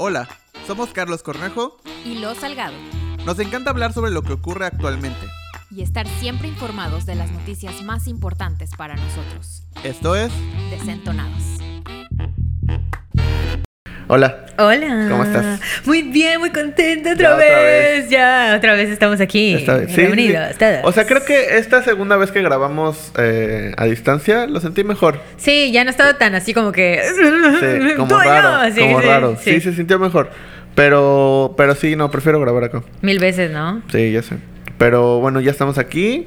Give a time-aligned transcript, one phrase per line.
[0.00, 0.28] Hola,
[0.64, 2.76] somos Carlos Cornejo y Lo Salgado.
[3.26, 5.18] Nos encanta hablar sobre lo que ocurre actualmente.
[5.72, 9.64] Y estar siempre informados de las noticias más importantes para nosotros.
[9.82, 10.30] Esto es
[10.70, 11.57] Desentonados.
[14.10, 14.46] Hola.
[14.58, 15.06] Hola.
[15.10, 15.60] ¿Cómo estás?
[15.84, 17.46] Muy bien, muy contenta otra, Ya, vez.
[17.50, 18.08] otra vez.
[18.10, 19.54] Ya, otra vez estamos aquí.
[19.54, 20.58] Esta vez- sí, Reunidos sí.
[20.58, 20.78] todos.
[20.84, 25.20] O sea, creo que esta segunda vez que grabamos eh, a distancia lo sentí mejor.
[25.36, 27.00] Sí, ya no estaba tan así como que.
[27.60, 28.74] Sí, como raro.
[28.74, 29.36] sí, como raro.
[29.42, 29.60] Sí.
[29.60, 30.30] se sintió mejor.
[30.74, 32.82] Pero, pero sí, no, prefiero grabar acá.
[33.02, 33.82] Mil veces, ¿no?
[33.92, 34.36] Sí, ya sé.
[34.78, 36.26] Pero bueno, ya estamos aquí.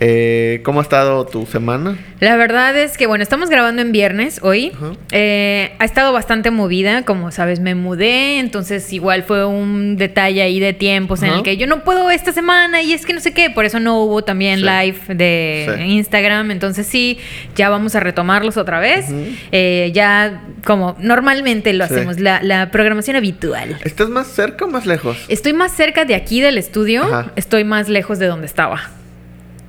[0.00, 1.96] Eh, ¿Cómo ha estado tu semana?
[2.20, 4.72] La verdad es que, bueno, estamos grabando en viernes hoy.
[5.12, 10.60] Eh, ha estado bastante movida, como sabes, me mudé, entonces igual fue un detalle ahí
[10.60, 13.32] de tiempos en el que yo no puedo esta semana y es que no sé
[13.32, 14.64] qué, por eso no hubo también Sí.
[14.64, 15.82] live de Sí.
[15.92, 17.18] Instagram, entonces sí,
[17.56, 19.06] ya vamos a retomarlos otra vez.
[19.52, 21.94] Eh, ya como normalmente lo Sí.
[21.94, 23.78] hacemos, la, la programación habitual.
[23.84, 25.16] ¿Estás más cerca o más lejos?
[25.28, 27.04] Estoy más cerca de aquí del estudio,
[27.36, 28.90] estoy más lejos de donde estaba.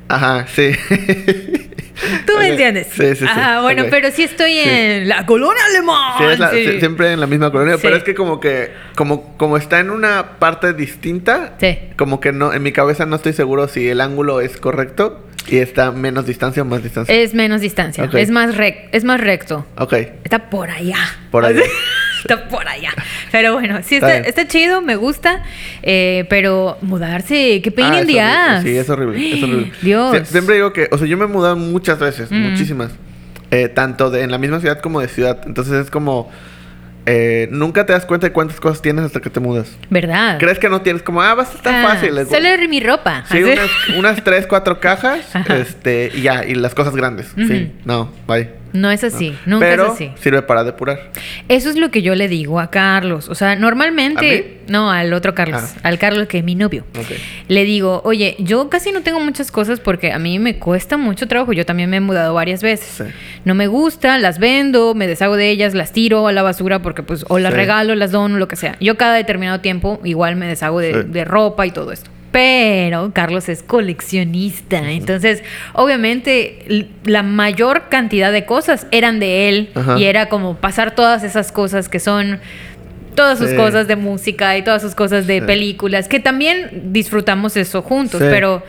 [0.10, 0.72] Ajá, sí.
[2.26, 2.88] ¿Tú me entiendes?
[2.94, 3.26] Sí, sí, sí.
[3.28, 4.62] Ajá, bueno, pero sí estoy Sí.
[4.64, 6.14] en la colonia alemán.
[6.18, 6.66] Sí, es la- sí.
[6.66, 9.90] sí, siempre en la misma colonia, pero es que como que como como está en
[9.90, 11.78] una parte distinta, Sí.
[11.98, 15.58] como que no en mi cabeza no estoy seguro si el ángulo es correcto y
[15.58, 17.14] está menos distancia o más distancia.
[17.14, 19.66] Es menos distancia, es más rec- es más recto.
[19.78, 19.94] Ok,
[20.24, 20.98] Está por allá.
[21.32, 21.62] Por allá.
[22.22, 22.92] Está por allá.
[23.32, 24.26] Pero bueno, sí Está está, bien.
[24.26, 25.44] está chido, me gusta.
[25.84, 28.64] eh, pero mudarse, qué pain Ah, in the ass.
[28.64, 29.72] Sí, es horrible, es horrible.
[29.82, 30.16] Dios.
[30.16, 32.50] Sie- siempre digo que, o sea, yo me he mudado muchas veces, Mm.
[32.52, 32.92] muchísimas.
[33.52, 35.42] Eh, tanto de en la misma ciudad como de ciudad.
[35.46, 36.32] Entonces es como
[37.06, 39.76] eh, nunca te das cuenta de cuántas cosas tienes hasta que te mudas.
[39.90, 40.38] ¿Verdad?
[40.38, 42.16] Crees que no tienes como, ah, va a estar Ah, fácil.
[42.20, 43.24] Es- Solo mi ropa.
[43.32, 45.58] Sí, unas, unas tres, cuatro cajas, Ajá.
[45.58, 47.30] este, y ya, y las cosas grandes.
[47.34, 47.74] Fin.
[47.86, 48.50] No, bye.
[48.74, 50.12] No es así, nunca Pero es así.
[50.20, 51.12] sirve para depurar.
[51.48, 53.28] Eso es lo que yo le digo a Carlos.
[53.30, 54.60] O sea, normalmente.
[54.68, 55.62] No, al otro Carlos.
[55.64, 55.80] Ah.
[55.84, 56.86] Al Carlos que es mi novio.
[56.98, 57.08] Ok.
[57.48, 61.28] Le digo, oye, yo casi no tengo muchas cosas porque a mí me cuesta mucho
[61.28, 61.54] trabajo.
[61.54, 62.88] Yo también me he mudado varias veces.
[62.98, 63.04] Sí.
[63.46, 67.02] No me gusta, las vendo, me deshago de ellas, las tiro a la basura porque
[67.02, 67.58] pues o las Sí.
[67.58, 68.76] regalo, las dono, lo que sea.
[68.80, 71.00] Yo cada determinado tiempo igual me deshago de, Sí.
[71.10, 72.12] de ropa y todo esto.
[72.32, 74.92] Pero Carlos es coleccionista.
[74.92, 75.42] Entonces,
[75.74, 79.70] obviamente, la mayor cantidad de cosas eran de él.
[79.76, 79.98] Ajá.
[79.98, 82.40] Y era como pasar todas esas cosas que son
[83.16, 83.56] todas sus Sí.
[83.56, 85.46] cosas de música y todas sus cosas de Sí.
[85.46, 88.28] películas, que también disfrutamos eso juntos, Sí.
[88.30, 88.64] pero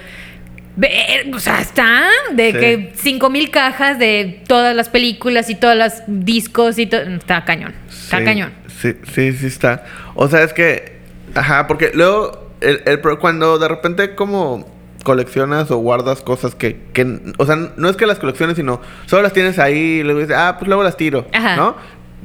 [1.35, 6.03] o sea, está de que cinco mil cajas de todas las películas y todas las
[6.07, 8.53] discos y todo, está cañón, está cañón.
[8.81, 9.85] Sí, sí, sí está.
[10.15, 10.97] O sea, es que,
[11.35, 14.67] ajá, porque luego, el, el cuando de repente como
[15.03, 19.23] coleccionas o guardas cosas que, que, o sea, no es que las colecciones, sino solo
[19.23, 21.57] las tienes ahí y luego dices, ah, pues luego las tiro, Ajá.
[21.57, 21.77] ¿no?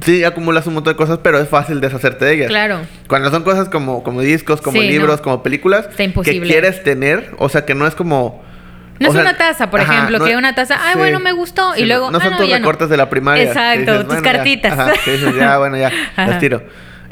[0.02, 2.48] Sí, acumulas un montón de cosas, pero es fácil deshacerte de ellas.
[2.50, 2.80] Claro.
[3.08, 5.24] Cuando son cosas como, como discos, como Sí, libros, no.
[5.24, 8.44] como películas, que quieres tener, o sea, que no es como...
[9.00, 11.00] No es sea, una taza, por ajá, ejemplo, no- que una taza, ay, sí.
[11.00, 13.44] bueno, me gustó, y luego, No ah, son no, tus ya recortes de la primaria.
[13.44, 14.32] Exacto, tus bueno, ya.
[14.34, 14.74] cartitas.
[14.80, 16.40] Ajá, que dices, ya, bueno, ya, las Ajá.
[16.40, 16.62] tiro.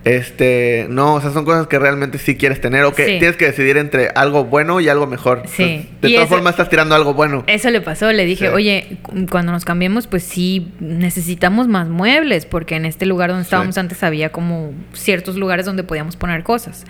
[0.05, 3.11] Este, no, o sea, son cosas que realmente sí quieres tener o que Sí.
[3.19, 5.43] tienes que decidir entre algo bueno y algo mejor.
[5.47, 5.63] Sí.
[5.63, 7.43] Entonces, de Y todas eso- formas estás tirando algo bueno.
[7.47, 8.53] Eso le pasó, le dije, Sí.
[8.53, 13.43] oye, cu- cuando nos cambiemos, pues sí necesitamos más muebles, porque en este lugar donde
[13.43, 13.79] estábamos Sí.
[13.79, 16.85] antes había como ciertos lugares donde podíamos poner cosas.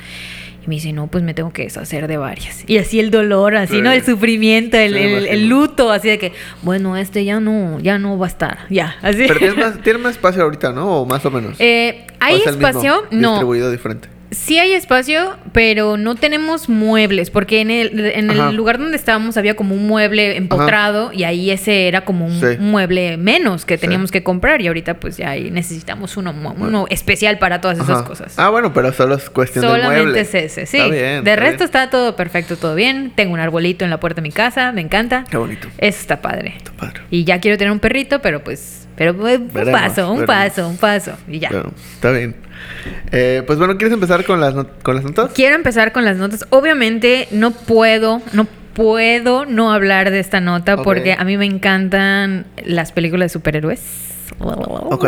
[0.66, 2.64] Y me dice, no, pues me tengo que deshacer de varias.
[2.70, 3.82] Y así el dolor, así, Sí.
[3.82, 3.92] ¿no?
[3.92, 6.32] El sufrimiento, el, Sí, el- luto, así de que,
[6.62, 9.26] bueno, este ya no, ya no va a estar, ya, así.
[9.28, 11.02] Pero tienes más, tienes más espacio ahorita, ¿no?
[11.02, 11.56] O más o menos.
[11.60, 13.04] Eh, ¿Hay ¿O es el mismo, espacio?
[13.12, 13.32] No.
[13.32, 14.08] Distribuido diferente.
[14.34, 19.38] Sí hay espacio, pero no tenemos muebles, porque en el, en el lugar donde estábamos
[19.38, 22.46] había como un mueble empotrado y ahí ese era como un, Sí.
[22.60, 23.82] un mueble menos que Sí.
[23.82, 28.04] teníamos que comprar y ahorita pues ya ahí necesitamos uno, uno especial para todas esas
[28.04, 28.34] cosas.
[28.38, 30.22] Ah, bueno, pero solo es cuestión de Solamente mueble.
[30.22, 30.78] es ese, sí.
[30.78, 31.24] Está bien.
[31.24, 31.66] de está resto bien.
[31.66, 33.12] está todo perfecto, todo bien.
[33.16, 35.26] Tengo un arbolito en la puerta de mi casa, me encanta.
[35.30, 35.68] Qué bonito.
[35.78, 36.54] Eso está padre.
[36.58, 37.02] Está padre.
[37.12, 40.26] Y ya quiero tener un perrito, pero pues, pero pues, un paso, un veremos.
[40.26, 41.50] paso, un paso y ya.
[41.50, 42.36] Bueno, está bien.
[43.12, 45.32] Eh, pues bueno, ¿quieres empezar con las, con las notas?
[45.34, 46.46] Quiero empezar con las notas.
[46.50, 52.46] Obviamente no puedo, no puedo no hablar de esta nota porque a mí me encantan
[52.66, 53.82] las películas de superhéroes.
[54.40, 55.06] Ok.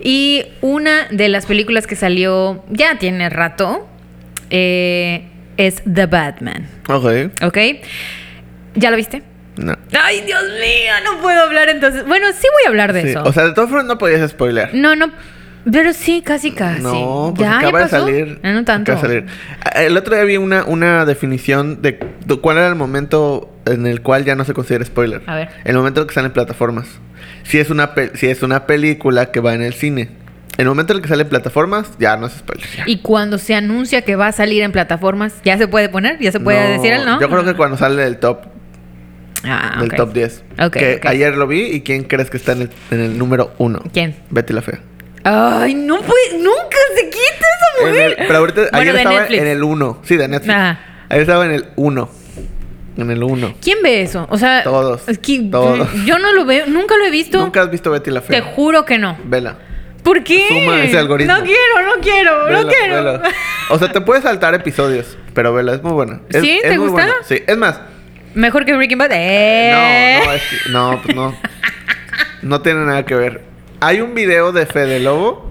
[0.00, 3.88] Y una de las películas que salió ya tiene rato
[4.50, 6.68] eh, es The Batman.
[6.88, 7.06] Ok.
[7.42, 7.58] ¿Ok?
[8.74, 9.22] ¿Ya lo viste?
[9.56, 9.74] No.
[9.98, 12.06] Ay, Dios mío, no puedo hablar entonces.
[12.06, 13.22] Bueno, sí voy a hablar de Sí, eso.
[13.24, 14.72] O sea, de todas formas no podías spoilear.
[14.74, 15.10] no, no.
[15.70, 16.82] Pero sí, casi, casi.
[16.82, 17.58] No, pues ¿Ya?
[17.58, 18.06] acaba ¿Ya de pasó?
[18.06, 18.40] salir.
[18.42, 18.92] Ah, no tanto.
[18.92, 19.30] Acaba de salir.
[19.64, 21.98] Ah, El otro día vi una, una definición de,
[22.40, 25.22] cuál era el momento en el cual ya no se considera spoiler.
[25.26, 25.48] A ver.
[25.64, 26.86] El momento que sale en plataformas.
[27.42, 30.10] Si es una, pe- si es una película que va en el cine.
[30.58, 32.66] En el momento en el que sale en plataformas, ya no es spoiler.
[32.76, 32.84] ya.
[32.86, 36.18] Y cuando se anuncia que va a salir en plataformas, ¿ya se puede poner?
[36.20, 37.20] ¿Ya se puede No, decir el no?
[37.20, 38.38] Yo creo que cuando sale del top,
[39.44, 40.44] Ah, del top 10.
[40.60, 43.52] Ok, que ayer lo vi y ¿quién crees que está en el, en el número
[43.58, 43.82] 1?
[43.92, 44.16] ¿Quién?
[44.30, 44.80] Betty la Fea.
[45.28, 47.20] Ay, no puede, nunca se quita
[47.80, 48.14] esa mujer.
[48.18, 49.42] el- pero ahorita, Bueno, ayer de estaba Netflix.
[49.42, 49.98] en el 1.
[50.04, 50.54] Sí, de Netflix.
[50.54, 50.80] Ajá.
[51.08, 52.10] Ayer estaba en el 1.
[52.96, 53.54] En el 1.
[53.60, 54.26] ¿Quién ve eso?
[54.30, 55.88] O sea, Todos, es que todos.
[56.06, 57.38] yo no lo veo, nunca lo he visto.
[57.38, 58.42] ¿Nunca has visto Betty la Te Fea?
[58.42, 59.18] juro que no.
[59.24, 59.56] Vela.
[60.02, 60.46] ¿Por qué?
[60.48, 61.34] Suma ese algoritmo.
[61.36, 62.94] No quiero, no quiero, Vela, no quiero.
[62.94, 63.22] vela.
[63.70, 66.20] O sea, te puedes saltar episodios, pero vela, es muy buena.
[66.30, 66.52] Es- ¿Sí?
[66.62, 66.92] es ¿Te muy gusta?
[67.06, 67.12] buena.
[67.24, 67.80] Sí, es más,
[68.34, 69.10] Mejor que Breaking Bad.
[69.12, 70.18] Eh.
[70.22, 71.36] No, no, es que- no, pues no.
[72.42, 73.40] No tiene nada que ver.
[73.80, 75.44] Hay un video de Fede Lobo,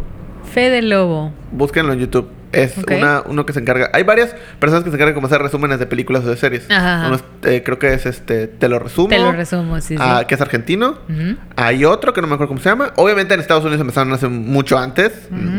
[0.54, 1.31] Fede Lobo.
[1.51, 2.30] búsquenlo en YouTube.
[2.51, 3.89] Es una, uno que se encarga.
[3.92, 6.72] Hay varias personas que se encargan como hacer resúmenes de películas o de series.
[6.72, 7.07] Ajá.
[7.07, 9.10] Uno es, eh, creo que es este, te lo resumo.
[9.10, 10.01] Te lo resumo, sí, sí.
[10.04, 10.92] ah, que es argentino.
[11.10, 11.36] Ujú.
[11.57, 12.94] Hay otro que no me acuerdo cómo se llama.
[12.95, 15.12] Obviamente en Estados Unidos empezaron hace mucho antes.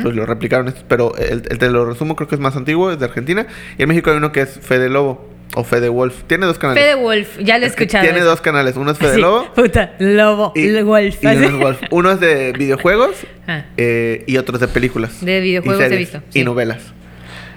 [0.03, 2.91] Pues lo replicaron estos, pero el, el te lo resumo creo que es más antiguo,
[2.91, 3.47] es de Argentina.
[3.77, 6.25] Y en México hay uno que es Fede Lobo o Fede Wolf.
[6.27, 6.83] Tiene dos canales.
[6.83, 8.05] Fede Wolf, ya lo he escuchado.
[8.05, 8.77] Tiene dos canales.
[8.77, 11.17] Uno es Fede Sí, Lobo Puta, Lobo, y, el Wolf.
[11.23, 11.81] y uno es Wolf.
[11.91, 13.17] Uno es de videojuegos
[13.47, 13.65] Ah.
[13.77, 15.25] eh, y otro es de películas.
[15.25, 16.93] De videojuegos he visto, Y novelas.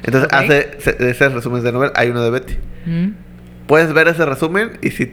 [0.04, 1.94] Entonces hace se- ese resúmenes de novelas.
[1.98, 2.54] Hay uno de Betty.
[2.86, 3.08] Mm.
[3.68, 5.12] Puedes ver ese resumen y si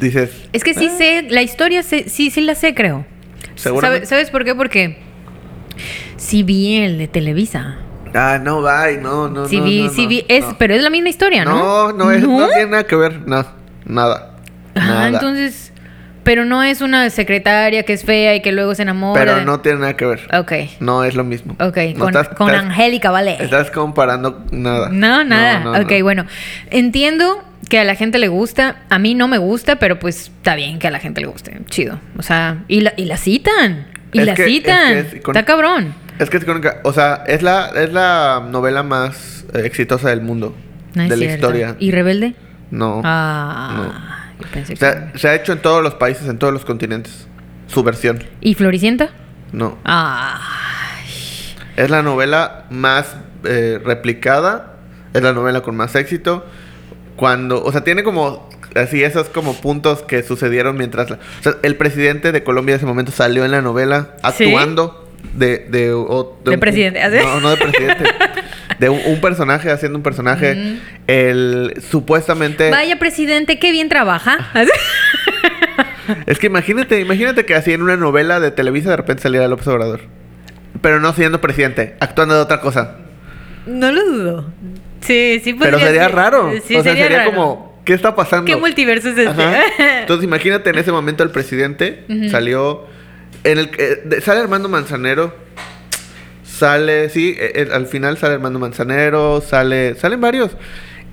[0.00, 0.30] dices...
[0.52, 3.06] Es que sí "Ah, sé, la historia sé- sí, sí la sé, creo.
[3.54, 4.06] Seguramente.
[4.06, 4.54] ¿Sabe- ¿Sabes por qué?
[4.54, 4.98] Porque
[6.16, 7.78] sí vi el de Televisa.
[8.14, 10.82] Ah, no, bye, no, no, sí no, vi, no, sí no, vi, es, pero es
[10.82, 11.56] la misma historia, ¿no?
[11.56, 13.20] No, no, es, no tiene nada que ver.
[13.26, 13.44] No,
[13.84, 14.32] nada.
[14.74, 15.08] Ah, nada.
[15.08, 15.72] entonces,
[16.22, 19.20] pero no es una secretaria que es fea y que luego se enamora.
[19.20, 20.20] Pero de- no tiene nada que ver.
[20.34, 21.54] Ok, No es lo mismo.
[21.60, 23.36] ok, con, estás- con estás- Angélica, vale.
[23.40, 24.88] Estás comparando nada.
[24.90, 25.80] No, nada.
[25.80, 26.02] Ok, no.
[26.04, 26.26] bueno.
[26.70, 28.82] Entiendo que a la gente le gusta.
[28.90, 31.58] A mí no me gusta, pero pues está bien que a la gente le guste.
[31.68, 31.98] Chido.
[32.18, 33.86] O sea, y la, y la citan.
[34.12, 34.92] Y Es la que- es que citan.
[34.96, 35.94] está cabrón.
[36.18, 36.44] Es que es.
[36.82, 40.54] O sea, es la, es la novela más exitosa del mundo.
[40.94, 41.34] No de la cierto.
[41.34, 41.76] historia.
[41.78, 42.34] ¿Y Rebelde?
[42.70, 43.02] No.
[43.04, 45.18] Ah, yo pensé O sea, que...
[45.18, 47.26] se ha hecho en todos los países, en todos los continentes.
[47.66, 48.22] Su versión.
[48.40, 49.10] ¿Y Floricienta?
[49.52, 49.78] No.
[49.84, 50.40] Ah,
[51.76, 54.74] Es la novela más eh, replicada.
[55.12, 56.46] Es la novela con más éxito.
[57.16, 61.54] Cuando, o sea, tiene como así esos como puntos que sucedieron mientras la, o sea,
[61.62, 64.52] el presidente de Colombia en ese momento salió en la novela ¿Sí?
[65.34, 67.16] De de, o- De un- presidente, ¿así?
[67.18, 68.04] No, no de presidente.
[68.78, 70.54] de un, un personaje haciendo un personaje.
[70.54, 70.78] Mm.
[71.06, 74.38] El supuestamente vaya presidente, qué bien trabaja.
[76.26, 79.66] Es que imagínate, imagínate que así en una novela de Televisa de repente saliera López
[79.66, 80.02] Obrador.
[80.80, 82.98] Pero no siendo presidente, actuando de otra cosa.
[83.66, 84.46] no lo dudo.
[85.00, 86.14] Sí, sí Pero sería ser.
[86.14, 86.52] raro.
[86.64, 87.30] Sí, o sea, sería, raro.
[87.30, 88.44] como, ¿qué está pasando?
[88.46, 90.00] ¿Qué multiverso es este?
[90.00, 92.84] Entonces imagínate en ese momento el presidente salió
[93.50, 95.34] en el eh, sale Armando Manzanero,
[96.44, 100.56] sale sí, eh, eh, al final sale Armando Manzanero, sale salen varios.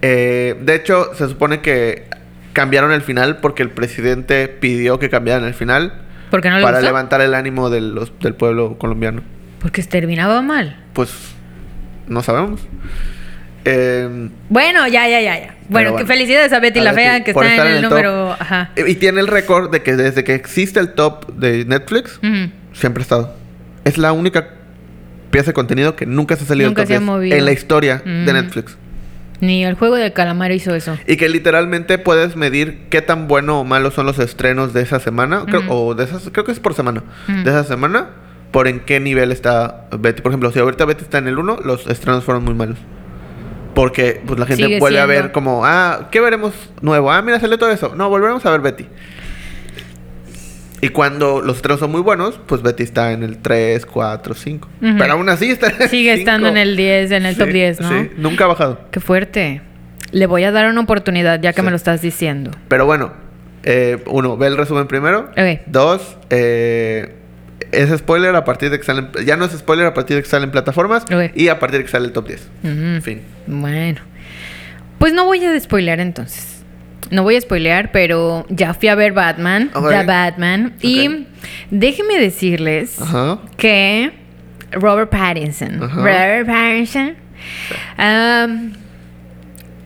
[0.02, 2.06] Eh, de hecho se supone que
[2.52, 5.94] cambiaron el final porque el presidente pidió que cambiaran el final
[6.52, 6.86] no le para gustó.
[6.88, 9.22] levantar el ánimo de los- del pueblo colombiano.
[9.60, 10.84] Porque terminaba mal.
[10.94, 11.10] Pues
[12.08, 12.60] no sabemos.
[13.66, 15.56] Eh, Bueno, ya, ya, ya, ya.
[15.70, 16.06] Bueno, bueno.
[16.06, 18.32] que felicidades a Betty A la Fea, que está en el, en el número.
[18.34, 18.72] Ajá.
[18.76, 22.20] y tiene el récord de que desde que existe el top de Netflix,
[22.74, 23.36] siempre ha estado.
[23.86, 24.50] Es la única
[25.32, 27.36] pieza de contenido que nunca se ha salido del Nunca top se ha 10 movido.
[27.38, 28.36] en la historia de Mm.
[28.36, 28.78] Netflix.
[29.42, 30.98] Ni el juego del calamar hizo eso.
[31.08, 35.00] Y que literalmente puedes medir qué tan bueno o malo son los estrenos de esa
[35.00, 35.44] semana.
[35.46, 37.04] creo- o de esas, creo que es por semana.
[37.28, 38.10] De esa semana,
[38.52, 40.22] por en qué nivel está Betty.
[40.22, 42.78] Por ejemplo, si ahorita Betty está en el 1, los estrenos fueron muy malos.
[43.74, 47.12] Porque pues la gente Sigue vuelve a ver como, ah, ¿qué veremos nuevo?
[47.12, 47.94] Ah, mira, salió todo eso.
[47.96, 48.86] No, volveremos a ver Betty.
[50.82, 54.68] Y cuando los estrenos son muy buenos, pues Betty está en el 3, 4, 5.
[54.82, 54.96] Ujú.
[54.98, 56.62] Pero aún así está en el Sigue estando en 5.
[56.64, 57.90] el 10, en el top Sí, 10, ¿no?
[57.90, 58.80] Sí, nunca ha bajado.
[58.92, 59.62] Qué fuerte.
[60.12, 61.66] Le voy a dar una oportunidad ya que Sí.
[61.66, 62.52] me lo estás diciendo.
[62.68, 63.14] Pero bueno,
[63.64, 65.30] eh, uno, ve el resumen primero.
[65.32, 65.62] Ok.
[65.68, 67.16] Dos, eh,
[67.74, 69.10] es spoiler a partir de que salen.
[69.26, 71.06] Ya no es spoiler a partir de que salen plataformas.
[71.36, 72.42] Y a partir de que sale el top 10.
[72.64, 72.72] Ujú.
[72.72, 73.22] En fin.
[73.48, 74.02] Bueno.
[75.00, 76.64] Pues no voy a spoilear entonces.
[77.12, 79.90] No voy a spoilear, pero ya fui a ver Batman, Ok.
[79.90, 80.74] The Batman.
[80.82, 81.28] Y
[81.70, 82.98] déjenme decirles
[83.58, 84.12] que
[84.72, 85.80] Robert Pattinson.
[85.80, 87.16] Robert Pattinson.
[87.98, 88.74] am,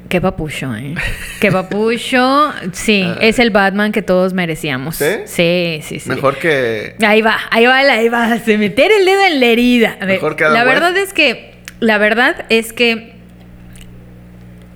[0.10, 0.96] qué papucho, ¿eh?
[1.40, 2.54] Qué papucho.
[2.72, 4.96] Sí, es el Batman que todos merecíamos.
[4.98, 5.06] ¿Sí?
[5.26, 6.10] Sí, sí, sí.
[6.10, 6.96] Mejor que.
[7.06, 9.98] Ahí va, ahí va, ahí va, a meter el dedo en la herida.
[10.00, 10.74] A ver, Mejor que Adam la West.
[10.74, 13.17] verdad es que, la verdad es que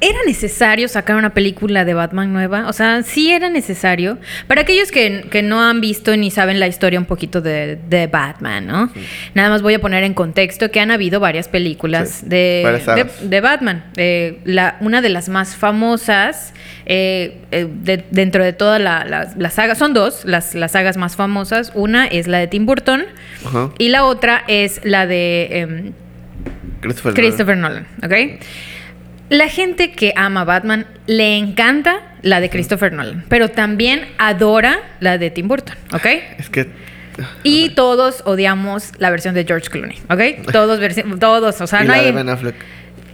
[0.01, 2.67] ¿era necesario sacar una película de Batman nueva?
[2.67, 4.17] O sea, sí era necesario.
[4.47, 8.07] Para aquellos que, que no han visto ni saben la historia un poquito de, de
[8.07, 8.91] Batman, ¿no?
[9.35, 12.79] Nada más voy a poner en contexto que han habido varias películas Sí, de,
[13.21, 13.83] de, Batman.
[13.95, 16.53] Eh, la, una de las más famosas
[16.85, 20.97] eh, eh, de- dentro de toda la, la- la saga, son dos las, las sagas
[20.97, 21.71] más famosas.
[21.75, 23.03] Una es la de Tim Burton
[23.77, 25.59] y la otra es la de...
[25.59, 25.91] em,
[26.81, 28.13] Christopher, Christopher Nolan, ¿ok?
[29.31, 35.17] La gente que ama Batman le encanta la de Christopher Nolan, pero también adora la
[35.17, 36.05] de Tim Burton, ¿ok?
[36.37, 36.67] Es que.
[37.41, 40.45] Y todos odiamos la versión de George Clooney, ¿ok?
[40.51, 40.81] Todos,
[41.17, 42.05] todos, o sea, y no la hay...
[42.07, 42.55] de Ben Affleck.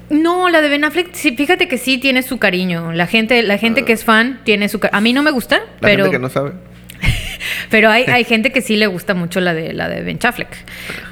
[0.10, 2.94] No, la de Ben Affleck, sí, fíjate que sí tiene su cariño.
[2.94, 4.98] La gente, la gente que es fan tiene su cariño.
[4.98, 6.54] A mí no me gusta, La pero, gente que no sabe.
[7.70, 10.50] pero hay, hay gente que sí le gusta mucho la de, la de Ben Affleck.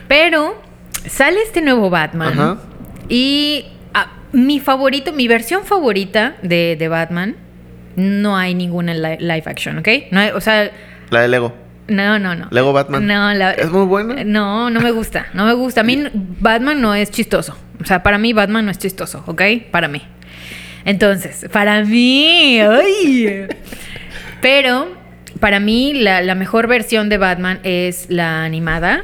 [0.08, 0.60] Pero
[1.06, 2.58] sale este nuevo Batman Ajá.
[3.08, 3.66] y
[4.36, 7.36] mi favorito, mi versión favorita de, de Batman,
[7.96, 9.88] no hay ninguna li- live action, ¿ok?
[10.12, 10.70] No hay- o sea,
[11.10, 11.54] La de Lego.
[11.88, 12.48] no, no, no.
[12.52, 13.08] Lego Batman.
[13.08, 14.24] No, la- ¿Es muy buena?
[14.24, 15.28] No, no me gusta.
[15.34, 15.82] No me gusta.
[15.82, 17.58] A mí Batman no es chistoso.
[17.82, 19.42] O sea, para mí Batman no es chistoso, ¿ok?
[19.72, 20.02] Para mí.
[20.86, 22.60] Entonces, para mí.
[22.60, 23.48] ¡Ay!
[24.42, 24.88] Pero,
[25.40, 29.04] para mí, la, la mejor versión de Batman es la animada.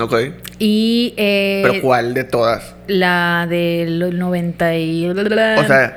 [0.00, 0.14] Ok.
[0.58, 2.74] Y eh, Pero ¿cuál de todas?
[2.86, 5.08] la del 90 y...
[5.10, 5.96] O sea,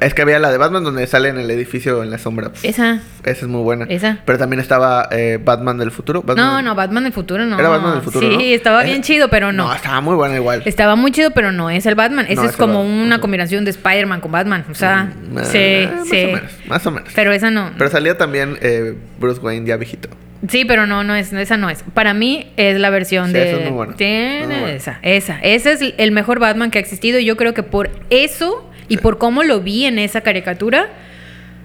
[0.00, 2.50] es que había la de Batman donde sale en el edificio en la sombra.
[2.64, 2.94] Esa.
[3.22, 3.84] Esa es muy buena.
[3.88, 4.18] Esa.
[4.24, 6.22] Pero también estaba eh, Batman del futuro.
[6.22, 7.58] Batman No, del- no, Batman del futuro no.
[7.58, 8.40] Era Batman del futuro, Sí, ¿no?
[8.40, 9.68] estaba Ese- bien chido, pero no.
[9.68, 10.62] No, estaba muy buena igual.
[10.64, 12.26] Estaba muy chido, pero no es el Batman.
[12.34, 13.00] No, es como Batman.
[13.06, 14.64] una combinación de Spider-Man con Batman.
[14.70, 16.26] O sea, Mm, sí, eh, sí.
[16.26, 16.52] Más o menos.
[16.66, 17.08] Más o menos.
[17.14, 17.70] Pero esa no.
[17.78, 20.08] Pero salía también eh, Bruce Wayne ya viejito.
[20.48, 21.84] Sí, pero no, no es, esa no es.
[21.94, 23.48] Para mí es la versión Sí, de.
[23.50, 23.94] esa es muy buena.
[23.94, 24.72] Tiene Muy buena.
[24.72, 25.38] esa, esa.
[25.40, 27.18] Ese es el mejor Batman que ha existido.
[27.20, 30.88] Y yo creo que por eso y por cómo lo vi en esa caricatura,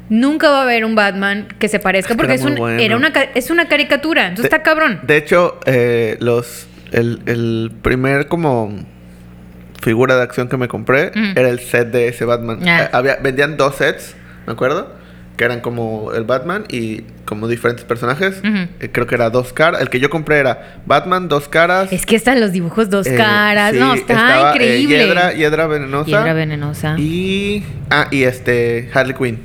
[0.09, 2.13] nunca va a haber un Batman que se parezca.
[2.15, 2.79] Porque era es, un, bueno.
[2.79, 4.27] era una, es una caricatura.
[4.27, 4.99] Entonces De- está cabrón.
[5.03, 8.71] De hecho, eh, los el, el primer como
[9.81, 11.37] figura de acción que me compré Mm.
[11.37, 12.59] era el set de ese Batman.
[12.67, 12.83] Ah.
[12.83, 14.15] Eh, había, vendían dos sets,
[14.45, 14.93] me acuerdo,
[15.37, 18.41] que eran como el Batman y como diferentes personajes.
[18.43, 19.81] Eh, creo que era dos caras.
[19.81, 21.93] El que yo compré era Batman, dos caras.
[21.93, 23.71] Es que están los dibujos dos eh, caras.
[23.71, 24.97] sí, no, está estaba, eh, increíble.
[24.97, 26.09] Hiedra, Hiedra venenosa.
[26.09, 26.95] Hiedra venenosa.
[26.97, 27.63] Y.
[27.91, 28.89] Ah, y este.
[28.93, 29.39] Harley Quinn.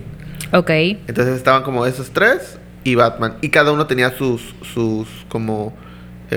[0.52, 0.70] Ok.
[0.70, 3.34] Entonces estaban como esos tres y Batman.
[3.42, 5.74] Y cada uno tenía sus, sus como...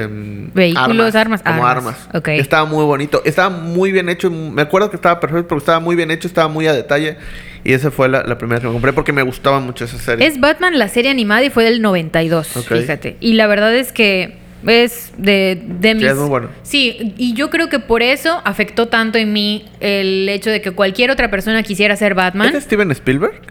[0.04, 1.42] em, Vehículos, armas.
[1.44, 2.16] Como Armas, armas.
[2.16, 2.28] ok.
[2.30, 3.22] Estaba muy bonito.
[3.26, 4.30] Estaba muy bien hecho.
[4.32, 6.28] Me acuerdo que estaba perfecto porque estaba muy bien hecho.
[6.28, 7.18] Estaba muy a detalle.
[7.64, 10.26] Y esa fue la, la primera que me compré porque me gustaba mucho esa serie.
[10.28, 12.68] Es Batman la serie animada y fue del 92, Ok.
[12.80, 13.18] fíjate.
[13.20, 14.38] Y la verdad es que
[14.68, 16.04] es de, de mis...
[16.06, 16.50] es muy bueno.
[16.64, 20.72] Sí, y yo creo que por eso afectó tanto en mí el hecho de que
[20.72, 22.48] cualquier otra persona quisiera ser Batman.
[22.48, 23.42] ¿Es de Steven Spielberg?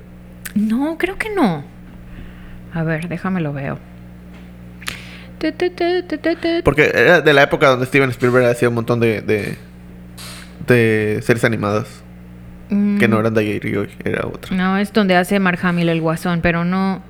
[0.55, 1.65] No, creo que no.
[2.73, 3.79] A ver, déjame lo veo.
[6.64, 9.21] Porque era de la época donde Steven Spielberg hacía un montón de...
[9.23, 9.57] de,
[10.67, 12.03] de series animadas.
[12.69, 13.88] Que no Mm, eran de ayer y hoy.
[14.05, 14.57] Era otra.
[14.57, 17.03] No, es donde hace Mark Hamill el guasón, pero no...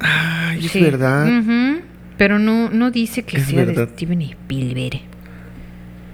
[0.00, 0.82] Ay, es sí.
[0.82, 1.26] verdad.
[2.18, 3.88] Pero no, no dice que Es sea verdad.
[3.88, 5.00] de Steven Spielberg.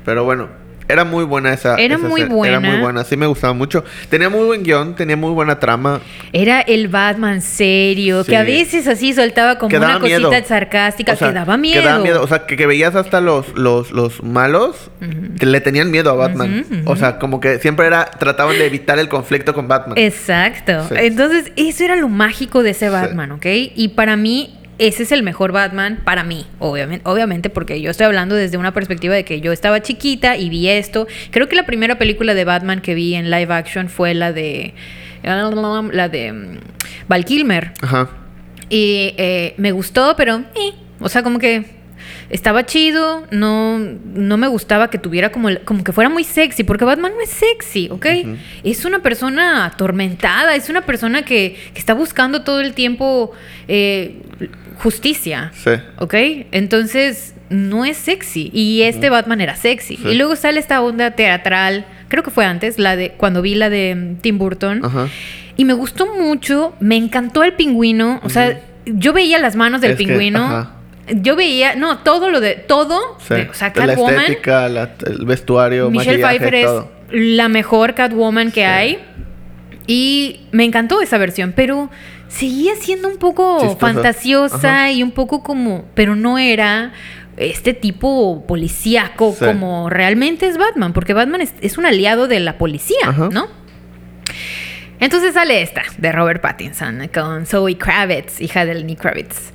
[0.05, 0.49] Pero bueno,
[0.93, 1.77] era muy buena esa.
[1.77, 2.25] Era esa muy serie.
[2.27, 2.61] Era buena.
[2.61, 3.85] muy buena, sí me gustaba mucho.
[4.09, 6.01] Tenía muy buen guion, tenía muy buena trama.
[6.33, 8.31] Era el Batman serio, Sí.
[8.31, 11.81] que a veces así soltaba como una cosita sarcástica, O sea, que daba miedo.
[11.81, 12.23] Que daba miedo.
[12.23, 14.91] O sea, que, que veías hasta los, los, los malos
[15.39, 16.65] que le tenían miedo a Batman.
[16.87, 19.97] O sea, como que siempre era trataban de evitar el conflicto con Batman.
[19.99, 20.87] Exacto.
[20.89, 20.95] Sí.
[20.99, 22.93] Entonces, eso era lo mágico de ese Sí.
[22.93, 23.47] Batman, ¿ok?
[23.75, 28.07] Y para mí, ese es el mejor Batman para mí, obviamente, obviamente, porque yo estoy
[28.07, 31.07] hablando desde una perspectiva de que yo estaba chiquita y vi esto.
[31.31, 34.75] Creo que la primera película de Batman que vi en live action fue la de.
[35.23, 36.33] La de.
[36.33, 36.59] mm,
[37.09, 37.73] Val Kilmer.
[37.83, 38.09] Ajá.
[38.71, 40.39] Y eh, me gustó, pero...
[40.55, 41.65] eh, o sea, como que
[42.31, 46.63] estaba chido, no, no me gustaba que tuviera como, el- como que fuera muy sexy,
[46.65, 48.07] porque Batman no es sexy, ¿ok?
[48.63, 53.33] Es una persona atormentada, es una persona que, que está buscando todo el tiempo
[53.67, 54.21] eh,
[54.83, 55.53] justicia.
[55.55, 55.71] Sí.
[55.99, 56.15] ¿Ok?
[56.53, 58.51] Entonces, no es sexy.
[58.53, 59.97] Y este Batman era sexy.
[59.97, 60.09] Sí.
[60.09, 63.71] Y luego sale esta onda teatral, creo que fue antes, la de cuando vi la
[63.71, 64.85] de mm, Tim Burton.
[64.85, 65.09] Ajá.
[65.57, 68.21] Y me gustó mucho, me encantó el pingüino.
[68.23, 70.45] O sea, yo veía las manos del Es que, pingüino.
[70.45, 70.71] ajá.
[71.13, 72.99] yo veía, no, todo lo de, todo.
[73.27, 73.35] Sí.
[73.35, 74.21] de- o sea, la Catwoman.
[74.21, 76.91] estética, la- el vestuario, Michelle Pfeiffer es todo.
[77.11, 78.67] la mejor Catwoman que Sí.
[78.67, 78.99] hay.
[79.87, 81.91] Y me encantó esa versión, pero
[82.31, 83.79] seguía siendo un poco Chistosa.
[83.79, 84.91] fantasiosa Ajá.
[84.93, 86.93] y un poco como, pero no era
[87.37, 89.45] este tipo policíaco Sí.
[89.45, 93.29] como realmente es Batman, porque Batman es, es un aliado de la policía, Ajá.
[93.33, 93.47] ¿no?
[95.01, 99.53] Entonces sale esta, de Robert Pattinson, con Zoe Kravitz, hija de Lenny Kravitz.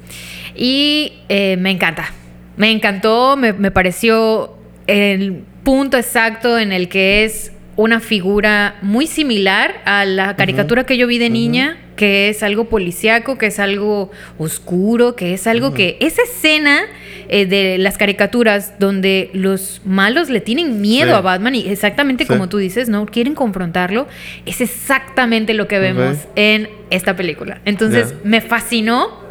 [0.55, 2.11] Y eh, me encanta.
[2.57, 9.05] Me encantó, me, me pareció el punto exacto en el que es una figura muy
[9.05, 13.59] similar a la caricatura que yo vi de niña, que es algo policíaco, que es
[13.59, 15.97] algo oscuro, que es algo que...
[16.01, 16.81] Esa escena
[17.29, 21.15] eh, de las caricaturas donde los malos le tienen miedo Sí.
[21.17, 22.27] a Batman y exactamente Sí.
[22.27, 24.07] como tú dices, no quieren confrontarlo,
[24.45, 27.61] es exactamente lo que vemos en esta película.
[27.65, 29.23] Entonces me fascinó.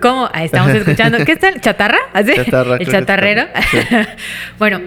[0.00, 0.28] ¿Cómo?
[0.32, 1.24] Ahí estamos escuchando.
[1.24, 1.60] ¿Qué está?
[1.60, 1.98] ¿Chatarra?
[2.12, 2.32] ¿Así?
[2.34, 3.44] Chatarra, El chatarrero.
[4.58, 4.80] bueno,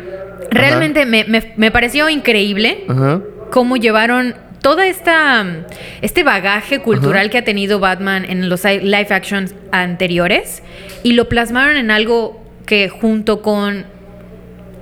[0.52, 3.22] realmente me, me- me pareció increíble Ajá.
[3.52, 5.46] cómo llevaron toda esta
[6.02, 10.64] este bagaje cultural que ha tenido Batman en los live actions anteriores
[11.04, 13.86] y lo plasmaron en algo que junto con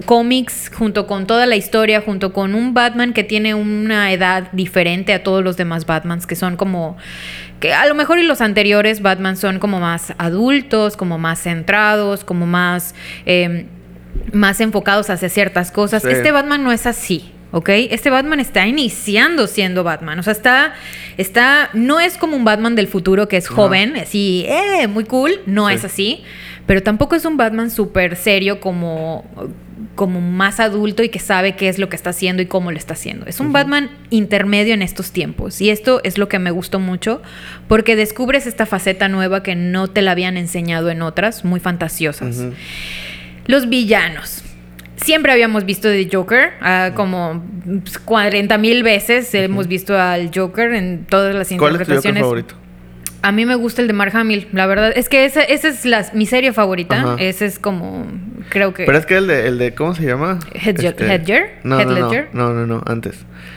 [0.06, 5.14] cómics, junto con toda la historia, junto con un Batman que tiene una edad diferente
[5.14, 6.96] a todos los demás Batmans, que son como
[7.60, 12.24] que a lo mejor y los anteriores Batman son como más adultos, como más centrados,
[12.24, 13.66] como más eh,
[14.32, 16.04] más enfocados hacia ciertas cosas.
[16.04, 16.10] Sí.
[16.10, 17.34] Este Batman no es así.
[17.56, 17.70] ¿Ok?
[17.70, 20.18] Este Batman está iniciando siendo Batman.
[20.18, 20.74] O sea, está.
[21.18, 25.40] está no es como un Batman del futuro que es joven, así, eh, muy cool.
[25.46, 25.76] No Sí.
[25.76, 26.24] es así.
[26.66, 29.24] Pero tampoco es un Batman súper serio como,
[29.96, 32.78] como más adulto y que sabe qué es lo que está haciendo y cómo lo
[32.78, 33.28] está haciendo.
[33.28, 35.62] Es un Batman intermedio en estos tiempos.
[35.62, 37.22] Y esto es lo que me gustó mucho
[37.68, 42.42] porque descubres esta faceta nueva que no te la habían enseñado en otras, muy fantasiosas.
[43.46, 44.42] Los villanos.
[45.04, 47.44] Siempre habíamos visto de Joker, ah, como
[48.06, 52.22] 40 mil veces hemos visto al Joker en todas las ¿Cuál es tu Joker interpretaciones.
[52.22, 52.56] favorito?
[53.22, 54.92] A mí me gusta el de Mark Hamill, la verdad.
[54.96, 57.16] Es que esa, esa es la, mi serie favorita.
[57.20, 58.06] Ese es como,
[58.50, 58.84] creo que...
[58.84, 60.40] Pero es que el de, el de ¿cómo se llama?
[60.54, 61.52] Este, Hedger- Hedger?
[61.64, 63.16] No, Heath no, no, no, no, no, antes.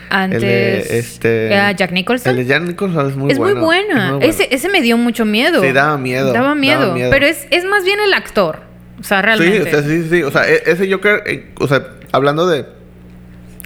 [0.09, 0.41] Antes...
[0.41, 1.53] El de, este...
[1.55, 2.31] ah, Jack Nicholson.
[2.31, 4.05] El de Jack Nicholson es muy es muy buena.
[4.05, 4.19] es muy bueno.
[4.21, 5.61] Ese, ese me dio mucho miedo.
[5.61, 6.93] Sí, daba miedo, Daba daba miedo.
[6.93, 7.09] miedo.
[7.11, 8.61] Pero es, es más bien el actor.
[8.99, 9.61] O sea, Sí, realmente.
[9.61, 10.23] o sea, sí, sí, sí.
[10.23, 12.65] O sea, e- ese Joker, eh, o sea, hablando de...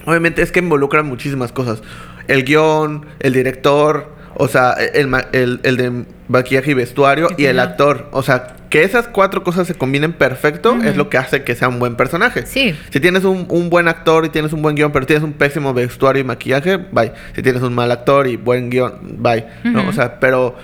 [0.05, 1.81] Obviamente es que involucra muchísimas cosas.
[2.27, 7.45] El guion, el director, o sea, el, ma- el, el de maquillaje y vestuario y
[7.45, 8.07] el actor.
[8.11, 11.67] O sea, que esas cuatro cosas se combinen perfecto es lo que hace que sea
[11.67, 12.45] un buen personaje.
[12.45, 12.75] Sí.
[12.89, 15.73] Si tienes un, un buen actor y tienes un buen guion, pero tienes un pésimo
[15.73, 17.11] vestuario y maquillaje, bye.
[17.35, 19.45] Si tienes un mal actor y buen guion, bye.
[19.87, 20.55] O sea, pero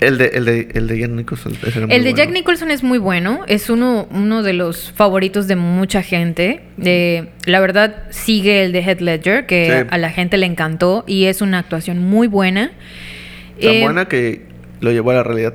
[0.00, 2.30] el de, el de, el de Jack Nicholson ese era muy El de Jack.
[2.30, 6.60] Nicholson es muy bueno, es uno, uno de los favoritos de mucha gente.
[6.82, 9.86] Eh, la verdad, sigue el de Heath Ledger, que Sí.
[9.90, 12.70] a la gente le encantó y es una actuación muy buena.
[13.60, 14.42] Tan Eh, buena que
[14.80, 15.54] lo llevó a la realidad.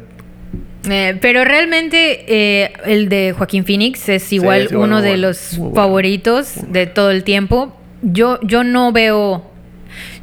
[0.90, 5.28] eh, pero realmente eh, el de Joaquín Phoenix es igual, es igual uno de bueno,
[5.30, 5.76] los muy bueno.
[5.76, 7.78] favoritos de todo el tiempo.
[8.02, 9.50] Yo, yo no veo.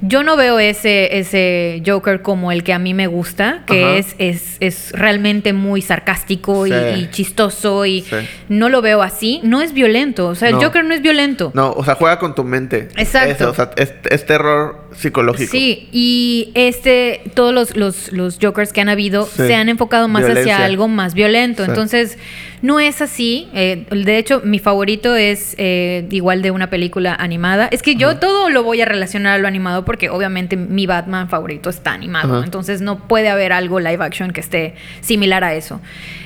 [0.03, 4.15] Yo no veo ese, ese Joker como el que a mí me gusta, que es,
[4.19, 6.77] es, es realmente muy sarcástico y- Sí.
[6.97, 8.17] y, chistoso y Sí.
[8.49, 9.41] no lo veo así.
[9.43, 10.63] No es violento, o sea, el No.
[10.63, 11.51] Joker no es violento.
[11.55, 12.89] No, o sea, juega con tu mente.
[12.97, 13.31] Exacto.
[13.33, 15.51] Eso, o sea, es, es terror psicológico.
[15.51, 19.43] Sí, y este, todos los, los, los Jokers que han habido Sí.
[19.47, 20.55] se han enfocado más Violencia.
[20.55, 21.65] hacia algo más violento.
[21.65, 21.71] Sí.
[21.71, 22.19] Entonces,
[22.63, 23.49] no es así.
[23.55, 27.69] Eh, de hecho, mi favorito es eh, igual de una película animada.
[27.71, 31.29] Es que yo todo lo voy a relacionar a lo animado porque obviamente mi Batman
[31.29, 32.37] favorito está animado.
[32.37, 32.45] Ajá.
[32.45, 35.81] Entonces, no puede haber algo live action que esté similar a eso.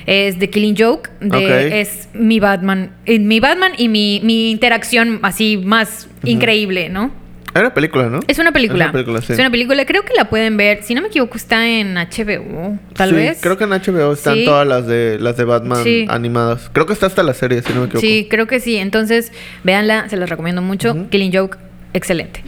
[0.05, 1.09] Es The Killing Joke.
[1.21, 1.81] De.
[1.81, 2.91] Es mi Batman.
[3.05, 7.11] eh, mi Batman y mi, mi interacción así más increíble, ¿no?
[7.55, 8.19] Era película, ¿no?
[8.27, 8.83] Es una película.
[8.85, 9.33] Es una película, sí.
[9.33, 9.85] Es una película.
[9.85, 10.83] Creo que la pueden ver.
[10.83, 12.77] Si no me equivoco, está en HBO.
[12.93, 13.39] Tal Sí, vez.
[13.41, 14.45] Creo que en HBO están Sí.
[14.45, 16.05] todas las de las de Batman Sí.
[16.09, 16.69] animadas.
[16.73, 18.01] Creo que está hasta la serie, si no me equivoco.
[18.05, 18.75] Sí, creo que sí.
[18.75, 19.31] Entonces,
[19.63, 20.09] véanla.
[20.09, 21.07] Se las recomiendo mucho.
[21.09, 21.57] Killing Joke,
[21.93, 22.43] excelente.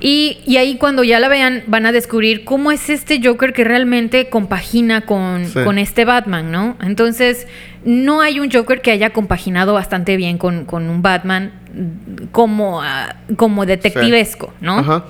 [0.00, 3.64] Y, y ahí cuando ya la vean van a descubrir cómo es este Joker que
[3.64, 5.58] realmente compagina con, Sí.
[5.64, 6.76] con este Batman, ¿no?
[6.80, 7.48] Entonces,
[7.84, 11.50] no hay un Joker que haya compaginado bastante bien con, con un Batman
[12.32, 14.78] como, ah, como detectivesco, ¿no?
[14.78, 15.04] Ajá.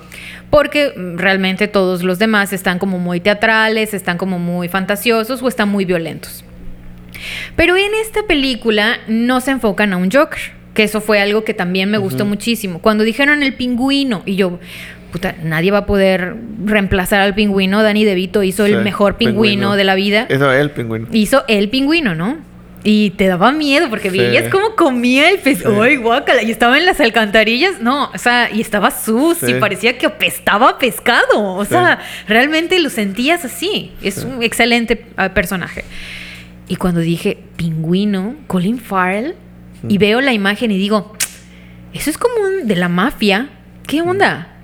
[0.49, 5.69] Porque realmente todos los demás están como muy teatrales, están como muy fantasiosos o están
[5.69, 6.43] muy violentos.
[7.55, 10.39] Pero en esta película no se enfocan a un Joker,
[10.73, 12.79] que eso fue algo que también me gustó muchísimo.
[12.79, 14.59] Cuando dijeron el pingüino, y yo,
[15.11, 17.83] puta, nadie va a poder reemplazar al pingüino.
[17.83, 19.75] Danny DeVito hizo el mejor pingüino, pingüino.
[19.75, 20.25] de la vida.
[20.29, 21.07] Eso es el pingüino.
[21.11, 22.37] Hizo el pingüino, ¿no?
[22.83, 24.17] Y te daba miedo porque Sí.
[24.17, 25.59] veías cómo comía el pez.
[25.59, 25.65] Sí.
[25.81, 26.41] ¡Ay, guácala!
[26.43, 27.81] Y estaba en las alcantarillas.
[27.81, 29.53] No, o sea, y estaba sucio Sí.
[29.55, 31.55] y parecía que apestaba a pescado.
[31.55, 33.91] O sea, realmente lo sentías así.
[34.01, 35.83] Es un excelente ah, personaje.
[36.69, 39.35] Y cuando dije pingüino, Colin Farrell,
[39.87, 41.13] y veo la imagen y digo,
[41.93, 43.49] eso es como un de la mafia.
[43.87, 44.55] ¿Qué onda?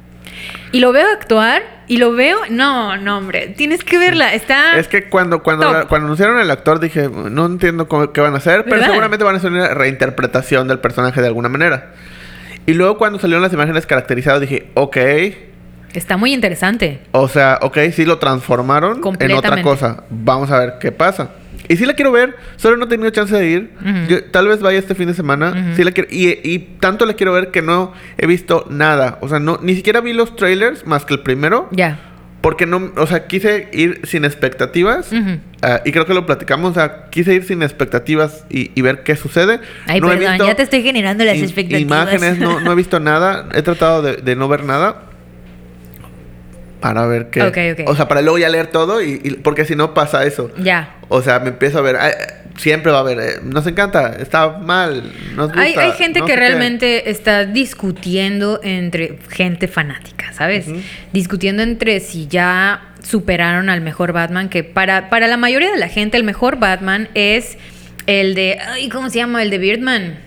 [0.72, 2.38] Y lo veo actuar y lo veo.
[2.50, 3.48] No, no, hombre.
[3.56, 4.34] Tienes que verla.
[4.34, 4.78] Está.
[4.78, 8.38] Es que cuando, cuando, cuando anunciaron al actor dije, no entiendo cómo- qué van a
[8.38, 8.88] hacer, pero ¿Verdad?
[8.88, 11.92] seguramente van a hacer una reinterpretación del personaje de alguna manera.
[12.66, 14.98] Y luego cuando salieron las imágenes caracterizadas dije, ok,
[15.94, 17.00] Está muy interesante.
[17.12, 20.04] o sea, ok, sí lo transformaron en otra cosa.
[20.10, 21.30] Vamos a ver qué pasa.
[21.68, 23.72] Y sí la quiero ver, solo no he tenido chance de ir.
[24.08, 25.74] Yo tal vez vaya este fin de semana.
[25.76, 29.18] Sí la quiero, y, y tanto la quiero ver que no he visto nada.
[29.22, 31.68] O sea, no, ni siquiera vi los trailers más que el primero.
[31.72, 32.00] Ya.
[32.42, 35.10] Porque no, o sea, quise ir sin expectativas.
[35.64, 36.72] Ah, y creo que lo platicamos.
[36.72, 39.62] O sea, quise ir sin expectativas y, y ver qué sucede.
[39.88, 41.82] Ay, no he perdón, visto ya te estoy generando las expectativas.
[41.82, 43.50] Imágenes, no, no he visto nada.
[43.56, 45.02] He tratado de, de no ver nada.
[46.86, 47.42] Para ver qué.
[47.42, 47.90] Ok, ok.
[47.90, 49.02] O sea, para luego ya leer todo.
[49.02, 50.52] Y, y- porque si no pasa eso.
[50.60, 50.98] Ya.
[51.10, 51.96] O sea, me empiezo a ver.
[51.96, 52.12] ay,
[52.58, 53.20] siempre va a haber.
[53.20, 54.16] eh, nos encanta.
[54.20, 55.12] Está mal.
[55.36, 55.62] Nos gusta.
[55.62, 56.40] Hay, hay gente no que qué.
[56.40, 60.68] realmente está discutiendo entre gente fanática, ¿sabes?
[61.12, 65.88] Discutiendo entre si ya superaron al mejor Batman, que para, para la mayoría de la
[65.88, 67.58] gente el mejor Batman es
[68.06, 68.60] el de...
[68.64, 69.42] Ay, ¿Cómo se llama?
[69.42, 70.20] El de Birdman.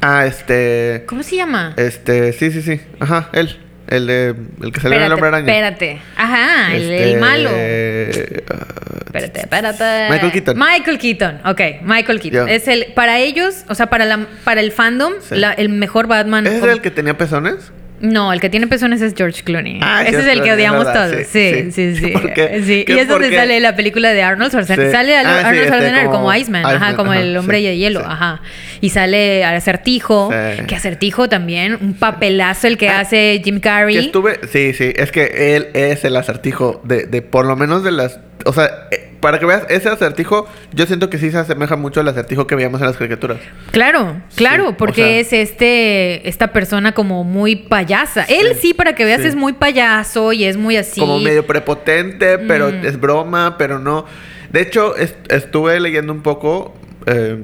[0.00, 1.04] Ah, este.
[1.06, 1.74] ¿Cómo se llama?
[1.76, 2.80] Este, sí, sí, sí.
[3.00, 3.56] Ajá, él.
[3.88, 4.34] El de.
[4.62, 5.46] El que salió en el hombre araña.
[5.52, 6.00] espérate.
[6.16, 7.50] Ajá, el, Este, el malo.
[7.50, 8.64] ah,
[9.06, 10.08] Espérate, espérate.
[10.10, 10.58] Michael Keaton.
[10.58, 12.48] Michael Keaton, ok, Michael Keaton.
[12.48, 15.36] Es el, para ellos, o sea, para, la, para el fandom, Sí.
[15.36, 16.46] la- el mejor Batman.
[16.46, 17.72] ¿Ese es como- el que tenía pezones?
[18.00, 19.78] No, el que tiene pezones es George Clooney.
[19.82, 21.10] Ah, Ese es el que odiamos ¿verdad?
[21.10, 21.26] todos.
[21.28, 21.96] Sí, Sí, sí, sí.
[22.06, 22.10] sí.
[22.12, 22.62] ¿Por qué?
[22.64, 24.86] Sí, ¿Qué Y es donde sale la película de Arnold Schwarzenegger.
[24.90, 24.92] Sí.
[24.92, 28.00] Sale Ah, Arnold este, Schwarzenegger como, como Iceman, ajá, como ajá, el hombre de hielo,
[28.06, 28.42] ajá.
[28.80, 30.30] Y sale Acertijo,
[30.66, 33.96] que Acertijo también, un papelazo el que Ah, hace Jim Que Carrey.
[33.96, 34.40] estuve.
[34.52, 34.92] Sí, sí.
[34.94, 38.20] Es que él es el acertijo de, de por lo menos de las.
[38.46, 42.00] O sea, eh, para que veas, ese acertijo, yo siento que sí se asemeja mucho
[42.00, 43.38] al acertijo que veíamos en las caricaturas.
[43.72, 48.24] Claro, claro, Sí, porque o sea- es este esta persona como muy payasa.
[48.24, 49.28] Él sí, para que veas, sí.
[49.28, 51.00] es muy payaso y es muy así.
[51.00, 52.86] Como medio prepotente, pero Mm.
[52.86, 54.04] es broma, pero no.
[54.52, 56.74] De hecho, es- estuve leyendo un poco,
[57.06, 57.36] eh,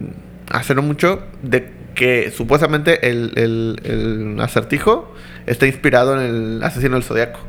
[0.51, 5.13] hace no mucho, de que supuestamente el, el- el acertijo
[5.47, 7.41] está inspirado en el asesino del zodiaco.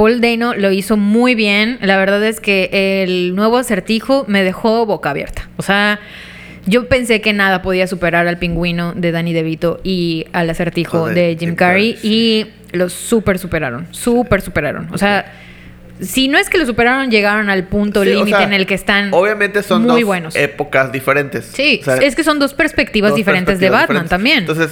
[0.00, 1.76] Paul Dano lo hizo muy bien.
[1.82, 5.50] La verdad es que el nuevo acertijo me dejó boca abierta.
[5.58, 6.00] O sea,
[6.64, 11.14] yo pensé que nada podía superar al pingüino de Danny DeVito y al acertijo de
[11.34, 11.98] de Jim Carrey.
[12.02, 13.88] Y lo super superaron.
[13.90, 14.88] Super superaron.
[14.90, 15.34] O sea,
[16.00, 18.64] si no es que lo superaron, llegaron al punto Sí, o límite sea, en el
[18.66, 20.34] que están Obviamente son muy dos buenos.
[20.34, 21.44] épocas diferentes.
[21.44, 24.08] Sí, O sea, es que son dos perspectivas dos diferentes de Batman diferentes.
[24.08, 24.38] también.
[24.38, 24.70] Entonces,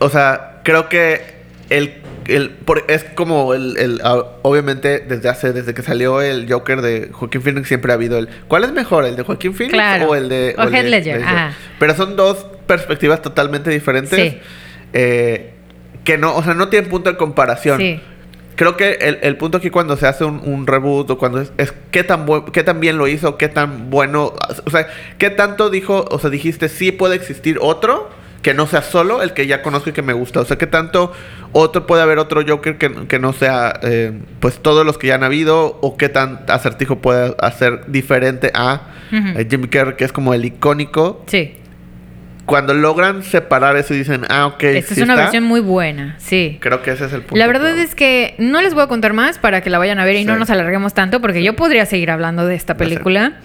[0.00, 1.35] o sea, creo que
[1.70, 1.94] el,
[2.26, 6.80] el por- es como el, el- ah, obviamente desde hace desde que salió el Joker
[6.82, 10.10] de Joaquín Phoenix siempre ha habido el ¿cuál es mejor el de Joaquín Phoenix Claro.
[10.10, 11.52] o el de O de- Heath Ledger, ajá.
[11.78, 14.38] Pero son dos perspectivas totalmente diferentes Sí.
[14.92, 15.52] eh,
[16.04, 17.78] que no, o sea, no tienen punto de comparación.
[17.80, 18.00] Sí.
[18.54, 21.52] Creo que el, el punto aquí cuando se hace un, un reboot o cuando es,
[21.58, 24.32] es qué tan buen, qué tan bien lo hizo, qué tan bueno,
[24.64, 24.86] o sea,
[25.18, 28.08] qué tanto dijo, o sea, dijiste sí puede existir otro
[28.46, 30.68] que no sea solo el que ya conozco y que me gusta, o sea, qué
[30.68, 31.12] tanto
[31.50, 35.16] otro puede haber otro Joker que, que no sea eh, pues todos los que ya
[35.16, 40.12] han habido o qué tan acertijo puede hacer diferente a eh, Jim Carrey que es
[40.12, 41.24] como el icónico.
[41.26, 41.56] Sí.
[42.44, 45.58] Cuando logran separar eso y dicen, ah, ok, Esta sí es una está", versión muy
[45.58, 46.58] buena, sí.
[46.60, 47.34] Creo que ese es el punto.
[47.34, 50.04] La verdad es que no les voy a contar más para que la vayan a
[50.04, 52.78] ver y no nos alarguemos tanto porque yo podría seguir hablando de esta sé.
[52.78, 53.40] película.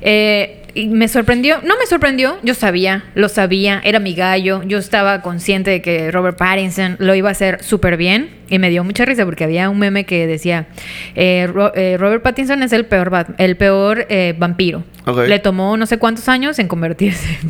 [0.00, 4.78] Eh, y me sorprendió, no me sorprendió, yo sabía, lo sabía, era mi gallo, yo
[4.78, 8.82] estaba consciente de que Robert Pattinson lo iba a hacer súper bien y me dio
[8.84, 10.66] mucha risa porque había un meme que decía,
[11.14, 14.84] eh, Ro- eh, Robert Pattinson es el peor, el peor eh, vampiro.
[15.26, 17.48] Le tomó no sé cuántos años en convertirse en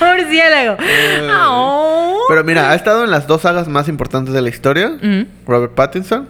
[0.00, 0.76] murciélago.
[1.46, 2.20] Oh.
[2.28, 4.88] Pero mira, ha estado en las dos sagas más importantes de la historia.
[4.90, 5.26] Ujú.
[5.46, 6.28] Robert Pattinson,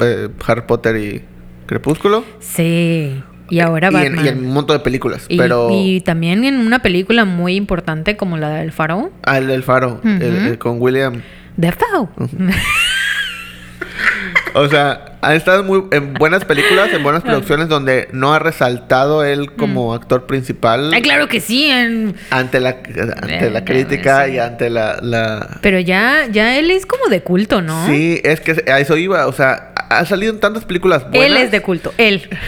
[0.00, 1.24] eh, Harry Potter y
[1.66, 2.24] Crepúsculo.
[2.40, 3.22] Sí.
[3.48, 4.24] Y ahora Y en, Batman.
[4.24, 5.26] y en un montón de películas.
[5.28, 5.68] Y- pero...
[5.70, 9.12] y también en una película muy importante como la del Faro.
[9.22, 11.22] Ah, el del Faro, el- con William.
[11.56, 12.08] Defoe.
[14.54, 19.24] O sea, ha estado muy, en buenas películas, en buenas producciones donde no ha resaltado
[19.24, 20.94] él como actor principal Mm.
[20.94, 21.64] Ay, claro que sí.
[21.70, 24.32] en- ante la, ante la Eh, crítica sí.
[24.32, 25.58] y ante la, la...
[25.60, 27.86] Pero ya, ya él es como de culto, ¿no?
[27.86, 29.26] Sí, es que a eso iba.
[29.26, 31.26] O sea, ha salido en tantas películas buenas.
[31.26, 31.92] Él es de culto.
[31.98, 32.28] Él.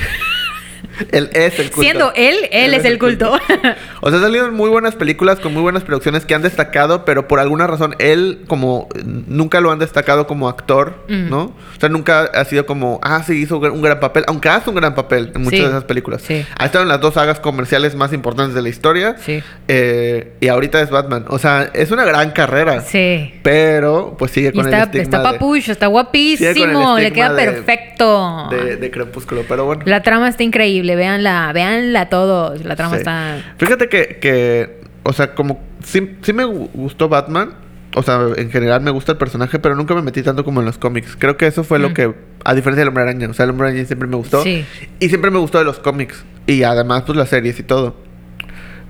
[1.12, 1.82] Él es el culto.
[1.82, 3.32] Siendo él, él, es, el culto.
[4.00, 7.40] o sea, en muy buenas películas con muy buenas producciones que han destacado, pero por
[7.40, 11.28] alguna razón él como nunca lo han destacado como actor, Mm.
[11.30, 11.40] ¿no?
[11.76, 14.76] O sea, nunca ha sido como, ah, sí, hizo un gran papel, aunque hace un
[14.76, 16.22] gran papel en muchas Sí, de esas películas.
[16.22, 16.44] sí.
[16.56, 19.16] Ha estado en las dos sagas comerciales más importantes de la historia.
[19.18, 19.42] Sí.
[19.68, 21.24] Eh, y ahorita es Batman.
[21.28, 22.80] O sea, es una gran carrera.
[22.82, 23.34] sí.
[23.42, 27.12] Pero, pues sigue Y con el está, estigma está de- papucho, está guapísimo, el le
[27.12, 28.48] queda de- perfecto.
[28.50, 29.42] de, de Crepúsculo.
[29.48, 29.82] Pero bueno.
[29.86, 32.64] La trama está increíble, véanla, véanla todos.
[32.64, 32.98] La trama Sí.
[32.98, 33.54] está.
[33.58, 37.50] Fíjate que, que, o sea, como sí, sí me gu- gustó Batman.
[37.94, 40.66] O sea, en general me gusta el personaje, pero nunca me metí tanto como en
[40.66, 41.16] los cómics.
[41.18, 41.94] Creo que eso fue lo Mm.
[41.94, 44.42] que, a diferencia del Hombre Araña, o sea, el Hombre Araña siempre me gustó.
[44.42, 44.64] Sí.
[45.00, 46.22] Y siempre me gustó de los cómics.
[46.46, 47.96] Y además, pues las series y todo.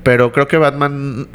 [0.02, 1.28] Pero creo que Batman,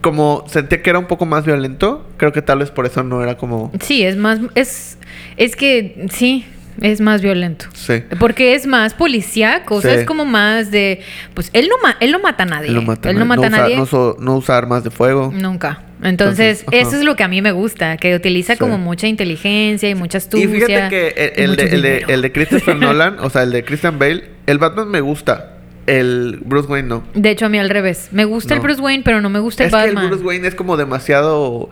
[0.00, 3.22] como sentía que era un poco más violento, creo que tal vez por eso no
[3.22, 3.72] era como.
[3.80, 4.38] Sí, es más.
[4.54, 4.96] Es,
[5.36, 6.46] es que sí,
[6.80, 7.66] es más violento.
[7.74, 8.02] Sí.
[8.18, 11.00] Porque es más policíaco, o sea, es como más de.
[11.34, 12.68] Pues él no, ma- él no mata a nadie.
[12.68, 13.76] Él no mata, Él no mata a usa, nadie.
[13.76, 15.32] No, usa- no usa armas de fuego.
[15.34, 15.82] Nunca.
[16.02, 18.58] Entonces, eso es lo que a mí me gusta, que utiliza Sí.
[18.58, 20.48] como mucha inteligencia y mucha Y astucia.
[20.66, 22.06] fíjate que el, y el de, el, de, dinero.
[22.08, 25.58] el de Christopher Nolan, o sea, el de Christian Bale, el Batman me gusta.
[25.86, 27.02] El Bruce Wayne no.
[27.14, 28.08] De hecho, a mí al revés.
[28.12, 28.60] Me gusta el.
[28.60, 30.04] Bruce Wayne, pero no me gusta el es que Batman.
[30.04, 31.42] el Bruce Wayne es como demasiado.
[31.42, 31.70] o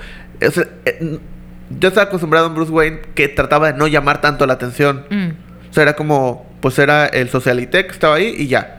[0.53, 1.19] sea, eh,
[1.79, 5.07] yo estaba acostumbrado a un Bruce Wayne que trataba de no llamar tanto la atención.
[5.11, 5.29] Mm.
[5.71, 8.77] O sea, era como, pues era el socialité que estaba ahí y ya.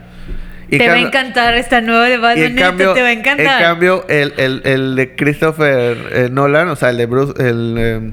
[0.68, 3.12] Y te en va a encantar esta nueva de Batman, en cambio, te va a
[3.12, 3.60] en encantar.
[3.60, 8.12] cambio el, el, el de Christopher eh, Nolan, o sea, el de Bruce, el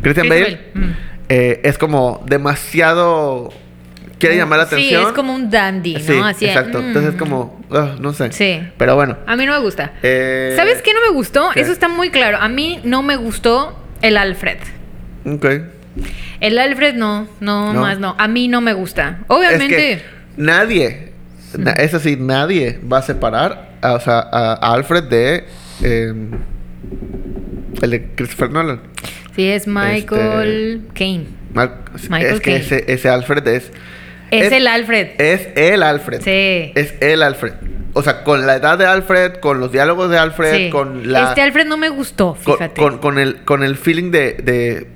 [0.00, 0.92] Christian Bale, Christian Bale, mm.
[1.28, 3.50] eh, es como demasiado
[4.20, 5.02] quiere llamar la atención.
[5.02, 6.00] Sí, es como un dandy, ¿no?
[6.00, 6.80] Sí, Así exacto.
[6.80, 6.86] mm.
[6.86, 8.30] Entonces es como, ah, no sé.
[8.32, 8.60] Sí.
[8.78, 9.16] Pero bueno.
[9.26, 9.92] A mí no me gusta.
[10.02, 11.50] Eh, ¿Sabes qué no me gustó?
[11.54, 11.60] ¿qué?
[11.60, 12.38] Eso está muy claro.
[12.40, 14.58] A mí no me gustó el Alfred.
[15.26, 15.46] Ok.
[16.40, 17.80] El Alfred no, no, No.
[17.80, 18.14] más no.
[18.18, 19.18] A mí no me gusta.
[19.26, 19.92] Obviamente.
[19.94, 20.06] Es que
[20.36, 21.12] nadie,
[21.58, 25.44] na- es así, nadie va a separar a, o sea, a, a Alfred de
[25.82, 26.30] em,
[27.82, 28.80] el de Christopher Nolan.
[29.34, 31.26] Sí, es Michael Caine.
[31.52, 31.78] Mar-
[32.08, 33.70] Michael es que ese Alfred es.
[34.30, 35.08] Es, el Alfred.
[35.18, 36.20] Es el Alfred.
[36.22, 36.72] Sí.
[36.74, 37.52] Es el Alfred.
[37.92, 40.70] O sea, con la edad de Alfred, con los diálogos de Alfred, Sí.
[40.70, 41.30] con la.
[41.30, 42.80] Este Alfred no me gustó, fíjate.
[42.80, 44.86] con, con el, con el feeling de, de.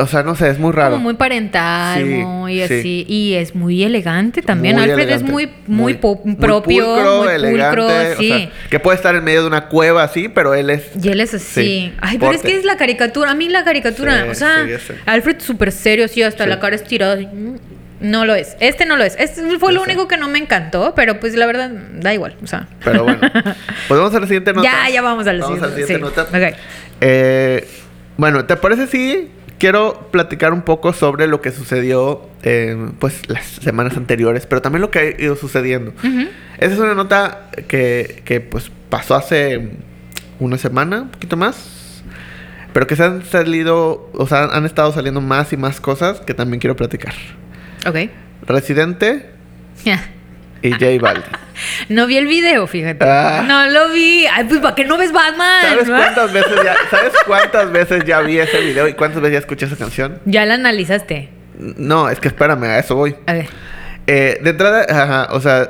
[0.00, 0.92] O sea, no sé, es muy raro.
[0.92, 2.62] Como muy parental, Sí, muy sí.
[2.62, 3.04] así.
[3.08, 4.76] Y es muy elegante también.
[4.76, 5.24] Muy Alfred elegante.
[5.24, 8.28] es muy, muy, propio, pulcro, muy elegante, pulcro, o sí.
[8.28, 10.84] sea, que puede estar en medio de una cueva así, pero él es.
[11.02, 11.62] Y él es así.
[11.64, 13.30] Sí, Ay, pero es que es la caricatura.
[13.32, 14.22] A mí la caricatura.
[14.24, 14.92] Sí, o sea, sí.
[15.06, 16.50] Alfred súper serio, así, hasta Sí.
[16.50, 17.14] la cara estirada.
[17.14, 17.56] así, mm,
[18.00, 18.56] No lo es.
[18.60, 19.16] Este no lo es.
[19.18, 19.90] Este fue lo sé.
[19.90, 22.36] único que no me encantó, pero pues la verdad, da igual.
[22.42, 22.68] O sea.
[22.84, 23.20] Pero bueno.
[23.88, 24.68] Pues vamos a la siguiente nota.
[24.70, 26.36] Ya, ya vamos a la Vamos a la siguiente, siguiente sí.
[26.36, 26.50] nota.
[26.50, 26.56] Ok.
[27.00, 27.68] Eh,
[28.16, 33.44] bueno, ¿te parece si quiero platicar un poco sobre lo que sucedió eh, pues las
[33.46, 35.92] semanas anteriores, pero también lo que ha ido sucediendo?
[36.58, 39.70] Esa es una nota que, que, pues pasó hace
[40.38, 42.02] una semana, un poquito más.
[42.72, 46.34] Pero que se han salido, o sea, han estado saliendo más y más cosas que
[46.34, 47.14] también quiero platicar.
[47.86, 48.10] Ok.
[48.46, 49.30] Residente
[50.62, 51.24] y J Balvin.
[51.88, 53.04] No vi el video, fíjate.
[53.04, 53.44] Ah.
[53.44, 54.26] No lo vi.
[54.26, 55.62] Ay, pues ¿para qué no ves Batman?
[55.62, 55.96] ¿Sabes ¿no?
[55.96, 59.66] cuántas veces ya, ¿sabes cuántas veces ya vi ese video y cuántas veces ya escuché
[59.66, 60.20] esa canción?
[60.24, 61.30] Ya la analizaste.
[61.58, 63.16] No, es que espérame, a eso voy.
[63.26, 63.48] A ver.
[64.06, 65.68] Eh, de entrada, ajá, o sea.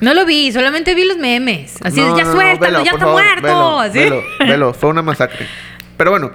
[0.00, 1.76] No lo vi, solamente vi los memes.
[1.82, 3.92] Así no, de, ya no, no, suéltalo, velo, ya está favor, muerto.
[3.92, 5.46] Velo, velo, velo, fue una masacre.
[5.96, 6.30] Pero bueno,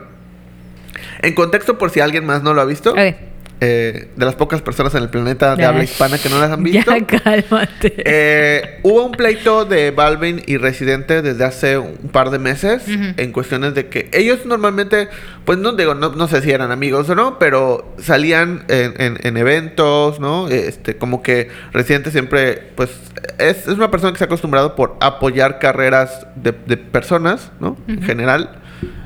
[1.22, 3.35] en contexto, por si alguien más no lo ha visto, A ver.
[3.68, 6.62] Eh, de las pocas personas en el planeta de habla hispana que no las han
[6.64, 7.94] visto, Ya, cálmate.
[8.06, 13.32] eh, hubo un pleito de Balvin y Residente desde hace un par de meses en
[13.32, 15.08] cuestiones de que ellos normalmente,
[15.46, 19.18] pues no digo, no, no sé si eran amigos o no, pero salían en, en-
[19.24, 20.48] en eventos, ¿no?
[20.48, 22.92] Este, como que Residente siempre, pues
[23.40, 27.78] es, es una persona que se ha acostumbrado por apoyar carreras de, de personas, ¿no?
[27.88, 28.60] En general.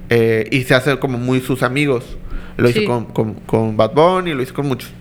[0.09, 2.03] eh, y se hace como muy sus amigos.
[2.59, 2.85] Lo hizo Sí.
[2.85, 4.91] con, con, con Bad Bunny, lo hizo con muchos.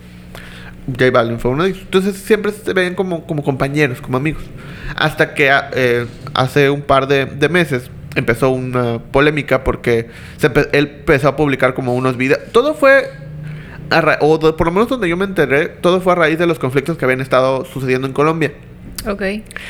[0.87, 1.83] J Balvin fue uno de ellos.
[1.83, 4.43] Entonces siempre se ven como, como compañeros, como amigos.
[4.97, 10.51] Hasta que ah, eh, hace un par de, de meses empezó una polémica porque se
[10.51, 12.41] empe- él empezó a publicar como unos videos.
[12.53, 13.11] Todo fue,
[13.91, 16.47] a ra- o por lo menos donde yo me enteré, todo fue a raíz de
[16.47, 18.53] los conflictos que habían estado sucediendo en Colombia.
[19.09, 19.23] Ok.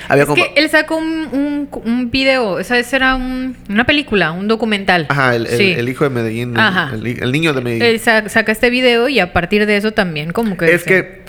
[0.09, 3.85] Había es que él sacó un, un, un video, o sea, ese era un- una
[3.85, 5.07] película, un documental.
[5.09, 5.73] Ajá, el, el- Sí.
[5.77, 6.91] el hijo de Medellín, el- Ajá.
[6.95, 7.83] El, el niño de Medellín.
[7.85, 10.73] Él sa- saca este video y a partir de eso también como que...
[10.75, 11.23] Es que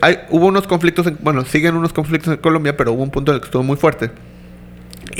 [0.00, 3.32] hay- hubo unos conflictos, en- bueno, siguen unos conflictos en Colombia, pero hubo un punto
[3.32, 4.10] en el que estuvo muy fuerte.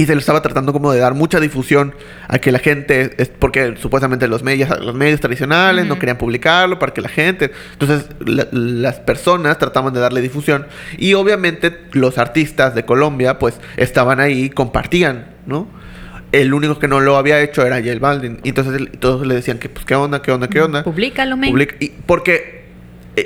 [0.01, 1.95] Y se le estaba tratando como de dar mucha difusión
[2.27, 6.79] a que la gente, es porque supuestamente los medios, los medios tradicionales no querían publicarlo
[6.79, 12.17] para que la gente, entonces la- las personas trataban de darle difusión y obviamente los
[12.17, 15.69] artistas de Colombia pues estaban ahí, compartían, ¿no?
[16.33, 18.39] El único que no lo había hecho era J Balvin.
[18.45, 20.83] Y entonces todos le decían que pues qué onda, qué onda, qué onda.
[20.85, 21.53] Publícalo, men.
[21.53, 22.61] Public- y porque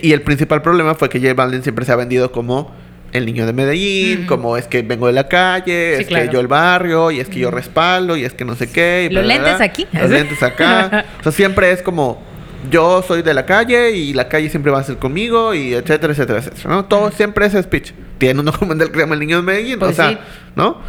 [0.03, 2.75] y el principal problema fue que J Balvin siempre se ha vendido como
[3.15, 6.27] el niño de Medellín, como es que vengo de la calle, Sí, es claro.
[6.27, 9.09] que yo el barrio, y es que yo respaldo, y es que no sé qué.
[9.11, 9.65] y Los bla, lentes bla.
[9.65, 9.87] aquí.
[9.93, 11.07] Los lentes acá.
[11.21, 12.23] o sea, siempre es como
[12.71, 16.13] yo soy de la calle y la calle siempre va a ser conmigo, y etcétera,
[16.13, 16.69] etcétera, etcétera.
[16.71, 16.85] ¿no?
[16.87, 17.93] Todo siempre ese speech.
[18.19, 20.19] Tiene un documental que se llama El niño de Medellín, Pues o sea, sí.
[20.57, 20.81] ¿no?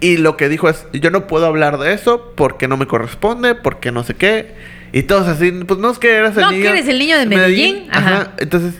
[0.00, 3.54] Y lo que dijo es, yo no puedo hablar de eso porque no me corresponde,
[3.56, 4.54] porque no sé qué.
[4.92, 6.62] Y todos así, pues no es que eras el No, niño.
[6.62, 7.88] que eres el niño de Medellín.
[7.90, 8.14] Ajá.
[8.20, 8.32] Ajá.
[8.38, 8.74] Entonces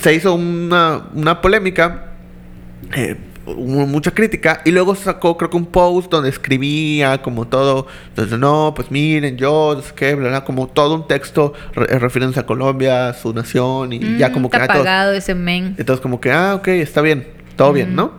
[0.00, 2.06] se hizo una, una polémica,
[2.94, 4.60] eh, mucha crítica.
[4.64, 7.86] Y luego sacó, creo que un post donde escribía como todo.
[8.08, 11.98] Entonces, no, pues miren, yo, no sé qué, bla, bla, como todo un texto re-
[11.98, 13.92] refiriéndose a Colombia, a su nación.
[13.92, 14.56] Y ya Mm, como que.
[14.56, 15.74] Está ah, todos- pagado ese men.
[15.78, 17.26] entonces como que, ah, ok, está bien,
[17.56, 17.94] todo bien.
[17.96, 18.12] ¿no?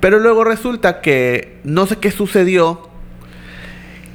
[0.00, 2.87] Pero luego resulta que no sé qué sucedió,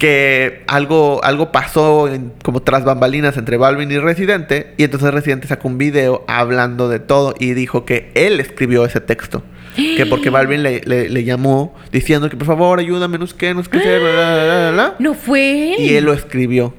[0.04, 5.48] que algo, algo pasó en- como tras bambalinas entre Balvin y Residente, y entonces Residente
[5.48, 9.44] sacó un video hablando de todo y dijo que él escribió ese texto.
[9.78, 13.54] Que porque Balvin le, le- le llamó diciendo que por favor ayúdame, no sé qué,
[13.54, 14.96] no sé qué hacer, bla, bla, bla.
[15.00, 15.80] No fue él.
[15.80, 16.74] Y él lo escribió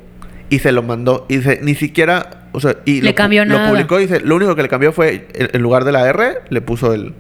[0.51, 1.25] y se lo mandó.
[1.31, 3.71] Y dice, ni siquiera, o sea, y Le lo, cambió lo nada.
[3.71, 6.61] publicó y dice, lo único que le cambió fue, en, lugar de la R, le
[6.61, 7.15] puso el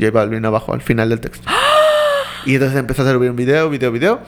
[0.00, 1.46] J Balvin abajo al final del texto.
[2.46, 4.20] Y entonces empezó a hacer un video, video, video,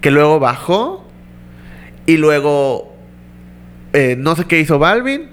[0.00, 1.06] que luego bajó
[2.06, 2.96] y luego
[3.92, 5.28] eh, no sé qué hizo Balvin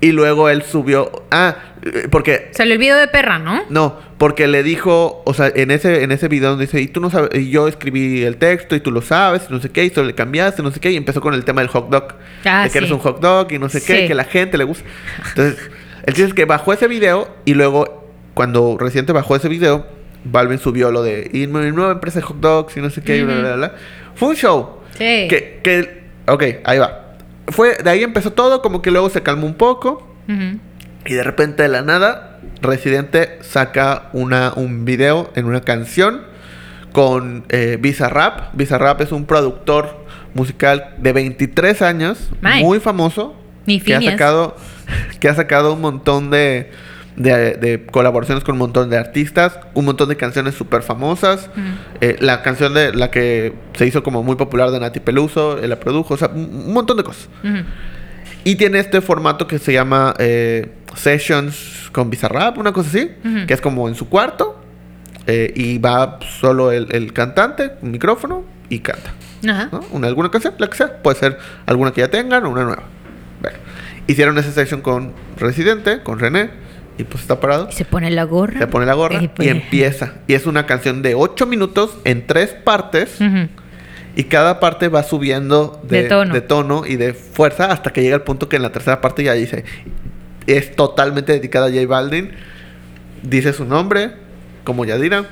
[0.00, 3.62] y luego él subió, ah, eh, porque Salió el video de perra, ¿no?
[3.70, 7.00] no, porque le dijo, o sea, en ese, en ese video donde dice, y tú
[7.00, 9.84] no sabes, y yo escribí el texto y tú lo sabes, y no sé qué,
[9.84, 12.14] y tú le cambiaste, no sé qué, y empezó con el tema del hot dog.
[12.44, 14.08] Ah, de que eres un hot dog y no sé qué, Sí.
[14.08, 14.84] que la gente le gusta.
[15.28, 15.70] Entonces,
[16.04, 19.86] el chiste es que bajó ese video y luego, cuando reciente bajó ese video,
[20.24, 23.18] Balvin subió lo de, y mi nueva empresa de hot dogs y no sé qué,
[23.18, 23.74] y bla, bla, bla, bla.
[24.14, 24.78] Fue un show.
[24.92, 25.28] Sí.
[25.28, 27.16] Que, que, ok, ahí va.
[27.48, 30.08] Fue, de ahí empezó todo, como que luego se calmó un poco.
[31.04, 36.22] Y de repente de la nada, Residente saca una, un video en una canción
[36.92, 38.54] con eh, Bizarrap.
[38.54, 43.34] Bizarrap es un productor musical de 23 años, muy famoso,
[43.66, 44.56] Ni que ha sacado
[45.20, 46.70] que ha sacado un montón de,
[47.16, 51.48] de, de colaboraciones con un montón de artistas, un montón de canciones súper famosas.
[51.52, 51.60] Ujú.
[52.00, 55.70] Eh, la canción de la que se hizo como muy popular de Nati Peluso, él
[55.70, 57.28] la produjo, o sea, un, montón de cosas.
[57.44, 57.64] Ujú.
[58.44, 63.46] Y tiene este formato que se llama eh, Sessions con Bizarrap, una cosa así, Ujú.
[63.46, 64.58] que es como en su cuarto.
[65.28, 69.12] eh, y va solo el, el cantante, un micrófono, y canta.
[69.48, 69.68] Ajá.
[69.70, 69.84] ¿no?
[69.92, 71.00] Una, alguna canción, la que sea.
[71.02, 72.82] Puede ser alguna que ya tengan o una nueva.
[73.40, 73.58] Bueno,
[74.08, 76.50] hicieron esa sesión con Residente, con René,
[77.02, 77.68] y pues está parado.
[77.70, 78.58] Y se pone la gorra.
[78.60, 80.14] Se pone la gorra Y pues- y empieza.
[80.26, 83.18] Y es una canción de 8 minutos en tres partes.
[84.14, 86.34] Y cada parte va subiendo de, De tono.
[86.34, 89.22] de tono y de fuerza hasta que llega el punto que en la tercera parte
[89.24, 89.64] ya dice.
[90.46, 92.30] Es totalmente dedicada a J Balvin.
[93.22, 94.10] Dice su nombre,
[94.64, 95.24] como Yadira.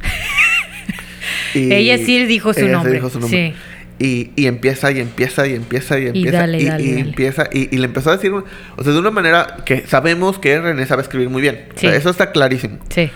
[1.54, 3.52] Y Ella sí dijo su ella sí nombre, dijo su nombre.
[3.52, 3.54] sí.
[3.98, 6.38] Y, y empieza y empieza y empieza y empieza.
[6.38, 7.00] dale, y, dale, y dale.
[7.00, 7.48] empieza.
[7.52, 8.44] Y, y le empezó a decir, un-
[8.76, 11.66] o sea, de una manera que sabemos que René sabe escribir muy bien.
[11.76, 11.96] O sea, Sí.
[11.96, 12.78] eso está clarísimo.
[12.90, 13.10] Sí.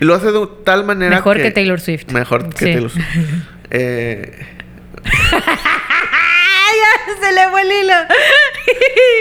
[0.00, 2.10] Y lo hace de tal manera Mejor que Taylor Swift.
[2.12, 2.64] Mejor que Sí.
[2.72, 3.06] Taylor Swift.
[3.70, 4.32] Eh,
[5.04, 5.12] ¡Ay,
[6.80, 7.26] ya!
[7.26, 7.94] Se le fue el hilo.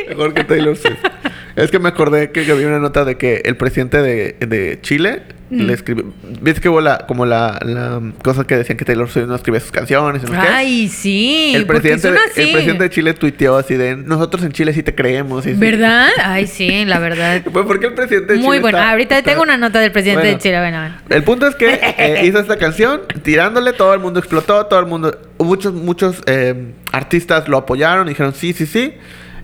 [0.10, 0.98] Mejor que Taylor Swift.
[1.58, 5.24] Es que me acordé que había una nota de que el presidente de, de Chile
[5.50, 5.62] Mm.
[5.62, 6.04] le escribió.
[6.42, 9.62] ¿Viste que hubo la, como la, la cosa que decían que Taylor Swift no escribía
[9.62, 10.22] sus canciones?
[10.22, 10.54] y no sé qué?
[10.54, 11.54] Ay, sí.
[11.56, 14.94] el presidente, de- el presidente de Chile tuiteó así de nosotros en Chile sí te
[14.94, 15.46] creemos.
[15.48, 15.56] y sí".
[15.58, 16.10] ¿Verdad?
[16.22, 17.42] Ay, sí, la verdad.
[17.50, 18.78] Pues porque el presidente de Muy Chile bueno.
[18.78, 20.36] está- Ahorita está- tengo una nota del presidente Bueno.
[20.38, 20.60] de Chile.
[20.60, 20.96] Bueno, bueno.
[21.08, 24.86] El punto es que eh, hizo esta canción tirándole, todo el mundo explotó, todo el
[24.88, 28.96] mundo, muchos, muchos eh, artistas lo apoyaron, dijeron sí, sí, sí.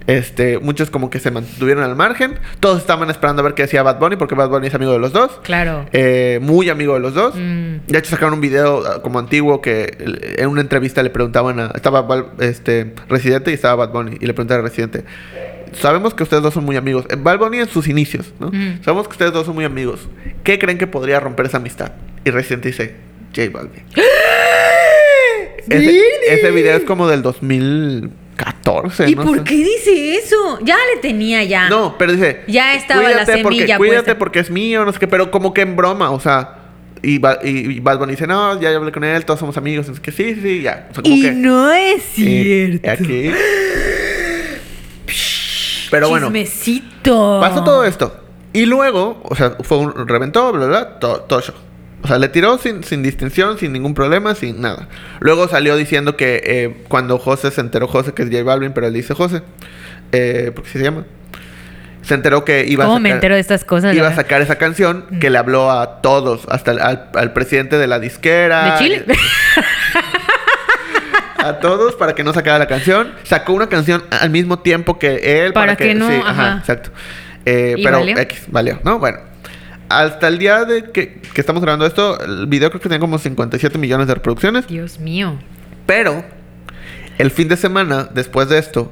[0.07, 2.35] Este, muchos como que se mantuvieron al margen.
[2.59, 4.99] Todos estaban esperando a ver qué decía Bad Bunny, porque Bad Bunny es amigo de
[4.99, 5.39] los dos.
[5.43, 5.85] Claro.
[5.93, 7.35] Eh, muy amigo de los dos.
[7.35, 7.87] Mm.
[7.87, 9.97] De hecho, sacaron un video ah, como antiguo que
[10.37, 11.67] en una entrevista le preguntaban a.
[11.67, 12.05] Estaba
[12.39, 14.17] este, Residente y estaba Bad Bunny.
[14.19, 15.05] Y le preguntaron a Residente.
[15.73, 17.05] Sabemos que ustedes dos son muy amigos.
[17.09, 18.47] Eh, Bad Bunny en sus inicios, ¿no?
[18.51, 18.83] Mm.
[18.83, 20.07] Sabemos que ustedes dos son muy amigos.
[20.43, 21.93] ¿Qué creen que podría romper esa amistad?
[22.25, 22.95] Y Residente dice,
[23.35, 23.83] J Balvin.
[25.69, 27.21] ese, ese video es como del
[28.37, 29.09] 2014.
[29.09, 29.43] ¿Y no por sé.
[29.43, 30.59] qué dice eso?
[30.63, 31.69] Ya le tenía ya.
[31.69, 32.41] No, pero dice.
[32.47, 34.17] Ya estaba la "Cuídate porque, semilla Cuídate puesta".
[34.19, 35.07] porque es mío, no sé qué.
[35.07, 36.57] Pero como que en broma, o sea.
[37.01, 39.89] y, Ba- y, y Bad Bunny dice, no, ya hablé con él, todos somos amigos.
[39.89, 40.87] Es que sí, sí, ya.
[40.91, 42.23] O sea, como Y que, no es y-
[42.79, 42.89] cierto.
[42.89, 43.31] aquí.
[45.91, 47.39] Pero bueno, Chismecito.
[47.41, 48.19] pasó todo esto.
[48.53, 51.55] Y luego, o sea, fue un reventó, bla, bla, bla, todo, todo show.
[52.03, 54.89] O sea, le tiró sin, sin distinción, sin ningún problema, sin nada.
[55.21, 58.87] Luego salió diciendo que eh, cuando José se enteró, José, que es J Balvin, pero
[58.87, 59.41] él dice José,
[60.11, 61.05] eh, porque así se llama.
[62.01, 63.95] Se enteró que iba ¿Cómo a me sacar, entero de estas cosas?
[63.95, 67.77] iba a sacar esa canción que le habló a todos, hasta al, al- al presidente
[67.77, 68.73] de la disquera.
[68.73, 69.05] ¿De Chile?
[71.37, 73.13] A todos para que no sacara la canción.
[73.23, 75.51] Sacó una canción al mismo tiempo que él.
[75.51, 76.57] Para que no, Sí, ajá.
[76.59, 76.91] exacto.
[77.45, 78.17] Eh, ¿Y pero valió?
[78.17, 78.99] X, valió, ¿no?
[78.99, 79.19] Bueno.
[79.99, 83.17] Hasta el día de que, que estamos grabando esto, el video creo que tenía como
[83.19, 84.67] 57 millones de reproducciones.
[84.67, 85.37] Dios mío.
[85.85, 86.23] Pero
[87.17, 88.91] el fin de semana, después de esto,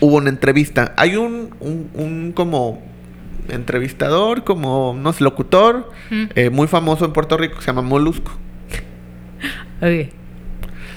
[0.00, 0.92] hubo una entrevista.
[0.96, 2.82] Hay un, un, un como
[3.48, 6.24] entrevistador, como, no sé, locutor, Mm.
[6.34, 8.32] eh, muy famoso en Puerto Rico, que se llama Molusco.
[9.80, 10.08] Ok.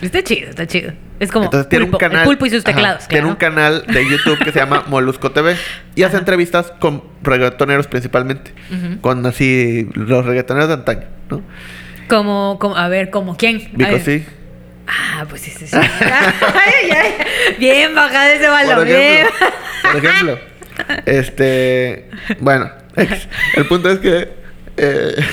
[0.01, 0.91] Está chido, está chido.
[1.19, 2.19] Es como Entonces tiene pulpo, un canal.
[2.21, 5.31] el pulpo y sus Ajá, teclados, Tiene un canal de YouTube que se llama Molusco
[5.31, 5.55] TV.
[5.95, 6.19] Y hace Ajá.
[6.19, 8.51] entrevistas con reggaetoneros principalmente.
[8.69, 8.99] Ujú.
[9.01, 11.41] Con así los reggaetoneros de antaño, ¿no?
[12.09, 13.69] Como, como, a ver, como quién.
[13.73, 14.25] Vico sí.
[14.87, 15.65] Ah, pues sí, sí,
[17.57, 18.75] Bien bajada ese balón.
[18.75, 19.31] Por ejemplo.
[19.81, 20.39] Por ejemplo.
[21.07, 22.09] Este.
[22.39, 22.69] Bueno.
[23.55, 24.29] El punto es que.
[24.77, 25.15] eh,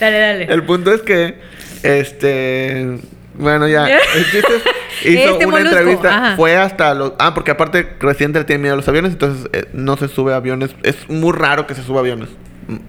[0.00, 0.44] Dale, dale.
[0.44, 1.51] el punto es que.
[1.82, 2.98] Este.
[3.34, 3.86] Bueno, ya.
[4.16, 4.62] El chiste es-
[5.10, 6.16] hizo Este una Molusco, entrevista.
[6.26, 6.36] ajá.
[6.36, 7.12] Fue hasta los.
[7.18, 9.12] Ah, porque aparte, Residente le tiene miedo a los aviones.
[9.12, 10.74] Entonces eh, no se sube a aviones.
[10.82, 12.28] Es muy raro que se suba a aviones.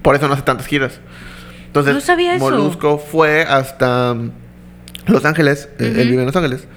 [0.02, 1.00] Por eso no hace tantas giras.
[1.68, 2.44] Entonces, No sabía eso.
[2.46, 4.16] Molusco fue hasta
[5.08, 5.70] Los Ángeles.
[5.80, 5.94] eh.
[5.98, 6.68] Él vive en Los Ángeles.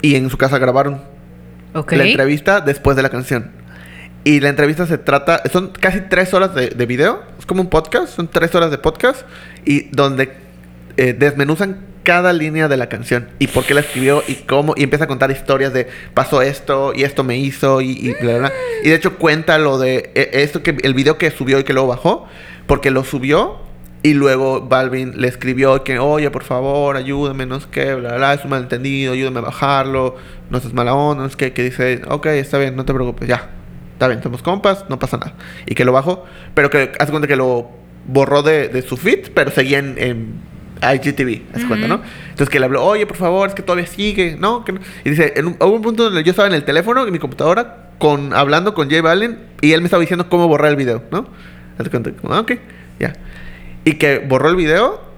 [0.00, 1.02] Y en su casa grabaron
[1.74, 3.50] la entrevista después de la canción.
[4.24, 7.68] Y la entrevista se trata, son casi tres horas de, de video, es como un
[7.68, 9.22] podcast, son tres horas de podcast,
[9.64, 10.32] y donde
[10.96, 14.82] eh, desmenuzan cada línea de la canción y por qué la escribió y cómo, y
[14.82, 18.38] empieza a contar historias de pasó esto y esto me hizo y, y bla, bla,
[18.38, 18.52] bla.
[18.82, 21.72] Y de hecho cuenta lo de eh, esto que el video que subió y que
[21.72, 22.26] luego bajó,
[22.66, 23.60] porque lo subió
[24.02, 28.34] y luego Balvin le escribió que, oye, por favor, ayúdame, no es que, bla, bla,
[28.34, 30.16] es un malentendido, ayúdame a bajarlo,
[30.50, 33.28] no seas mala onda, no es que, que dice, ok, está bien, no te preocupes,
[33.28, 33.50] ya,
[33.92, 35.34] está bien, somos compas, no pasa nada.
[35.66, 36.24] Y que lo bajó,
[36.54, 37.70] pero que hace cuenta que lo
[38.08, 40.51] borró de, de su feed, pero seguía en, en
[40.82, 42.02] IGTV, hace cuenta, ¿no?
[42.30, 44.64] Entonces que le habló, oye, por favor, es que todavía sigue, ¿no?
[44.64, 44.80] Que no.
[45.04, 47.18] Y dice, en un, hubo un punto donde yo estaba en el teléfono, en mi
[47.18, 51.04] computadora, con, hablando con J Balvin, y él me estaba diciendo cómo borrar el video,
[51.12, 51.26] ¿no?
[51.78, 52.52] Hace cuenta, ah, ok,
[52.98, 53.12] ya.
[53.84, 55.12] Y que borró el video.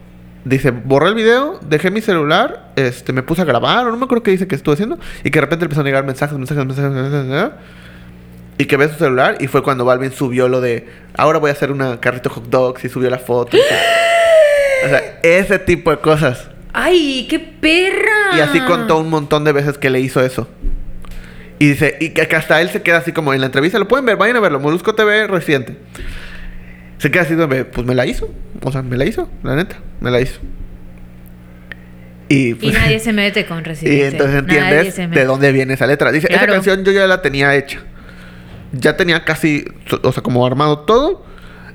[0.45, 4.05] Dice, borré el video, dejé mi celular, este, me puse a grabar, o no me
[4.05, 6.67] acuerdo qué dice que estuve haciendo, y que de repente empezó a llegar mensajes, mensajes,
[6.67, 7.59] mensajes, mensajes, mensajes,
[8.59, 10.87] y que ve su celular, y fue cuando Balvin subió lo de,
[11.17, 13.57] ahora voy a hacer una carrito hot dogs, y subió la foto.
[13.57, 13.61] y
[14.85, 16.51] o sea, ese tipo de cosas.
[16.73, 18.37] ¡Ay, qué perra!
[18.37, 20.49] Y así contó un montón de veces que le hizo eso.
[21.59, 24.05] Y dice, y que, hasta él se queda así como en la entrevista, lo pueden
[24.05, 25.77] ver, vayan a verlo, Molusco TV reciente.
[26.99, 27.35] Se queda así
[27.73, 28.29] pues me la hizo.
[28.63, 30.41] O sea, me la hizo, la neta, me la hizo.
[32.29, 34.07] Y, Y pues, nadie se mete con y Residente.
[34.09, 36.11] entonces Nadie entiendes de dónde viene esa letra.
[36.11, 36.45] Dice, Claro.
[36.45, 37.81] esa canción yo ya la tenía hecha.
[38.73, 39.65] Ya tenía casi,
[40.03, 41.25] o sea, como armado todo.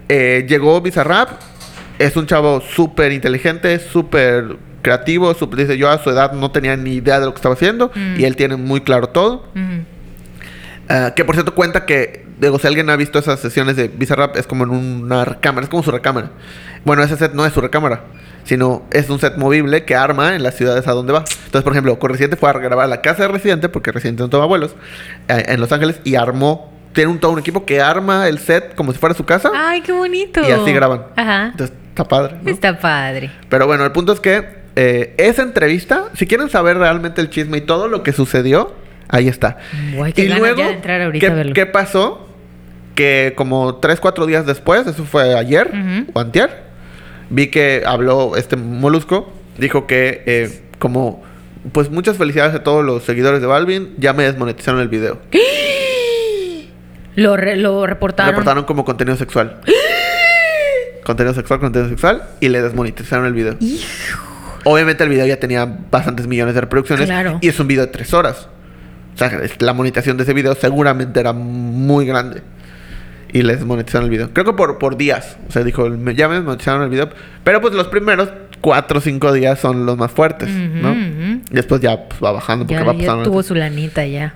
[0.09, 1.29] Eh, llegó Bizarrap.
[1.99, 5.33] Es un chavo súper inteligente, súper creativo.
[5.35, 7.91] súper- dice, yo a su edad no tenía ni idea de lo que estaba haciendo.
[7.93, 8.19] Mm.
[8.19, 9.45] Y él tiene muy claro todo.
[10.91, 14.35] Ah, que por cierto cuenta que, digo, si alguien ha visto esas sesiones de Bizarrap,
[14.37, 16.31] es como en una recámara, es como su recámara.
[16.83, 18.05] Bueno, ese set no es su recámara,
[18.43, 21.19] sino es un set movible que arma en las ciudades a donde va.
[21.45, 24.23] Entonces, por ejemplo, con Residente fue a grabar a la casa de Residente, porque Residente
[24.23, 24.75] no toma abuelos,
[25.27, 28.73] eh, en Los Ángeles, y armó, tiene un, todo un equipo que arma el set
[28.73, 30.41] como si fuera su casa, ¡Ay, qué bonito!
[30.41, 31.03] y así graban.
[31.15, 31.49] Ajá.
[31.51, 32.35] Entonces, está padre.
[32.41, 32.49] ¿no?
[32.49, 33.31] Está padre.
[33.49, 37.57] Pero bueno, el punto es que eh, esa entrevista, si quieren saber realmente el chisme
[37.57, 38.73] y todo lo que sucedió,
[39.09, 39.57] ahí está.
[40.15, 41.53] Qué ganas ya de entrar ahorita ¿qué, a verlo.
[41.53, 42.27] qué pasó?
[42.95, 46.11] Que como 3, 4 días después, eso fue ayer Ujú.
[46.13, 46.49] o antier,
[47.29, 51.23] vi que habló este Molusco, dijo que eh, como,
[51.71, 55.19] pues muchas felicidades a todos los seguidores de Balvin, ya me desmonetizaron el video.
[57.15, 58.31] Lo, re- lo reportaron.
[58.31, 59.57] Reportaron como contenido sexual.
[61.09, 63.55] contenido sexual, contenido sexual, y le desmonetizaron el video.
[64.63, 67.39] Obviamente el video ya tenía bastantes millones de reproducciones Claro.
[67.41, 68.47] y es un video de tres horas.
[69.15, 72.43] O sea, la monetización de ese video seguramente era muy grande.
[73.33, 74.29] Y les monetizaron el video.
[74.33, 75.37] Creo que por, por días.
[75.47, 77.09] O sea, dijo, ya me monetizaron el video.
[77.43, 78.29] Pero pues los primeros
[78.61, 80.91] cuatro o cinco días son los más fuertes, ¿no?
[80.91, 81.41] Ujú.
[81.51, 83.23] Después ya pues, va bajando porque Ya, va ya pasando.
[83.23, 84.33] tuvo su lanita ya.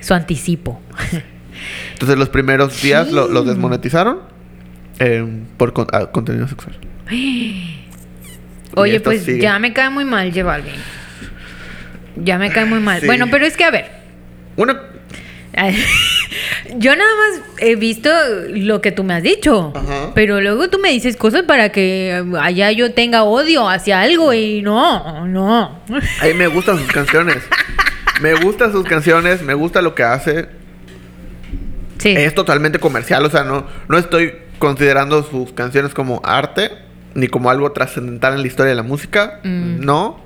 [0.00, 0.80] Su anticipo.
[1.92, 4.18] Entonces los primeros días lo, los desmonetizaron.
[5.00, 5.26] Eh,
[5.56, 6.76] por con- ah, contenido sexual.
[8.76, 9.40] Oye, pues sigue.
[9.40, 10.74] ya me cae muy mal J Balvin.
[12.16, 13.00] Ya me cae muy mal.
[13.00, 13.06] Sí.
[13.06, 13.90] Bueno, pero es que a ver.
[14.56, 14.80] Una.
[16.76, 18.08] Yo nada más he visto
[18.50, 19.72] lo que tú me has dicho.
[19.74, 20.12] Ajá.
[20.14, 24.62] Pero luego tú me dices cosas para que allá yo tenga odio hacia algo y
[24.62, 25.82] no, no.
[26.20, 27.38] A mí me gustan sus canciones.
[28.20, 30.48] Me gustan sus canciones, me gusta lo que hace.
[31.98, 32.10] Sí.
[32.10, 36.70] Es totalmente comercial, o sea, no, no estoy considerando sus canciones como arte,
[37.14, 39.40] ni como algo trascendental en la historia de la música.
[39.42, 39.80] Mm.
[39.84, 40.20] No.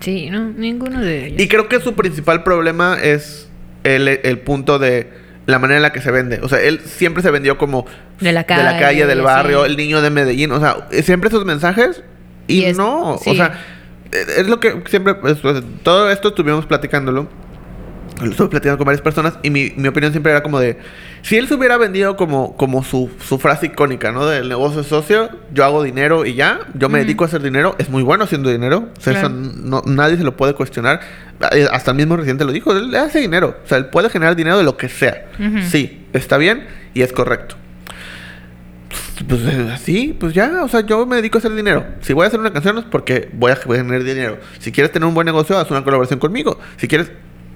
[0.00, 1.40] Sí, no, ninguno de ellos.
[1.40, 3.48] Y creo que su principal problema es
[3.84, 5.10] el, el punto de
[5.46, 6.40] la manera en la que se vende.
[6.42, 7.86] O sea, él siempre se vendió como
[8.20, 9.70] De la de la calle, calle, del barrio, sí.
[9.70, 10.52] el niño de Medellín.
[10.52, 12.02] O sea, siempre esos mensajes.
[12.46, 13.30] Y, Y es- no, sí.
[13.30, 13.60] o sea,
[14.10, 15.14] es es lo que siempre.
[15.26, 17.28] es- pues, todo esto estuvimos platicándolo.
[18.22, 20.78] Lo estuve platicando con varias personas y mi, mi opinión siempre era como de...
[21.22, 24.24] Si él se hubiera vendido como, como su, su frase icónica, ¿no?
[24.26, 27.74] Del negocio es socio, yo hago dinero y ya, yo me dedico a hacer dinero,
[27.78, 31.00] es muy bueno haciendo dinero, o sea, eso no- nadie se lo puede cuestionar,
[31.50, 34.08] Eh, hasta el mismo Residente lo dijo, él le hace dinero, o sea, él puede
[34.10, 35.26] generar dinero de lo que sea,
[35.68, 37.56] sí, está bien y es correcto.
[39.28, 41.84] Pues eh, así, pues ya, o sea, yo me dedico a hacer dinero.
[42.00, 44.38] Si voy a hacer una canción es porque voy a voy a generar dinero.
[44.58, 46.58] Si quieres tener un buen negocio, haz una colaboración conmigo.
[46.76, 47.10] Si quieres,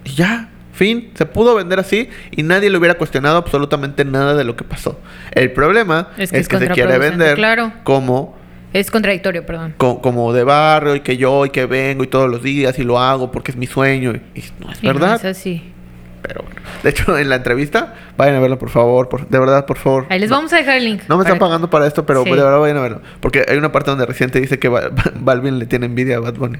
[0.08, 1.10] y ya, fin.
[1.14, 4.98] Se pudo vender así y nadie le hubiera cuestionado absolutamente nada de lo que pasó.
[5.32, 7.72] El problema Es es que que, es se quiere vender claro.
[7.84, 8.36] como
[8.72, 9.74] Es contradictorio, perdón.
[9.76, 12.84] co- como de barrio y que yo y que vengo y todos los días y
[12.84, 15.16] lo hago porque es mi sueño y, y no es Y no verdad.
[15.16, 15.72] es así.
[16.20, 16.60] Pero bueno.
[16.82, 20.06] De hecho, en la entrevista, vayan a verlo por favor, por- de verdad, por favor.
[20.10, 21.02] Ahí les No- vamos a dejar el link.
[21.08, 22.30] no me están pagando para esto, pero Sí.
[22.30, 23.00] de verdad vayan a verlo.
[23.20, 24.90] Porque hay una parte donde reciente dice que Ba-
[25.20, 26.58] Balvin le tiene envidia a Bad Bunny.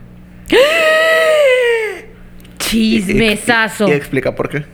[2.71, 3.89] Chismesazo.
[3.89, 4.65] Y, y explica por qué.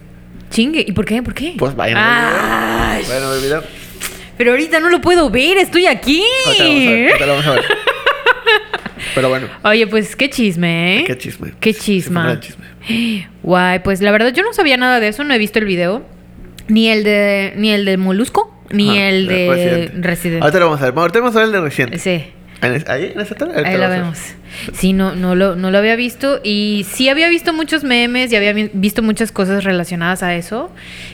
[0.50, 0.84] Chingue.
[0.86, 1.22] ¿Y por qué?
[1.22, 1.54] ¿Por qué?
[1.58, 3.06] Pues vayan a ver.
[3.08, 3.62] Vayan a ver el video.
[4.36, 6.22] Pero ahorita no lo puedo ver, estoy aquí.
[6.46, 7.08] Ahorita lo vamos a ver.
[7.10, 7.64] ahorita lo vamos a ver.
[9.14, 11.04] Pero bueno, Oye, pues qué chisme, ¿eh?
[11.06, 11.52] qué chisme.
[11.60, 12.40] Qué Sí, chisma.
[12.40, 12.64] chisme.
[13.42, 16.04] Guay, pues la verdad yo no sabía nada de eso, no he visto el video.
[16.66, 20.08] Ni el de ni el de Molusco, ni Ajá, el de Residente.
[20.08, 20.42] Resident.
[20.42, 20.98] Ahorita lo vamos a ver.
[20.98, 21.98] Ahorita vamos a ver el de reciente.
[21.98, 22.24] Sí.
[22.66, 23.12] ¿En es- ¿Ahí?
[23.14, 23.50] ¿En?
[23.50, 24.18] Ahorita Ahí la vemos.
[24.72, 26.40] Sí, no, no, lo, no lo había visto.
[26.44, 30.70] Y sí había visto muchos memes y había vi- visto muchas cosas relacionadas a eso.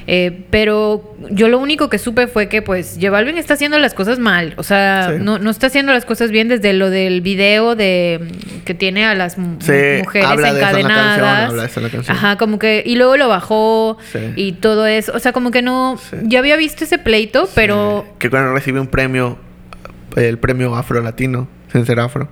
[0.06, 3.94] Eh, pero yo lo único que supe fue que, pues, J Balvin está haciendo las
[3.94, 4.52] cosas mal.
[4.58, 5.22] O sea, Sí.
[5.24, 8.20] no, no está haciendo las cosas bien desde lo del video de
[8.66, 11.48] que tiene a las Sí, mujeres habla de eso en la canción, encadenadas.
[11.50, 12.16] habla de eso en la canción.
[12.16, 12.82] Ajá, como que.
[12.84, 14.18] Y luego lo bajó Sí.
[14.36, 15.12] y todo eso.
[15.14, 15.98] O sea, como que no.
[16.24, 18.04] Yo había visto ese pleito, pero.
[18.18, 19.38] Que cuando recibe un premio,
[20.16, 22.28] el premio afro latino, sin ser afro.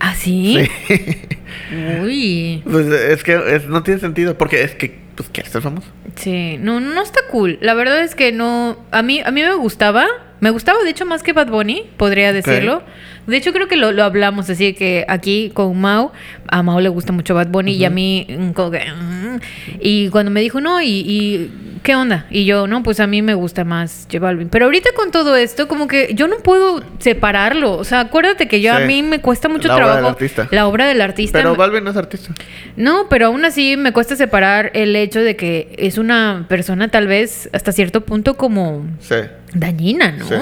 [0.00, 0.68] ¿Ah, sí?
[0.86, 1.28] Sí.
[2.02, 2.62] Uy.
[2.70, 4.38] pues es que es- no tiene sentido.
[4.38, 5.88] Porque es que, pues, ¿quieres ser famoso?
[6.16, 7.58] Sí, no, no está cool.
[7.60, 8.78] La verdad es que no.
[8.90, 10.06] A mí, a mí me gustaba.
[10.40, 12.82] Me gustaba, de hecho, más que Bad Bunny, podría decirlo.
[13.26, 16.12] De hecho, creo que lo, lo hablamos así que aquí con Mau,
[16.48, 19.40] a Mau le gusta mucho Bad Bunny y a mí, mm, como que, mm.
[19.80, 21.50] y cuando me dijo, no, y, y
[21.82, 22.24] ¿qué onda?
[22.30, 24.48] Y yo, no, pues a mí me gusta más J Balvin.
[24.48, 27.72] Pero ahorita con todo esto, como que yo no puedo separarlo.
[27.76, 30.04] O sea, acuérdate que yo a mí me cuesta mucho La obra trabajo.
[30.04, 30.48] del artista.
[30.50, 31.38] La obra del artista.
[31.38, 32.32] Pero Balvin no es artista.
[32.76, 37.06] no, pero aún así me cuesta separar el hecho de que es una persona tal
[37.06, 39.16] vez hasta cierto punto como Sí.
[39.54, 40.26] Dañina, ¿no?
[40.26, 40.34] Sí.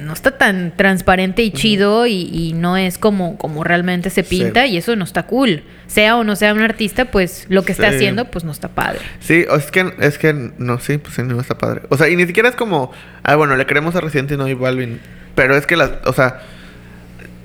[0.00, 4.64] No está tan transparente y chido y, y no es como, como realmente se pinta
[4.66, 4.72] Sí.
[4.72, 5.62] y eso no está cool.
[5.86, 9.00] Sea o no sea un artista, pues lo que está haciendo pues no está padre.
[9.20, 11.82] Sí, es que, es que no, sí, pues sí, no está padre.
[11.88, 12.90] O sea, y ni siquiera es como,
[13.22, 15.00] ah, bueno, le queremos a Residente y no a Balvin.
[15.34, 16.40] Pero es que las, o sea,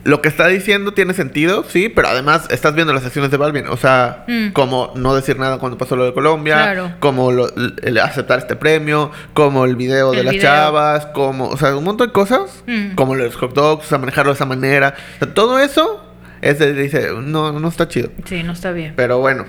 [0.03, 3.67] lo que está diciendo tiene sentido, sí, pero además estás viendo las acciones de Balvin.
[3.67, 4.49] O sea, Mm.
[4.51, 6.91] como no decir nada cuando pasó lo de Colombia, Claro.
[6.99, 10.43] como lo- el aceptar este premio, como el video de las video.
[10.49, 12.95] chavas, como, o sea, un montón de cosas, Mm.
[12.95, 14.95] como los hot dogs, o sea, manejarlo de esa manera.
[15.15, 16.03] O sea, todo eso
[16.41, 18.09] es de, dice, no, no está chido.
[18.25, 18.93] Sí, no está bien.
[18.97, 19.45] Pero bueno,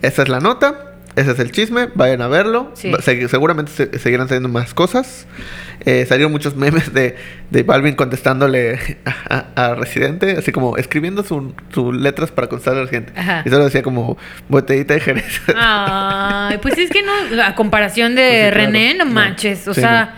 [0.00, 0.74] esa es la nota.
[1.18, 1.88] Ese es el chisme.
[1.94, 2.70] Vayan a verlo.
[2.74, 2.90] Sí.
[2.90, 5.26] Va- se- seguramente se- seguirán saliendo más cosas.
[5.84, 7.16] Eh, salieron muchos memes de,
[7.50, 8.98] de Balvin contestándole
[9.28, 11.42] a, a- a Residente, así como escribiendo sus
[11.72, 13.12] su letras para contestarle a Residente.
[13.16, 13.42] Ajá.
[13.44, 14.16] Y solo decía como
[14.48, 15.40] botellita de Jerez.
[15.56, 18.66] Ay, pues es que no, a comparación de Pues sí.
[18.66, 19.10] René, no No.
[19.12, 19.66] manches.
[19.68, 20.14] O Sí, sea,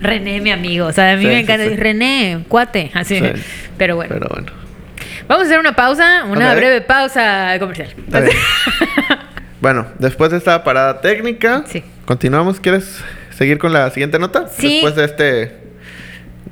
[0.00, 0.86] René, mi amigo.
[0.86, 1.66] O sea, a mí Sí, me encanta.
[1.68, 1.76] sí.
[1.76, 2.90] René, cuate.
[2.94, 3.18] Así.
[3.18, 3.26] Sí.
[3.78, 4.14] Pero bueno.
[4.14, 4.52] Pero bueno.
[5.28, 7.88] Vamos a hacer una pausa, una breve pausa comercial.
[9.66, 11.82] bueno, después de esta parada técnica, Sí.
[12.04, 12.60] continuamos.
[12.60, 13.00] ¿Quieres
[13.36, 14.46] seguir con la siguiente nota?
[14.46, 14.74] Sí.
[14.74, 15.52] Después de este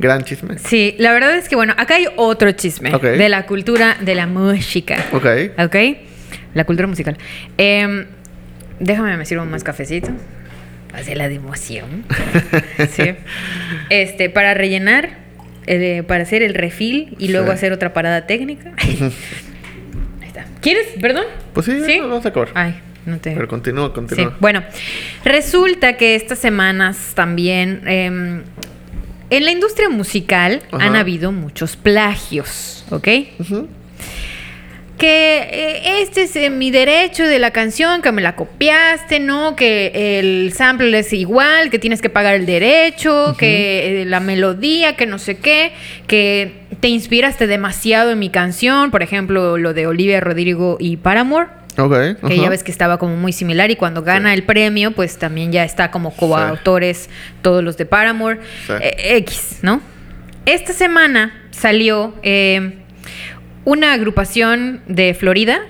[0.01, 0.59] gran chisme.
[0.59, 4.27] Sí, la verdad es que bueno, acá hay otro chisme de la cultura de la
[4.27, 4.97] música.
[5.12, 5.27] Ok.
[5.65, 5.77] ¿Ok?
[6.55, 7.17] La cultura musical.
[7.57, 8.07] Em,
[8.81, 10.09] déjame me sirvo más cafecito.
[10.93, 12.05] Hace la de emoción.
[12.91, 13.15] sí.
[13.91, 15.11] Este, para rellenar,
[15.69, 17.53] eh, para hacer el refil y luego Sí.
[17.53, 18.73] hacer otra parada técnica.
[18.77, 19.12] Ahí
[20.27, 20.47] está.
[20.61, 20.87] ¿Quieres?
[21.01, 21.27] ¿Perdón?
[21.53, 22.01] Pues sí, ¿Sí?
[22.01, 22.49] vamos a acabar.
[22.55, 22.75] Ay,
[23.07, 23.32] no te.
[23.32, 24.36] Pero continúa, Sí, continúa.
[24.40, 24.62] bueno,
[25.24, 28.42] resulta que estas semanas también em,
[29.30, 30.84] en la industria musical Ajá.
[30.86, 33.09] han habido muchos plagios, ¿ok?
[34.98, 39.57] Que eh, este es eh, mi derecho de la canción, que me la copiaste, ¿no?
[39.57, 44.94] Que el sample es igual, que tienes que pagar el derecho, que eh, la melodía,
[44.94, 45.72] que no sé qué,
[46.07, 51.48] que te inspiraste demasiado en mi canción, por ejemplo, lo de Olivia Rodrigo y Paramore.
[52.27, 54.35] Que ya ves que estaba como muy similar y cuando gana Sí.
[54.35, 57.09] el premio, pues también ya está como coautores
[57.43, 58.41] todos los de Paramore.
[58.66, 58.72] Sí.
[58.81, 59.81] Eh, X, ¿no?
[60.47, 62.79] Esta semana salió eh,
[63.64, 65.61] una agrupación de Florida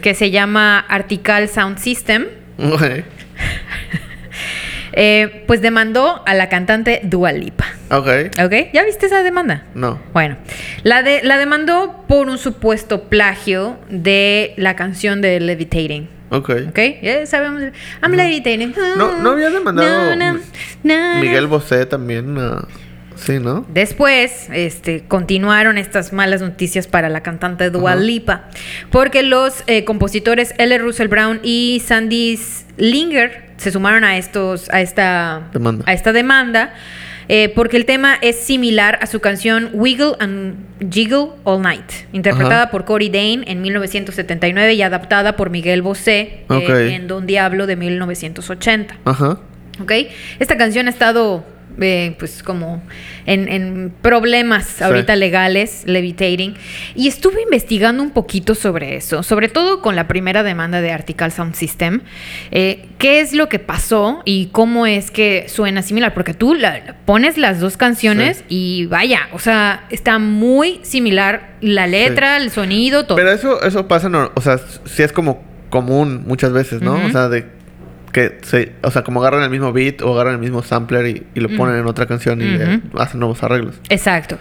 [0.00, 2.26] que se llama Artical Sound System.
[2.58, 2.82] Ok.
[4.92, 7.66] eh, pues demandó a la cantante Dua Lipa.
[7.90, 8.08] Ok.
[8.44, 8.52] ¿Ok?
[8.72, 9.64] ¿Ya viste esa demanda?
[9.74, 10.00] No.
[10.12, 10.36] Bueno,
[10.82, 16.08] la, de, la demandó por un supuesto plagio de la canción de Levitating.
[16.30, 16.50] Ok.
[16.68, 16.78] ¿Ok?
[17.02, 17.62] Ya sabemos.
[18.02, 18.74] I'm levitating.
[18.96, 20.38] No, no había demandado na,
[20.82, 21.20] na.
[21.20, 22.36] Miguel Bosé también.
[22.38, 22.66] ah,
[23.16, 23.64] sí, ¿no?
[23.68, 27.96] Después, este, continuaron estas malas noticias para la cantante Dua.
[27.96, 28.48] Lipa,
[28.90, 30.76] porque los eh, compositores L.
[30.78, 32.38] Russell Brown y Sandy
[32.78, 35.84] Linger se sumaron a estos, a esta Demanda.
[35.86, 36.74] a esta demanda,
[37.28, 40.56] eh, porque el tema es similar a su canción Wiggle and
[40.90, 42.70] Jiggle All Night, interpretada Ajá.
[42.70, 47.76] por Cory Dane en 1979 y adaptada por Miguel Bosé eh, en Don Diablo de
[47.76, 48.96] 1980.
[49.04, 49.40] Ajá.
[49.80, 49.92] ¿Ok?
[50.38, 51.44] Esta canción ha estado,
[51.80, 52.82] eh, pues, como
[53.26, 56.54] en, en problemas ahorita legales, Levitating.
[56.94, 61.30] Y estuve investigando un poquito sobre eso, sobre todo con la primera demanda de Article
[61.30, 62.00] Sound System.
[62.50, 66.14] eh, ¿Qué es lo que pasó y cómo es que suena similar?
[66.14, 68.44] Porque tú la- pones las dos canciones Sí.
[68.48, 73.16] y vaya, o sea, está muy similar la letra, el sonido, todo.
[73.16, 76.94] Pero eso, eso pasa, no, o sea, sí es como común muchas veces, ¿no?
[77.04, 77.46] O sea, de
[78.12, 81.26] que se, o sea, como agarran el mismo beat o agarran el mismo sampler y,
[81.34, 82.98] y lo ponen en otra canción y le Ujú.
[82.98, 83.80] hacen nuevos arreglos.
[83.90, 84.38] Exacto.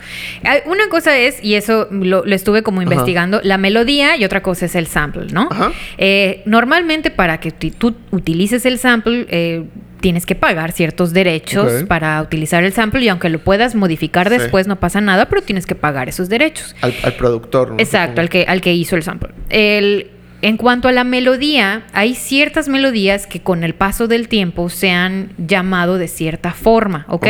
[0.65, 2.91] Una cosa es, y eso lo, lo estuve como Ajá.
[2.91, 5.47] investigando, la melodía y otra cosa es el sample, ¿no?
[5.51, 5.71] Ajá.
[5.97, 9.65] Eh, normalmente para que tú utilices el sample, eh,
[9.99, 14.37] tienes que pagar ciertos derechos para utilizar el sample y aunque lo puedas modificar Sí.
[14.37, 16.75] después no pasa nada, pero tienes que pagar esos derechos.
[16.81, 17.75] Al, al productor, ¿no?
[17.79, 19.29] Exacto, al que, al que hizo el sample.
[19.49, 20.11] El,
[20.41, 24.91] en cuanto a la melodía, hay ciertas melodías que con el paso del tiempo se
[24.91, 27.27] han llamado de cierta forma, ¿ok?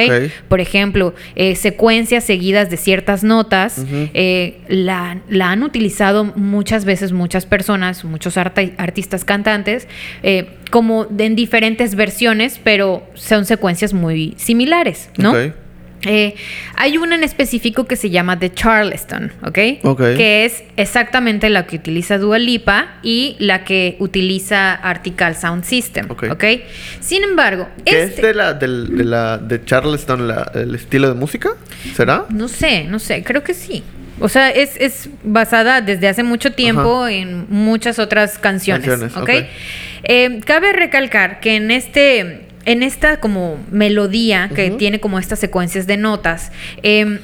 [0.49, 7.13] Por ejemplo, eh, secuencias seguidas de ciertas notas, eh, la, la han utilizado muchas veces
[7.13, 9.87] muchas personas, muchos artistas cantantes,
[10.23, 15.33] eh, como en diferentes versiones, pero son secuencias muy similares, ¿no?
[16.07, 16.35] Eh,
[16.75, 19.59] hay una en específico que se llama The Charleston, ¿ok?
[19.83, 19.99] Ok.
[20.15, 26.07] Que es exactamente la que utiliza Dua Lipa y la que utiliza Article Sound System,
[26.09, 26.43] Ok.
[27.01, 28.27] Sin embargo, ¿Qué es este...
[28.27, 31.49] de la, del- de la de Charleston la- el estilo de música?
[31.95, 32.25] ¿Será?
[32.29, 33.83] No sé, no sé, creo que sí.
[34.19, 37.11] O sea, es, es basada desde hace mucho tiempo Ajá.
[37.11, 39.21] en muchas otras canciones, Canciones, ¿ok?
[39.21, 39.45] ok.
[40.03, 45.87] Eh, cabe recalcar que en este, en esta como melodía que tiene como estas secuencias
[45.87, 46.51] de notas,
[46.83, 47.19] eh,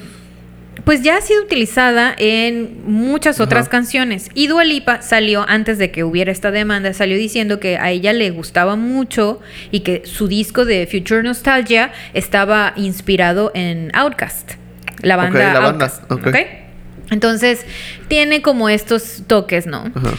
[0.84, 3.70] pues ya ha sido utilizada en muchas otras Ajá.
[3.70, 4.30] canciones.
[4.34, 8.14] Y Dua Lipa salió, antes de que hubiera esta demanda, salió diciendo que a ella
[8.14, 9.40] le gustaba mucho
[9.70, 14.52] y que su disco de Future Nostalgia estaba inspirado en Outkast,
[15.02, 16.26] la banda la banda, Outkast, ok.
[16.26, 16.36] ¿ok?
[17.10, 17.66] Entonces,
[18.08, 19.92] tiene como estos toques, ¿no?
[19.94, 20.14] Ajá.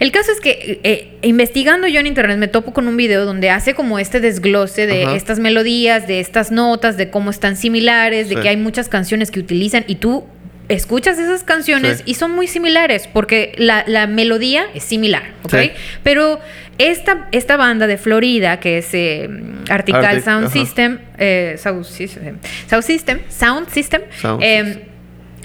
[0.00, 3.50] El caso es que eh, investigando yo en internet me topo con un video donde
[3.50, 5.16] hace como este desglose de Ajá.
[5.16, 8.40] estas melodías, de estas notas, de cómo están similares, de Sí.
[8.40, 10.24] que hay muchas canciones que utilizan y tú
[10.68, 12.04] escuchas esas canciones Sí.
[12.06, 15.54] y son muy similares porque la, la melodía es similar, ¿ok?
[15.60, 15.70] Sí.
[16.02, 16.40] Pero
[16.78, 19.28] esta, esta banda de Florida, que es eh,
[19.68, 20.50] Article Artic- Sound.
[20.50, 22.38] System, eh, Sound System,
[22.68, 24.82] Sound System, Sound System, Sound eh, System.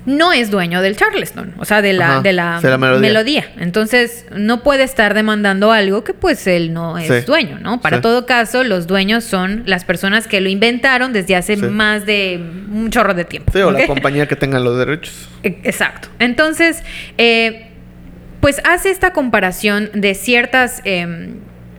[0.05, 3.01] No es dueño del Charleston, o sea, de la, Ajá, de la, de la melodía.
[3.01, 3.45] melodía.
[3.59, 7.25] Entonces, no puede estar demandando algo que pues él no es Sí.
[7.25, 7.81] dueño, ¿no?
[7.81, 8.01] Para Sí.
[8.03, 11.61] todo caso, los dueños son las personas que lo inventaron desde hace Sí.
[11.63, 12.39] más de
[12.71, 13.51] un chorro de tiempo.
[13.53, 15.27] Sí, o la compañía que tenga los derechos.
[15.43, 16.09] E- Exacto.
[16.19, 16.83] Entonces,
[17.17, 17.67] eh,
[18.41, 21.35] pues hace esta comparación de ciertas, em,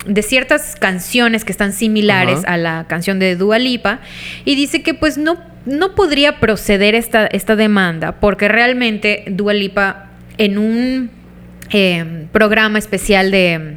[0.07, 2.55] de ciertas canciones que están similares Ajá.
[2.55, 4.01] a la canción de Dua Lipa
[4.45, 10.07] y dice que pues no, no podría proceder esta, esta demanda porque realmente Dua Lipa
[10.39, 11.11] en un
[11.73, 13.77] eh, programa especial de.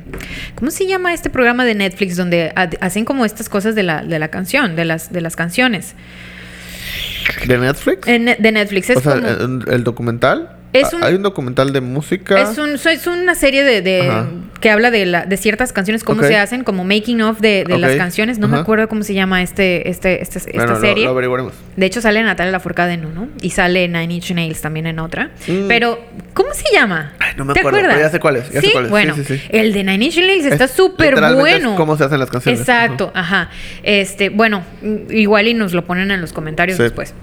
[0.56, 4.02] ¿Cómo se llama este programa de Netflix donde ha- hacen como estas cosas de la,
[4.04, 5.94] de la canción, de las, de las canciones?
[7.46, 8.08] ¿De Netflix?
[8.08, 8.90] En- de Netflix.
[8.90, 10.58] Es o sea, como- el, el documental.
[10.74, 12.42] Es un- Hay un documental de música.
[12.42, 14.10] Es, un- es una serie de.
[14.64, 17.78] Que habla de, la, de ciertas canciones, cómo se hacen, como making of de, de
[17.78, 18.39] las canciones.
[18.39, 21.03] No me acuerdo cómo se llama este, este, este- esta Bueno, serie.
[21.03, 21.51] Lo, averiguaremos.
[21.76, 25.32] De hecho, sale Natalia Lafourcade en uno y sale Nine Inch Nails también en otra.
[25.49, 25.68] Mm.
[25.68, 25.99] Pero,
[26.34, 27.11] ¿cómo se llama?
[27.20, 27.95] Ay, no me ¿Te acuerdo, acuerdas?
[27.97, 28.88] pero ya sé cuál es, ya sé sí, cuál es.
[28.88, 29.41] Sí, bueno, sí, sí.
[29.49, 31.76] el de Nine Inch Nails está Es- súper es bueno.
[31.76, 32.61] cómo se hacen las canciones.
[32.61, 33.49] Exacto, ajá.
[33.84, 34.64] Este, bueno,
[35.09, 37.14] igual y nos lo ponen en los comentarios después.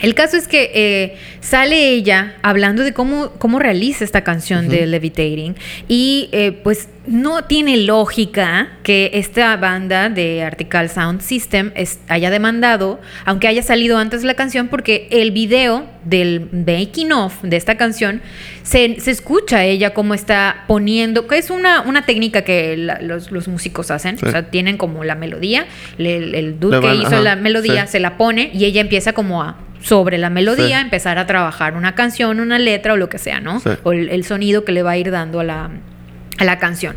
[0.00, 4.86] El caso es que eh, sale ella hablando de cómo, cómo realiza esta canción de
[4.86, 5.56] Levitating
[5.88, 12.30] y eh, pues no tiene lógica que esta banda de Article Sound System es- haya
[12.30, 17.76] demandado, aunque haya salido antes la canción, porque el video del making of de esta
[17.76, 18.22] canción
[18.62, 23.30] se, se escucha ella cómo está poniendo, que es una, una técnica que la- los,
[23.32, 24.26] los músicos hacen, Sí.
[24.26, 25.66] o sea, tienen como la melodía,
[25.98, 27.92] el, el dude que hizo ajá, la melodía sí.
[27.92, 30.84] se la pone y ella empieza como a sobre la melodía Sí.
[30.84, 33.60] empezar a trabajar una canción, una letra o lo que sea, ¿no?
[33.60, 33.70] Sí.
[33.82, 35.70] O el, el sonido que le va a ir dando a la,
[36.38, 36.96] a la canción.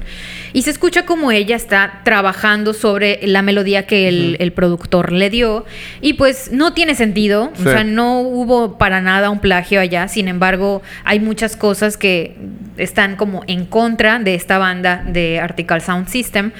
[0.54, 5.30] Y se escucha como ella está trabajando sobre la melodía que el, el productor le
[5.32, 5.66] dio.
[6.00, 7.52] Y pues no tiene sentido.
[7.56, 7.68] Sí.
[7.68, 10.08] O sea, no hubo para nada un plagio allá.
[10.08, 12.36] Sin embargo, hay muchas cosas que
[12.78, 16.52] están como en contra de esta banda de Article Sound System.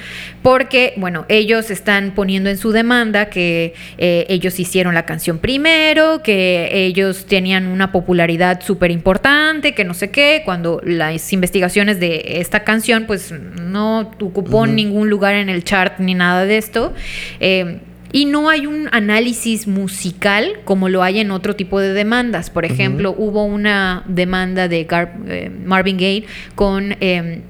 [0.42, 6.22] Porque, bueno, ellos están poniendo en su demanda que eh, ellos hicieron la canción primero,
[6.22, 12.40] que ellos tenían una popularidad súper importante, que no sé qué, cuando las investigaciones de
[12.40, 16.92] esta canción pues no ocupó ningún lugar en el chart ni nada de esto.
[17.40, 17.80] Eh,
[18.14, 22.48] y no hay un análisis musical como lo hay en otro tipo de demandas.
[22.48, 26.94] Por ejemplo, hubo una demanda de Gar- eh, Marvin Gaye con...
[27.00, 27.42] eh,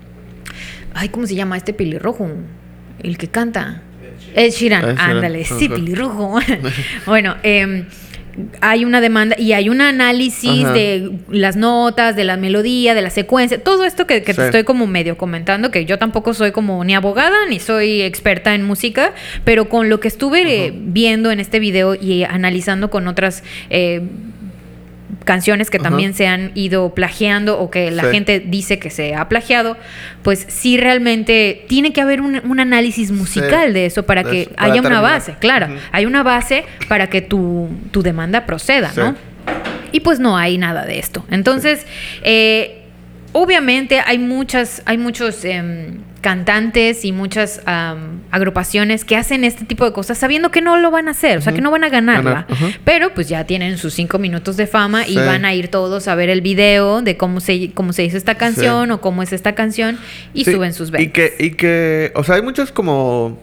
[0.95, 2.31] ay, ¿cómo se llama este pelirrojo?
[3.03, 3.83] El que canta.
[4.35, 6.41] Ed Sheeran, Ed Sheeran, ándale, sí, pelirrojo.
[7.07, 7.85] bueno, em,
[8.61, 10.73] hay una demanda y hay un análisis Ajá.
[10.73, 14.65] de las notas, de la melodía, de la secuencia, todo esto que, que te estoy
[14.65, 19.13] como medio comentando, que yo tampoco soy como ni abogada ni soy experta en música,
[19.45, 24.03] pero con lo que estuve eh, viendo en este video y analizando con otras eh,
[25.25, 25.85] canciones que Ajá.
[25.91, 28.09] también se han ido plagiando o que la Sí.
[28.11, 29.77] gente dice que se ha plagiado,
[30.23, 34.73] pues sí realmente tiene que haber un, un análisis musical de eso para que para
[34.73, 39.01] haya una base, claro, hay una base para que tu, tu demanda proceda, Sí.
[39.01, 39.15] ¿no?
[39.93, 41.25] Y pues no hay nada de esto.
[41.31, 41.87] Entonces,
[42.23, 42.83] eh,
[43.33, 49.85] obviamente hay muchas, hay muchos em, cantantes y muchas am, agrupaciones que hacen este tipo
[49.85, 51.91] de cosas sabiendo que no lo van a hacer, o sea, que no van a
[51.91, 52.31] ganarla.
[52.31, 52.67] Ganar, ajá.
[52.83, 56.15] Pero pues ya tienen sus cinco minutos de fama y van a ir todos a
[56.15, 59.55] ver el video de cómo se, cómo se hizo esta canción o cómo es esta
[59.55, 59.99] canción
[60.33, 61.13] y Sí, suben sus Y ventas.
[61.13, 63.39] que, y que, o sea, hay muchos como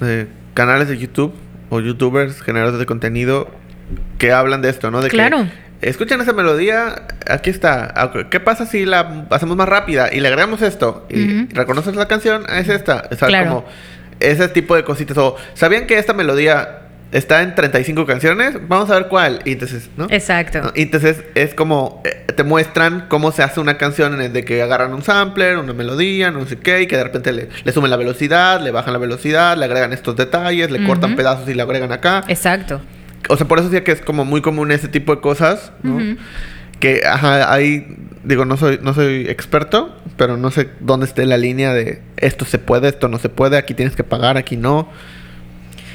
[0.00, 1.34] eh, canales de YouTube
[1.68, 3.50] o YouTubers generadores de contenido
[4.18, 5.02] que hablan de esto, ¿no?
[5.02, 5.38] De Claro.
[5.44, 7.92] que escuchan esa melodía, aquí está.
[7.96, 11.06] Ah, ¿Qué pasa si la hacemos más rápida y le agregamos esto?
[11.10, 13.08] Y reconoces la canción, es esta.
[13.10, 13.48] O sea, Claro.
[13.48, 13.64] como
[14.20, 15.16] ese tipo de cositas.
[15.18, 16.80] O, ¿sabían que esta melodía
[17.12, 18.56] está en 35 canciones?
[18.68, 19.40] Vamos a ver cuál.
[19.44, 20.06] Y entonces, ¿no?
[20.10, 20.60] Exacto.
[20.62, 20.72] ¿no?
[20.74, 24.44] Y entonces es como eh, te muestran cómo se hace una canción en el de
[24.44, 27.72] que agarran un sampler, una melodía, no sé qué, y que de repente le, le
[27.72, 31.54] suben la velocidad, le bajan la velocidad, le agregan estos detalles, le cortan pedazos y
[31.54, 32.24] le agregan acá.
[32.28, 32.80] Exacto.
[33.28, 35.72] O sea, por eso decía que es como muy común ese tipo de cosas.
[36.80, 41.36] Que, ajá, ahí, digo, no soy, no soy experto, pero no sé dónde esté la
[41.38, 44.88] línea de esto se puede, esto no se puede, aquí tienes que pagar, aquí no.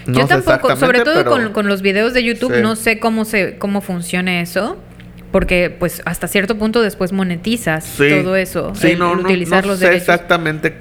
[0.07, 2.61] No Yo tampoco, sobre todo pero- con, con los videos de YouTube, Sí.
[2.61, 4.77] no sé cómo se cómo funcione eso.
[5.31, 8.09] Porque pues hasta cierto punto después monetizas Sí.
[8.09, 8.73] todo eso.
[8.73, 10.09] Sí, el no, no, utilizar no los sé derechos.
[10.09, 10.73] exactamente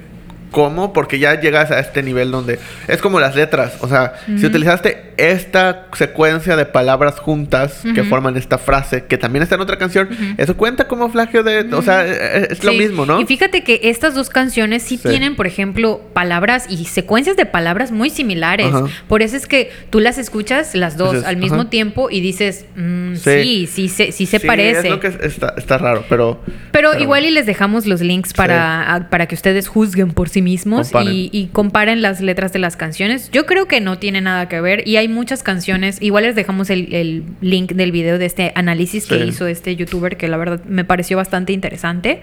[0.51, 3.77] cómo, porque ya llegas a este nivel donde es como las letras.
[3.81, 9.43] O sea, si utilizaste esta secuencia de palabras juntas que forman esta frase, que también
[9.43, 11.67] está en otra canción, eso cuenta como flagio de.
[11.73, 12.77] O sea, eh, es lo Sí.
[12.77, 13.19] mismo, ¿no?
[13.19, 15.07] Y fíjate que estas dos canciones sí, Sí.
[15.09, 18.73] tienen, por ejemplo, palabras y secuencias de palabras muy similares.
[19.07, 22.65] Por eso es que tú las escuchas las dos Dices, al mismo tiempo y dices,
[22.75, 23.21] mm, Sí.
[23.43, 24.79] sí, sí, se, sí se Sí, parece.
[24.87, 26.41] Es lo que es- está, está raro, pero.
[26.71, 30.38] Pero igual y les dejamos los links para, a- para que ustedes juzguen por sí
[30.41, 31.13] mismos Comparen.
[31.15, 33.29] y, y comparen las letras de las canciones.
[33.31, 36.01] Yo creo que no tiene nada que ver y hay muchas canciones.
[36.01, 39.23] Igual les dejamos el, el link del video de este análisis que Sí.
[39.27, 42.21] hizo este youtuber que la verdad me pareció bastante interesante.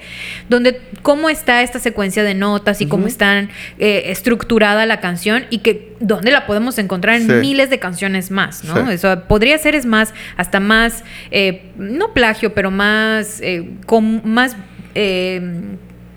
[0.49, 5.59] Donde cómo está esta secuencia de notas y cómo están eh, estructurada la canción y
[5.59, 7.33] que dónde la podemos encontrar en Sí.
[7.35, 8.87] miles de canciones más, ¿no?
[8.87, 8.93] Sí.
[8.95, 14.57] Eso podría ser, es más, hasta más, eh, no plagio, pero más, eh, con, más,
[14.95, 15.41] eh,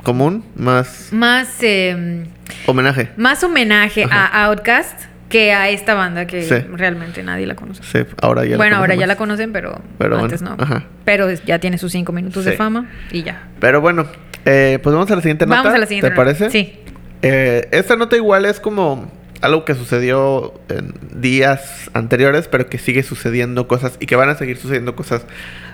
[0.04, 2.26] común, más Más, eh,
[2.66, 3.10] homenaje.
[3.18, 4.28] más homenaje Ajá.
[4.28, 6.56] a Outcast que a esta banda que Sí.
[6.74, 7.84] realmente nadie la conoce.
[7.84, 10.64] Sí, ahora ya la bueno, ahora ya la conocen, pero, Pero antes bueno, no.
[10.64, 10.86] ajá.
[11.06, 13.44] Pero ya tiene sus cinco minutos de fama y ya.
[13.60, 14.08] Pero bueno,
[14.46, 15.58] eh, pues vamos a la siguiente nota.
[15.62, 16.24] Vamos a la siguiente ¿Te nota.
[16.24, 16.50] parece?
[16.50, 16.80] Sí.
[17.22, 23.04] Eh, esta nota igual es como algo que sucedió en días anteriores, pero que sigue
[23.04, 25.26] sucediendo cosas y que van a seguir sucediendo cosas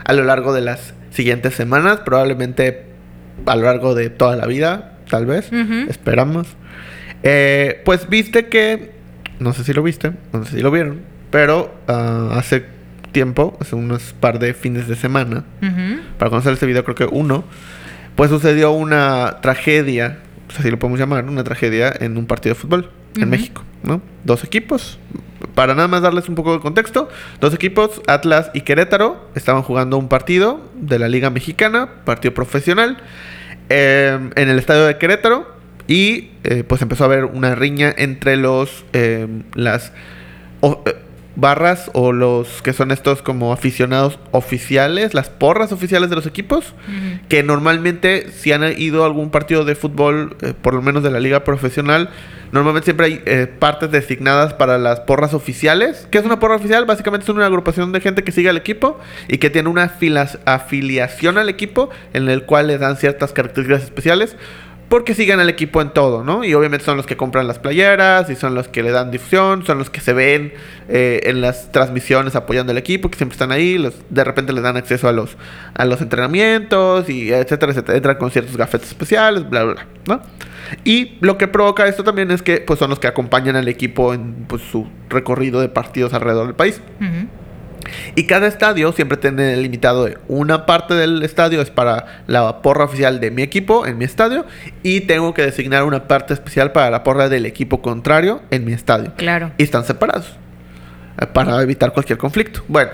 [0.04, 2.84] a lo largo de las siguientes semanas, probablemente
[3.46, 5.52] a lo largo de toda la vida, tal vez,
[5.88, 6.48] esperamos.
[7.24, 8.92] Eh, pues viste que,
[9.40, 12.66] no sé si lo viste, no sé si lo vieron, pero ah, hace
[13.12, 15.44] tiempo, hace unos par de fines de semana,
[16.18, 17.46] para conocer este video, creo que uno,
[18.16, 22.62] pues sucedió una tragedia, pues así lo podemos llamar, una tragedia en un partido de
[22.62, 23.30] fútbol en.
[23.30, 24.02] México, ¿no?
[24.24, 25.00] Dos equipos,
[25.56, 29.98] para nada más darles un poco de contexto, dos equipos, Atlas y Querétaro, estaban jugando
[29.98, 32.98] un partido de la Liga Mexicana, partido profesional,
[33.70, 35.56] eh, en el estadio de Querétaro,
[35.88, 39.94] y eh, pues empezó a haber una riña entre los, eh, las
[41.36, 46.74] barras o los que son estos como aficionados oficiales, las porras oficiales de los equipos,
[47.30, 51.12] que normalmente si han ido a algún partido de fútbol, eh, por lo menos de
[51.12, 52.10] la liga profesional,
[52.52, 56.08] normalmente siempre hay eh, partes designadas para las porras oficiales.
[56.10, 56.86] ¿Qué es una porra oficial?
[56.86, 60.40] Básicamente es una agrupación de gente que sigue al equipo y que tiene una filas-
[60.46, 64.38] afiliación al equipo en el cual le dan ciertas características especiales.
[64.90, 66.44] Porque siguen al equipo en todo, ¿no?
[66.44, 69.66] Y obviamente son los que compran las playeras y son los que le dan difusión,
[69.66, 70.54] son los que se ven
[70.90, 74.64] eh, en las transmisiones apoyando al equipo, que siempre están ahí, los, de repente les
[74.64, 75.38] dan acceso a los,
[75.74, 80.22] a los entrenamientos y etcétera, etcétera, entran con ciertos gafetes especiales, bla, bla, bla, ¿no?
[80.84, 84.14] Y lo que provoca esto también es que pues son los que acompañan al equipo
[84.14, 86.82] en pues, su recorrido de partidos alrededor del país.
[87.00, 87.28] Ujú.
[88.16, 92.86] Y cada estadio siempre tiene limitado de una parte del estadio es para la porra
[92.86, 94.46] oficial de mi equipo en mi estadio
[94.84, 98.74] y tengo que designar una parte especial para la porra del equipo contrario en mi
[98.74, 99.14] estadio.
[99.16, 99.52] Claro.
[99.58, 100.38] Y están separados
[101.22, 102.64] eh, para evitar cualquier conflicto.
[102.68, 102.92] Bueno,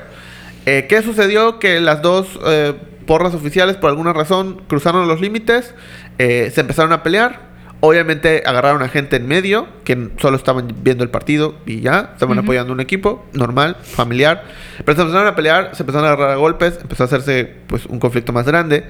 [0.65, 1.59] eh, ¿qué sucedió?
[1.59, 2.73] Que las dos eh,
[3.05, 5.73] porras oficiales por alguna razón cruzaron los límites,
[6.17, 7.51] eh, se empezaron a pelear.
[7.84, 12.38] Obviamente agarraron a gente en medio que solo estaban viendo el partido y ya, estaban
[12.38, 14.43] apoyando un equipo normal, familiar.
[14.86, 17.88] Pero se empezaron a pelear, se empezaron a agarrar a golpes, empezó a hacerse pues
[17.88, 18.86] un conflicto más grande.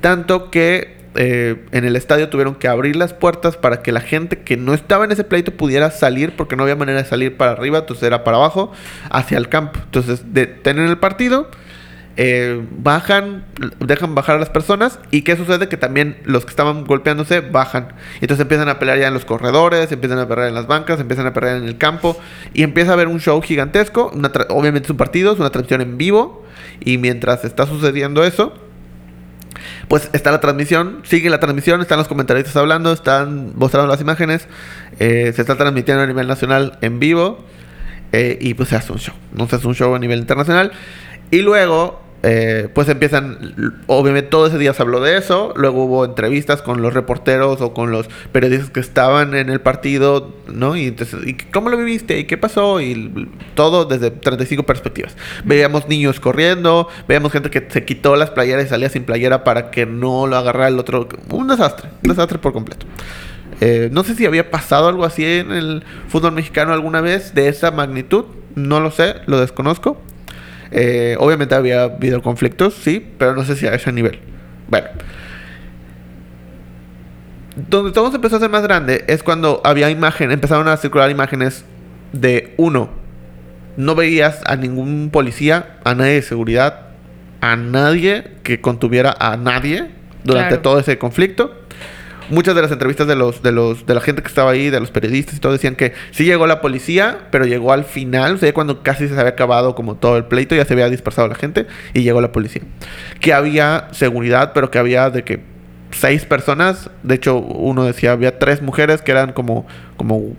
[0.00, 4.40] Tanto que eh, en el estadio tuvieron que abrir las puertas para que la gente
[4.40, 7.52] que no estaba en ese pleito pudiera salir porque no había manera de salir para
[7.52, 8.70] arriba, entonces era para abajo,
[9.10, 9.80] hacia el campo.
[9.82, 11.50] Entonces detienen el partido,
[12.18, 13.44] eh, bajan,
[13.80, 15.68] dejan bajar a las personas y ¿qué sucede?
[15.68, 17.88] Que también los que estaban golpeándose bajan.
[18.20, 21.26] Entonces empiezan a pelear ya en los corredores, empiezan a pelear en las bancas, empiezan
[21.26, 22.18] a pelear en el campo
[22.54, 24.10] y empieza a haber un show gigantesco.
[24.14, 26.44] Una obviamente es un partido, es una transmisión en vivo
[26.80, 28.54] y mientras está sucediendo eso,
[29.88, 34.48] pues está la transmisión, sigue la transmisión, están los comentaristas hablando, están mostrando las imágenes,
[34.98, 37.44] eh, se está transmitiendo a nivel nacional en vivo
[38.12, 40.72] eh, y pues se hace un show, no se hace un show a nivel internacional
[41.30, 46.04] y luego eh, pues empiezan, obviamente todo ese día se habló de eso, luego hubo
[46.04, 50.76] entrevistas con los reporteros o con los periodistas que estaban en el partido, ¿no?
[50.76, 52.18] Y entonces, ¿y cómo lo viviste?
[52.18, 52.80] ¿Y qué pasó?
[52.80, 55.16] Y todo desde 35 perspectivas.
[55.44, 59.70] Veíamos niños corriendo, veíamos gente que se quitó las playeras y salía sin playera para
[59.70, 61.08] que no lo agarrara el otro.
[61.30, 62.86] Un desastre, un desastre por completo.
[63.60, 67.48] Eh, no sé si había pasado algo así en el fútbol mexicano alguna vez de
[67.48, 70.00] esa magnitud, no lo sé, lo desconozco.
[70.78, 74.18] Eh, obviamente había habido conflictos, sí, pero no sé si a ese nivel.
[74.68, 74.88] Bueno.
[77.70, 81.10] Donde todo se empezó a hacer más grande es cuando había imagen, empezaron a circular
[81.10, 81.64] imágenes
[82.12, 82.90] de uno.
[83.78, 86.88] No veías a ningún policía, a nadie de seguridad,
[87.40, 89.90] a nadie que contuviera a nadie
[90.24, 90.62] durante Claro.
[90.62, 91.54] todo ese conflicto.
[92.30, 94.80] Muchas de las entrevistas de los, de los, de la gente que estaba ahí, de
[94.80, 98.38] los periodistas y todo, decían que sí llegó la policía, pero llegó al final, o
[98.38, 101.34] sea, cuando casi se había acabado como todo el pleito, ya se había dispersado la
[101.36, 102.62] gente y llegó la policía.
[103.20, 105.40] Que había seguridad, pero que había de que
[105.90, 109.66] seis personas, de hecho uno decía había tres mujeres que eran como,
[109.96, 110.34] como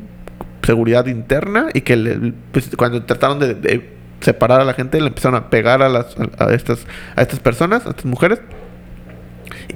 [0.64, 5.36] seguridad interna y que le- pues, cuando trataron de, separar a la gente le empezaron
[5.36, 6.86] a pegar a las a estas
[7.16, 8.40] a estas personas, a estas mujeres.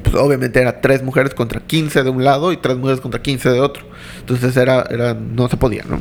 [0.03, 3.49] Pues obviamente era tres mujeres contra 15 de un lado y tres mujeres contra 15
[3.49, 3.83] de otro.
[4.19, 5.99] Entonces era, era no se podía, ¿no?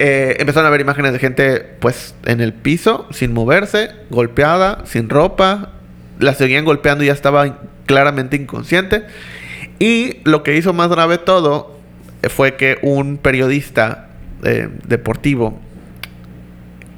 [0.00, 5.08] Eh, empezaron a ver imágenes de gente pues en el piso, sin moverse, golpeada, sin
[5.08, 5.72] ropa.
[6.18, 9.04] La seguían golpeando y ya estaba claramente inconsciente.
[9.78, 11.78] Y lo que hizo más grave todo
[12.22, 14.10] eh, fue que un periodista
[14.44, 15.60] eh, deportivo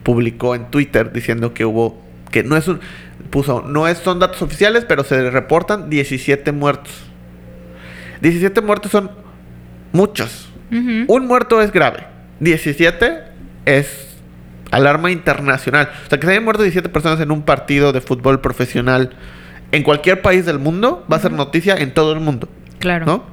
[0.02, 2.80] publicó en Twitter diciendo que hubo que no es un
[3.30, 7.10] puso no es son datos oficiales pero se reportan 17 muertos
[8.20, 9.10] 17 muertos son
[9.92, 10.48] muchos.
[10.70, 12.06] Un muerto es grave.
[12.40, 13.18] 17
[13.66, 14.08] es
[14.70, 15.90] alarma internacional.
[16.06, 19.10] O sea, que se hayan muerto 17 personas en un partido de fútbol profesional
[19.72, 22.48] en cualquier país del mundo va a ser noticia en todo el mundo.
[22.78, 23.06] Claro.
[23.06, 23.24] ¿No?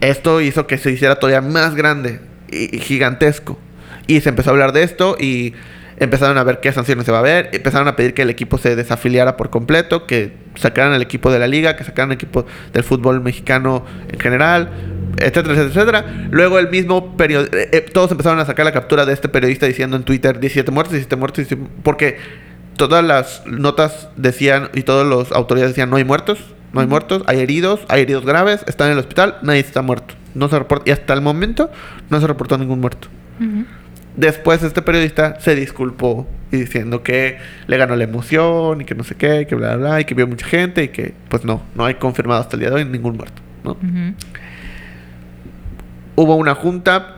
[0.00, 2.20] Esto hizo que se hiciera todavía más grande
[2.50, 3.58] y y gigantesco.
[4.06, 5.54] Y se empezó a hablar de esto y
[5.98, 7.50] empezaron a ver qué sanciones se va a ver.
[7.52, 11.38] Empezaron a pedir que el equipo se desafiliara por completo, que sacaran el equipo de
[11.38, 14.70] la liga, que sacaran el equipo del fútbol mexicano en general,
[15.18, 16.28] etcétera, etcétera, etcétera.
[16.30, 17.56] Luego el mismo periodista,
[17.92, 21.16] todos empezaron a sacar la captura de este periodista diciendo en Twitter 17 muertos, 17
[21.16, 22.18] muertos, 17 porque
[22.76, 27.22] todas las notas decían y todas las autoridades decían no hay muertos, no hay muertos,
[27.26, 30.14] hay heridos, hay heridos graves, están en el hospital, nadie está muerto.
[30.34, 31.70] No se reporta, y hasta el momento
[32.10, 33.06] no se reportó ningún muerto.
[33.38, 33.64] Ujú.
[34.16, 39.02] Después este periodista se disculpó y diciendo que le ganó la emoción y que no
[39.02, 41.62] sé qué, que bla bla bla, y que vio mucha gente y que pues no,
[41.74, 43.42] no hay confirmado hasta el día de hoy ningún muerto.
[46.16, 47.16] Hubo una junta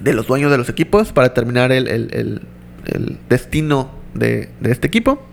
[0.00, 2.42] de los dueños de los equipos para determinar el, el- el-
[2.86, 5.26] el destino de, de este equipo,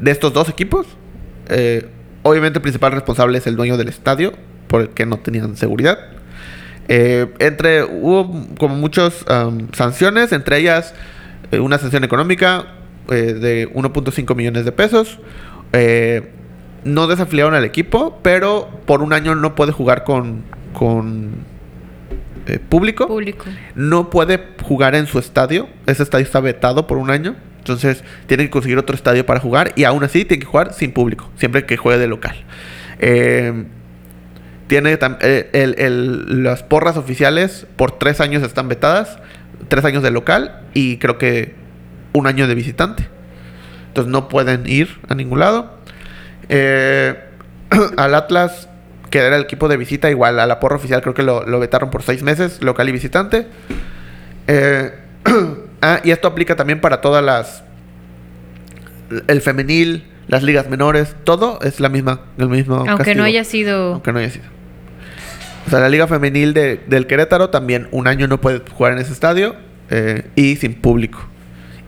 [0.00, 0.86] de estos dos equipos.
[1.48, 1.88] Eh,
[2.22, 4.32] obviamente el principal responsable es el dueño del estadio,
[4.68, 5.98] por el que no tenían seguridad.
[6.88, 10.94] Eh, entre hubo como muchas am, sanciones, entre ellas
[11.50, 12.66] eh, una sanción económica
[13.10, 15.18] eh, de 1.5 millones de pesos.
[15.72, 16.30] Eh,
[16.84, 21.44] no desafiliaron al equipo, pero por un año no puede jugar con, con
[22.46, 23.06] eh, público.
[23.08, 23.44] Público.
[23.74, 25.68] No puede jugar en su estadio.
[25.86, 27.34] Ese estadio está vetado por un año.
[27.58, 29.72] Entonces tiene que conseguir otro estadio para jugar.
[29.76, 31.28] Y aún así tiene que jugar sin público.
[31.36, 32.36] Siempre que juegue de local.
[32.98, 33.64] Eh,
[34.66, 39.18] tiene eh, el- el- las porras oficiales por tres años están vetadas.
[39.68, 41.54] Tres años de local y creo que
[42.12, 43.08] un año de visitante.
[43.88, 45.72] Entonces no pueden ir a ningún lado.
[46.48, 47.14] Eh,
[47.96, 48.68] al Atlas,
[49.10, 51.58] que era el equipo de visita, igual a la porra oficial creo que lo, lo
[51.58, 53.46] vetaron por seis meses, local y visitante.
[54.46, 54.92] Eh,
[55.82, 57.64] ah, y esto aplica también para todas las...
[59.28, 63.18] El femenil, las ligas menores, todo es la misma, el mismo Aunque castigo.
[63.18, 63.92] no haya sido.
[63.94, 64.44] Aunque no haya sido.
[65.66, 68.98] O sea, la liga femenil de- del Querétaro también un año no puede jugar en
[68.98, 69.56] ese estadio
[69.90, 71.26] eh, y sin público.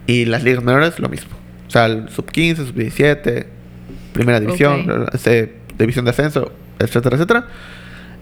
[0.06, 1.30] Y las ligas menores lo mismo.
[1.66, 3.46] O sea, el sub 15, sub 17,
[4.12, 5.14] primera división, Ok.
[5.14, 7.46] ese, división de ascenso, etcétera, etcétera.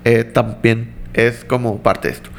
[0.05, 2.31] eh, también es como parte de esto.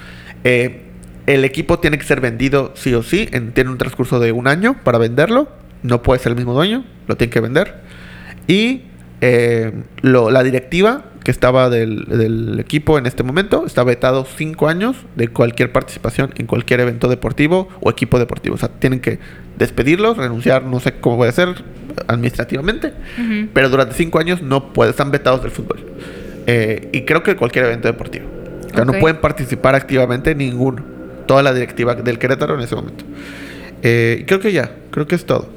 [0.43, 0.83] Eh,
[1.25, 3.27] el equipo tiene que ser vendido sí o sí.
[3.33, 5.49] en- tiene un transcurso de un año para venderlo.
[5.83, 7.81] No puede ser el mismo dueño, lo tiene que vender.
[8.47, 8.83] Y
[9.21, 14.69] eh, lo- la directiva que estaba del, del equipo en este momento está vetado cinco
[14.69, 18.55] años de cualquier participación en cualquier evento deportivo o equipo deportivo.
[18.55, 19.19] O sea, tienen que
[19.57, 21.49] despedirlos, renunciar, no sé cómo puede ser
[22.07, 22.93] administrativamente,
[23.53, 25.79] pero durante cinco años no pueden, están vetados del fútbol.
[26.45, 28.25] Eh, y creo que cualquier evento deportivo.
[28.71, 30.83] O sea, no pueden participar activamente ninguno.
[31.25, 33.03] Toda la directiva del Querétaro en ese momento.
[33.81, 35.49] Eh, creo que ya, creo que es todo.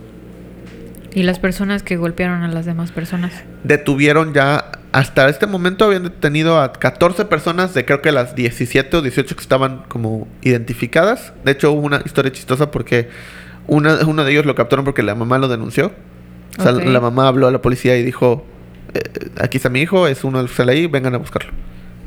[1.15, 3.33] Y las personas que golpearon a las demás personas.
[3.65, 8.97] detuvieron ya, hasta este momento habían detenido a 14 personas de creo que las 17
[8.97, 11.33] o 18 que estaban como identificadas.
[11.45, 13.09] De hecho hubo una historia chistosa porque
[13.67, 15.93] una, uno de ellos lo captaron porque la mamá lo denunció.
[16.59, 16.85] O sea, Ok.
[16.85, 18.45] la mamá habló a la policía y dijo,
[18.95, 19.01] eh,
[19.41, 21.53] aquí está mi hijo, es uno de los que sale ahí, vengan a buscarlo.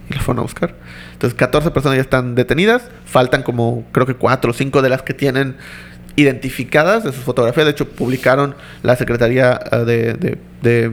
[0.09, 0.75] Y lo fueron a buscar.
[1.13, 2.89] Entonces 14 personas ya están detenidas.
[3.05, 5.55] Faltan como creo que 4 o 5 de las que tienen
[6.15, 7.65] identificadas de sus fotografías.
[7.65, 10.91] De hecho, publicaron la Secretaría eh, de,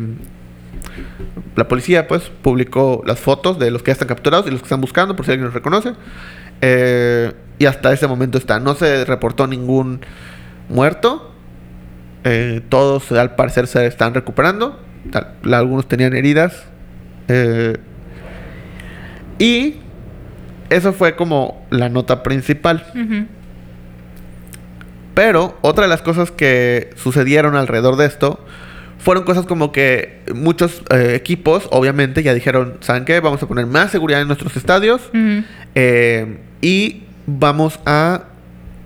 [1.57, 4.67] La policía, pues, publicó las fotos de los que ya están capturados y los que
[4.67, 5.93] están buscando, por si alguien los reconoce.
[6.63, 8.61] Eh, y hasta ese momento está.
[8.61, 10.01] No se reportó ningún
[10.69, 11.33] muerto.
[12.25, 14.81] Eh, todos, al parecer, se están recuperando.
[15.45, 16.65] Algunos tenían heridas.
[19.39, 19.77] Y
[20.69, 22.85] eso fue como la nota principal.
[25.15, 28.45] Pero otra de las cosas que sucedieron alrededor de esto
[28.99, 33.21] fueron cosas como que muchos eh, equipos, obviamente, ya dijeron, ¿saben qué?
[33.21, 35.11] Vamos a poner más seguridad en nuestros estadios
[35.75, 38.25] eh, y vamos a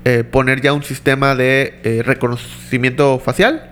[0.06, 3.70] eh, poner ya un sistema de eh, reconocimiento facial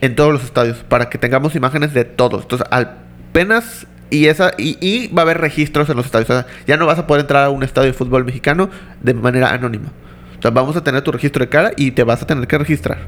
[0.00, 2.42] en todos los estadios para que tengamos imágenes de todos.
[2.42, 6.30] Entonces, apenas y esa y, y va a haber registros en los estadios.
[6.30, 8.70] O sea, ya no vas a poder entrar a un estadio de fútbol mexicano
[9.02, 9.90] de manera anónima.
[10.38, 12.58] O sea, vamos a tener tu registro de cara y te vas a tener que
[12.58, 12.98] registrar.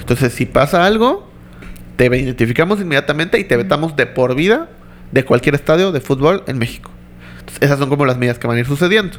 [0.00, 1.28] Entonces, si pasa algo,
[1.96, 4.68] te identificamos inmediatamente y te vetamos de por vida
[5.10, 6.90] de cualquier estadio de fútbol en México.
[7.40, 9.18] Entonces, esas son como las medidas que van a ir sucediendo.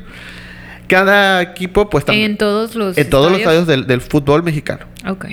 [0.87, 2.97] Cada equipo, pues En todos los.
[2.97, 3.63] en todos los estadios?
[3.63, 5.25] estadios del, del fútbol mexicano Ok.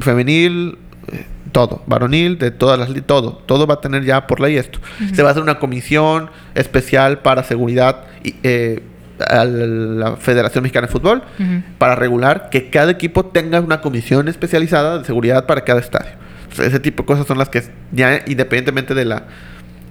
[0.00, 0.78] femenil,
[1.10, 4.78] eh, todo, varonil, de todas las, todo, todo va a tener ya por ley esto.
[5.14, 8.82] Se va a hacer una comisión especial para seguridad y, eh,
[9.28, 11.22] a la Federación Mexicana de Fútbol
[11.78, 16.12] para regular que cada equipo tenga una comisión especializada de seguridad para cada estadio.
[16.58, 17.62] Ese tipo de cosas son las que
[17.92, 19.24] ya independientemente de la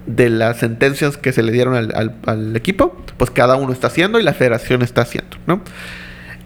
[0.08, 3.88] de las sentencias que se le dieron al, al- al equipo, pues cada uno está
[3.88, 5.62] haciendo y la federación está haciendo, ¿no?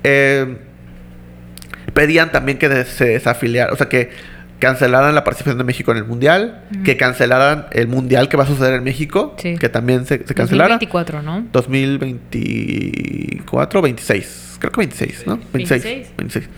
[0.06, 0.58] Eh,
[1.94, 4.12] pedían también que se desafiliara, o sea, que
[4.60, 8.48] cancelaran la participación de México en el Mundial, que cancelaran el Mundial que va a
[8.48, 9.56] suceder en México, Sí.
[9.58, 10.76] que también se, se cancelara.
[10.76, 11.46] 2024, ¿no?
[11.52, 15.38] 2024 26, creo que 26, ¿no?
[15.54, 15.84] 26.
[15.84, 16.18] 26.
[16.18, 16.50] 26.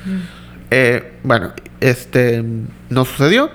[0.71, 2.43] Eh, bueno, este
[2.89, 3.49] no sucedió.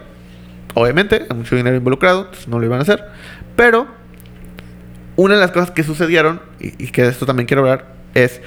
[0.74, 3.02] Obviamente, hay mucho dinero involucrado, entonces no lo iban a hacer.
[3.56, 3.86] Pero
[5.16, 8.40] una de las cosas que sucedieron, y, y que de esto también quiero hablar, es,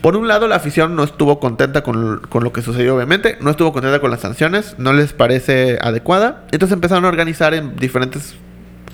[0.00, 3.50] por un lado, la afición no estuvo contenta con, con lo que sucedió, obviamente, no
[3.50, 8.36] estuvo contenta con las sanciones, no les parece adecuada, entonces empezaron a organizar en diferentes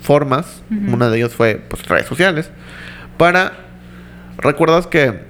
[0.01, 2.51] formas, una de ellas fue pues, redes sociales,
[3.17, 3.53] para,
[4.37, 5.21] recuerdas que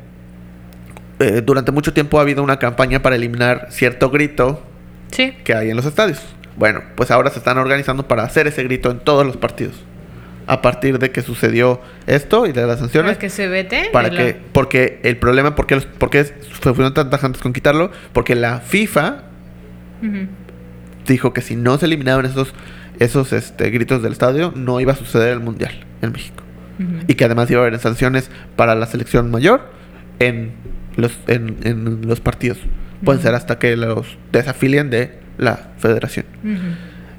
[1.20, 4.62] eh, durante mucho tiempo ha habido una campaña para eliminar cierto grito
[5.12, 5.34] Sí.
[5.44, 6.22] que hay en los estadios.
[6.58, 9.76] Bueno, pues ahora se están organizando para hacer ese grito en todos los partidos.
[10.48, 13.12] A partir de que sucedió esto y de las sanciones.
[13.14, 13.90] Para que se vete.
[13.92, 17.52] Para la- porque el problema, ¿por qué, los- por qué fue- fueron tan tajantes con
[17.54, 17.92] quitarlo?
[18.14, 19.24] Porque la FIFA
[21.08, 22.54] dijo que si no se eliminaban esos,
[23.00, 26.44] esos este, gritos del estadio, no iba a suceder el Mundial en México.
[27.08, 29.62] Y que además iba a haber sanciones para la selección mayor
[30.20, 30.52] en
[30.98, 32.58] los, en, en los partidos.
[33.04, 36.26] Pueden ser hasta que los desafilien de la federación.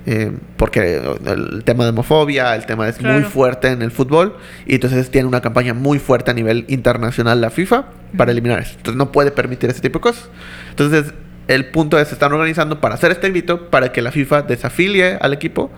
[0.09, 4.76] Eh, porque el tema de homofobia, el tema es muy fuerte en el fútbol y
[4.76, 7.86] entonces tiene una campaña muy fuerte a nivel internacional la FIFA
[8.16, 8.74] para eliminar eso.
[8.76, 10.30] Entonces no puede permitir ese tipo de cosas.
[10.70, 11.12] Entonces
[11.48, 15.18] el punto es, se están organizando para hacer este grito para que la FIFA desafilie
[15.20, 15.72] al equipo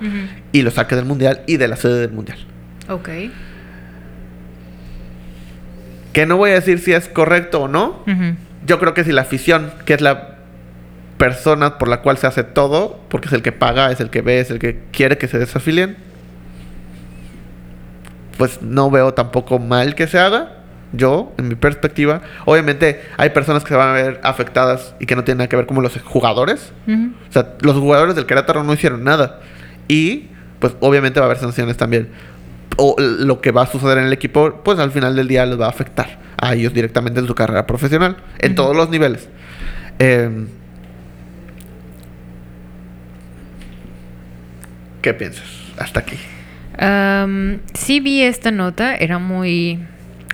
[0.53, 2.39] y lo saque del mundial y de la sede del mundial.
[2.91, 3.09] Ok.
[6.13, 8.05] Que no voy a decir si es correcto o no.
[8.67, 10.38] Yo creo que si la afición, que es la
[11.19, 14.23] persona por la cual se hace todo, porque es el que paga, es el que
[14.23, 15.97] ve, es el que quiere que se desafilien,
[18.39, 20.55] pues no veo tampoco mal que se haga.
[20.93, 25.17] Yo, en mi perspectiva, obviamente hay personas que se van a ver afectadas y que
[25.17, 26.73] no tienen nada que ver como los jugadores.
[26.87, 29.41] O sea, los jugadores del Querétaro no hicieron nada.
[29.87, 30.29] Y,
[30.61, 32.09] pues, obviamente va a haber sanciones también.
[32.79, 35.61] O lo que va a suceder en el equipo, pues al final del día les
[35.61, 39.29] va a afectar a ellos directamente en su carrera profesional, en todos los niveles.
[39.99, 40.47] Eh,
[45.03, 45.47] ¿Qué piensas?
[45.79, 46.17] Hasta aquí.
[46.79, 49.79] Am, sí vi esta nota, era muy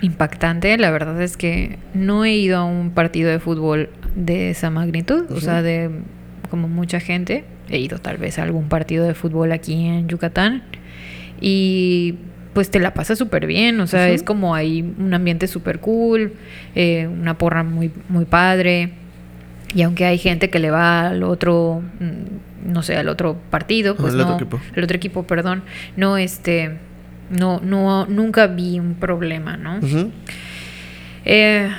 [0.02, 0.76] impactante.
[0.78, 5.30] La verdad es que no he ido a un partido de fútbol de esa magnitud,
[5.30, 5.90] o sea, de
[6.50, 7.44] como mucha gente.
[7.68, 10.62] He ido tal vez a algún partido de fútbol aquí en Yucatán
[11.40, 12.16] y
[12.52, 16.34] pues te la pasas súper bien, o sea, es como hay un ambiente súper cool,
[16.76, 18.92] eh, una porra muy, muy padre.
[19.74, 23.94] Y aunque hay gente que le va al otro, mm, no sé, al otro partido,
[23.96, 24.60] pues Al otro equipo.
[24.74, 25.62] el otro equipo, perdón,
[25.96, 26.78] no este,
[27.30, 29.80] no, no, nunca vi un problema, ¿no?
[31.24, 31.70] Eh,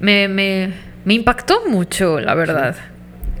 [0.00, 0.70] me, me,
[1.04, 2.76] me impactó mucho, la verdad.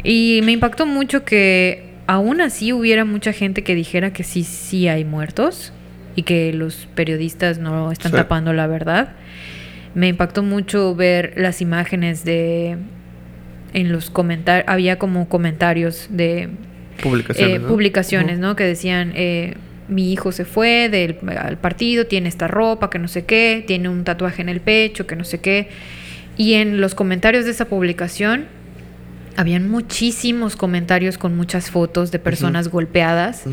[0.02, 4.88] Y me impactó mucho que aún así hubiera mucha gente que dijera que sí, sí
[4.88, 5.72] hay muertos
[6.16, 8.16] y que los periodistas no están Sí.
[8.16, 9.14] tapando la verdad.
[9.94, 12.76] Me impactó mucho ver las imágenes de...
[13.74, 16.48] En los comentarios, había como comentarios de
[17.02, 17.56] Publicaciones.
[17.56, 17.68] eh, ¿no?
[17.68, 18.38] publicaciones.
[18.38, 18.56] ¿no?
[18.56, 19.54] Que decían, eh,
[19.88, 23.88] mi hijo se fue del al partido, tiene esta ropa, que no sé qué, tiene
[23.88, 25.68] un tatuaje en el pecho, que no sé qué.
[26.36, 28.46] Y en los comentarios de esa publicación
[29.36, 33.44] habían muchísimos comentarios con muchas fotos de personas golpeadas.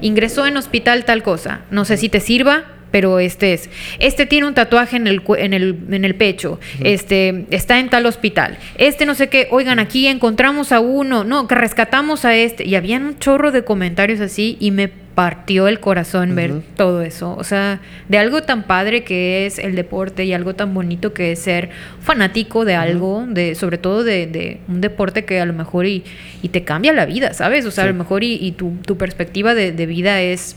[0.00, 1.60] Ingresó en hospital tal cosa.
[1.70, 3.70] No sé si te sirva, pero este es.
[3.98, 6.58] Este tiene un tatuaje en el, en el, en el pecho.
[6.82, 8.58] Este está en tal hospital.
[8.78, 9.48] Este no sé qué.
[9.50, 11.24] Oigan, aquí encontramos a uno.
[11.24, 12.66] No, que rescatamos a este.
[12.66, 17.34] Y habían un chorro de comentarios así y me partió el corazón ver todo eso.
[17.36, 21.32] O sea, de algo tan padre que es el deporte y algo tan bonito que
[21.32, 21.70] es ser
[22.00, 26.04] fanático de algo, de, sobre todo de, de un deporte que a lo mejor y,
[26.42, 27.66] y te cambia la vida, ¿sabes?
[27.66, 30.56] O sea, a lo mejor y, y tu, tu perspectiva de, de vida es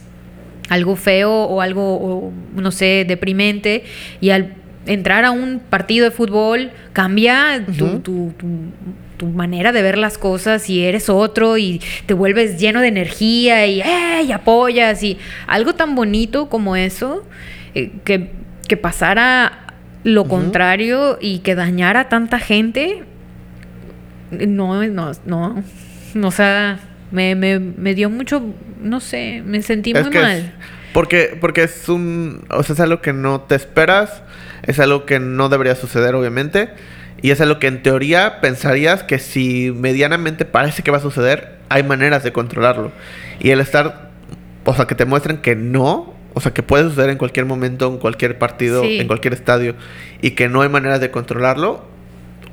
[0.68, 3.84] algo feo o algo, o, no sé, deprimente
[4.20, 4.54] y al
[4.86, 8.46] entrar a un partido de fútbol cambia tu, tu- tu-
[9.16, 13.64] tu manera de ver las cosas y eres otro y te vuelves lleno de energía
[13.66, 14.22] y, ¡eh!
[14.26, 17.24] y apoyas y algo tan bonito como eso
[17.74, 18.32] eh, que,
[18.68, 23.04] que pasara lo contrario y que dañara a tanta gente
[24.30, 25.62] no, no, no,
[26.14, 26.78] no, o sea,
[27.14, 28.42] Me, me, me dio mucho,
[28.80, 30.54] no sé, me sentí Es muy que es- mal.
[30.92, 32.44] porque, porque es un.
[32.50, 34.22] O sea, es algo que no te esperas.
[34.64, 36.70] Es algo que no debería suceder, obviamente.
[37.22, 41.58] Y es algo que en teoría pensarías que si medianamente parece que va a suceder,
[41.68, 42.90] hay maneras de controlarlo.
[43.40, 44.10] Y el estar.
[44.64, 46.14] O sea, que te muestren que no.
[46.36, 48.98] O sea, que puede suceder en cualquier momento, en cualquier partido, Sí.
[48.98, 49.76] en cualquier estadio.
[50.20, 51.86] Y que no hay maneras de controlarlo.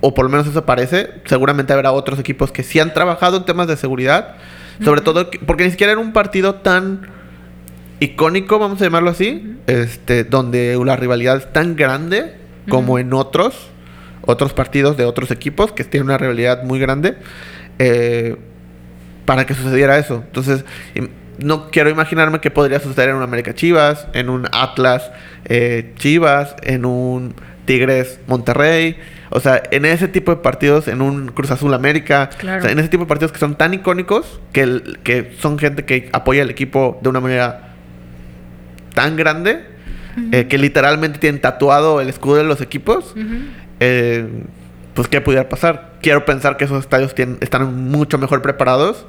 [0.01, 1.09] O por lo menos eso parece.
[1.25, 4.35] Seguramente habrá otros equipos que sí han trabajado en temas de seguridad.
[4.83, 7.07] Sobre todo que- porque ni siquiera era un partido tan
[7.99, 12.33] icónico, vamos a llamarlo así, este, donde la rivalidad es tan grande
[12.67, 13.69] como en otros,
[14.25, 17.17] otros partidos de otros equipos que tienen una rivalidad muy grande,
[17.77, 18.37] eh,
[19.25, 20.23] para que sucediera eso.
[20.25, 20.65] Entonces,
[21.37, 25.11] no quiero imaginarme que podría suceder en un América Chivas, en un Atlas
[25.45, 28.97] eh, Chivas, en un Tigres Monterrey.
[29.33, 32.59] O sea, en ese tipo de partidos, en un Cruz Azul América, Claro.
[32.59, 35.57] o sea, en ese tipo de partidos que son tan icónicos, que, el- que son
[35.57, 37.69] gente que apoya al equipo de una manera
[38.93, 39.65] tan grande,
[40.33, 43.15] eh, que literalmente tienen tatuado el escudo de los equipos,
[43.79, 44.27] eh,
[44.93, 45.93] pues qué pudiera pasar.
[46.01, 49.05] Quiero pensar que esos estadios tienen- están mucho mejor preparados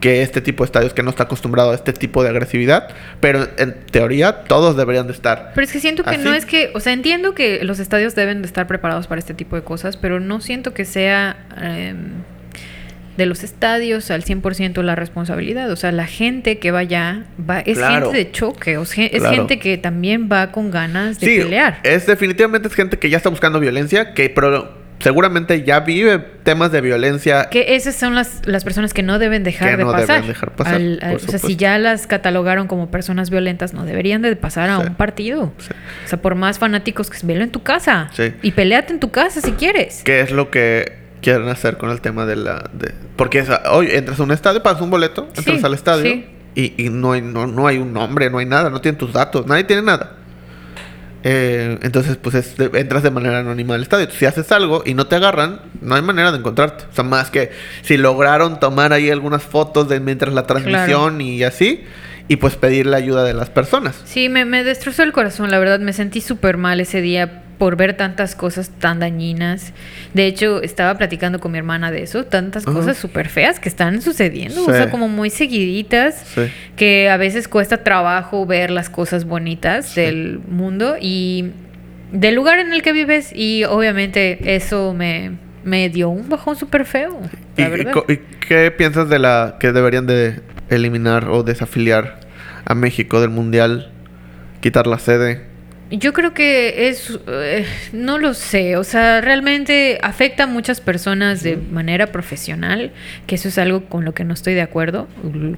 [0.00, 2.88] que este tipo de estadios que no está acostumbrado a este tipo de agresividad,
[3.20, 5.52] pero en teoría todos deberían de estar.
[5.54, 8.40] Pero es que siento que no es que, o sea, entiendo que los estadios deben
[8.42, 12.22] de estar preparados para este tipo de cosas, pero no siento que sea em,
[13.16, 15.70] de los estadios al 100% la responsabilidad.
[15.70, 18.06] O sea, la gente que va allá va, es Claro.
[18.10, 19.36] gente de choque, o sea, es Claro.
[19.36, 21.80] gente que también va con ganas de Sí, pelear.
[21.82, 26.70] es definitivamente es gente que ya está buscando violencia, que pero seguramente ya vive temas
[26.72, 27.48] de violencia.
[27.50, 30.08] Que esas son las, las personas que no deben dejar Que de no pasar.
[30.22, 34.22] deben dejar pasar, Al- o sea, si ya las catalogaron como personas violentas, no deberían
[34.22, 34.86] de pasar a Sí.
[34.88, 35.52] un partido.
[35.58, 35.70] Sí.
[36.04, 38.08] O sea, por más fanáticos que velo en tu casa.
[38.12, 38.32] Sí.
[38.42, 40.02] Y peleate en tu casa si quieres.
[40.04, 42.70] ¿Qué es lo que quieren hacer con el tema de la...
[42.72, 46.26] De, porque hoy entras a un estadio, pagas un boleto, entras al estadio sí.
[46.54, 49.12] y, y no, hay, no, no hay un nombre, no hay nada, no tienen tus
[49.12, 50.12] datos, nadie tiene nada.
[51.22, 54.08] Eh, entonces, pues es de- entras de manera anónima al estadio.
[54.10, 56.84] Si haces algo y no te agarran, no hay manera de encontrarte.
[56.90, 57.50] O sea, más que
[57.82, 61.84] si lograron tomar ahí algunas fotos de mientras la transmisión y así,
[62.28, 64.00] y pues pedir la ayuda de las personas.
[64.04, 65.80] Sí, me, me destrozó el corazón, la verdad.
[65.80, 69.74] Me sentí súper mal ese día por ver tantas cosas tan dañinas.
[70.14, 72.24] De hecho, estaba platicando con mi hermana de eso.
[72.24, 74.62] Tantas cosas súper feas que están sucediendo.
[74.62, 74.72] O Sí.
[74.72, 76.24] sea, como muy seguiditas.
[76.34, 76.50] Sí.
[76.76, 80.00] Que a veces cuesta trabajo ver las cosas bonitas Sí.
[80.00, 81.50] del mundo y
[82.12, 83.30] del lugar en el que vives.
[83.34, 85.32] Y obviamente eso me,
[85.62, 87.20] me dio un bajón súper feo.
[87.58, 87.92] ¿Y, La y verdad.
[87.92, 92.20] co- y qué piensas de la que deberían de eliminar o desafiliar
[92.64, 93.90] a México del Mundial?
[94.62, 95.49] Quitar la sede.
[95.90, 101.42] Yo creo que es, eh, no lo sé, o sea, realmente afecta a muchas personas
[101.42, 102.92] de manera profesional,
[103.26, 105.08] que eso es algo con lo que no estoy de acuerdo,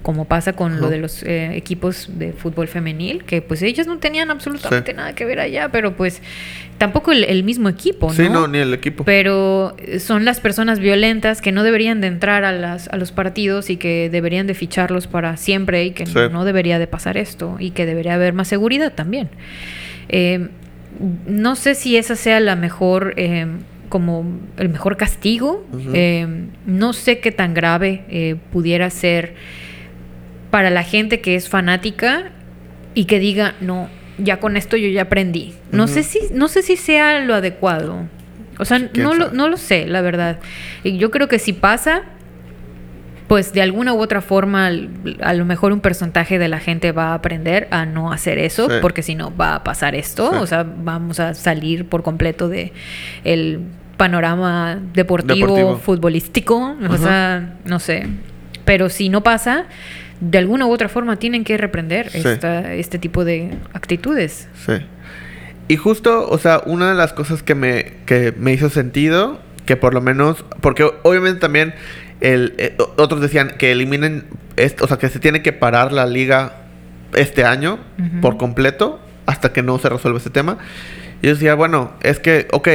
[0.00, 3.98] como pasa con lo de los eh, equipos de fútbol femenil, que pues ellos no
[3.98, 4.96] tenían absolutamente Sí.
[4.96, 6.22] nada que ver allá, pero pues
[6.78, 8.14] tampoco el, el mismo equipo, ¿no?
[8.14, 9.04] Sí, no, ni el equipo.
[9.04, 13.12] Pero eh, son las personas violentas que no deberían de entrar a, las, a los
[13.12, 16.14] partidos y que deberían de ficharlos para siempre y que Sí.
[16.14, 19.28] no, no debería de pasar esto y que debería haber más seguridad también.
[20.08, 20.48] Eh,
[21.26, 23.46] no sé si esa sea la mejor, eh,
[23.88, 25.66] como el mejor castigo.
[25.92, 29.34] Eh, no sé qué tan grave pudiera ser
[30.50, 32.30] para la gente que es fanática
[32.94, 33.88] y que diga, no,
[34.18, 35.54] ya con esto yo ya aprendí.
[35.70, 38.06] No sé si, no sé si sea lo adecuado.
[38.58, 40.38] O sea, ¿Quién no lo, no lo sé, la verdad.
[40.84, 42.02] Y yo creo que si pasa,
[43.32, 44.66] pues de alguna u otra forma,
[45.22, 48.68] a lo mejor un porcentaje de la gente va a aprender a no hacer eso,
[48.68, 48.76] Sí.
[48.82, 50.36] porque si no va a pasar esto, Sí.
[50.38, 52.74] o sea, vamos a salir por completo de
[53.24, 53.60] el
[53.96, 55.76] panorama deportivo, Deportivo.
[55.78, 58.06] futbolístico, o sea, no sé.
[58.66, 59.64] Pero si no pasa,
[60.20, 62.18] de alguna u otra forma tienen que reprender Sí.
[62.28, 64.50] esta- este tipo de actitudes.
[64.66, 64.74] Sí.
[65.68, 69.76] Y justo, o sea, una de las cosas que me, que me hizo sentido, que
[69.76, 71.72] por lo menos, porque obviamente también
[72.22, 74.26] el, eh, otros decían que eliminen,
[74.56, 76.52] esto, o sea, que se tiene que parar la liga
[77.14, 77.78] este año
[78.22, 80.58] por completo hasta que no se resuelva ese tema.
[81.20, 82.68] Y yo decía, bueno, es que, ok,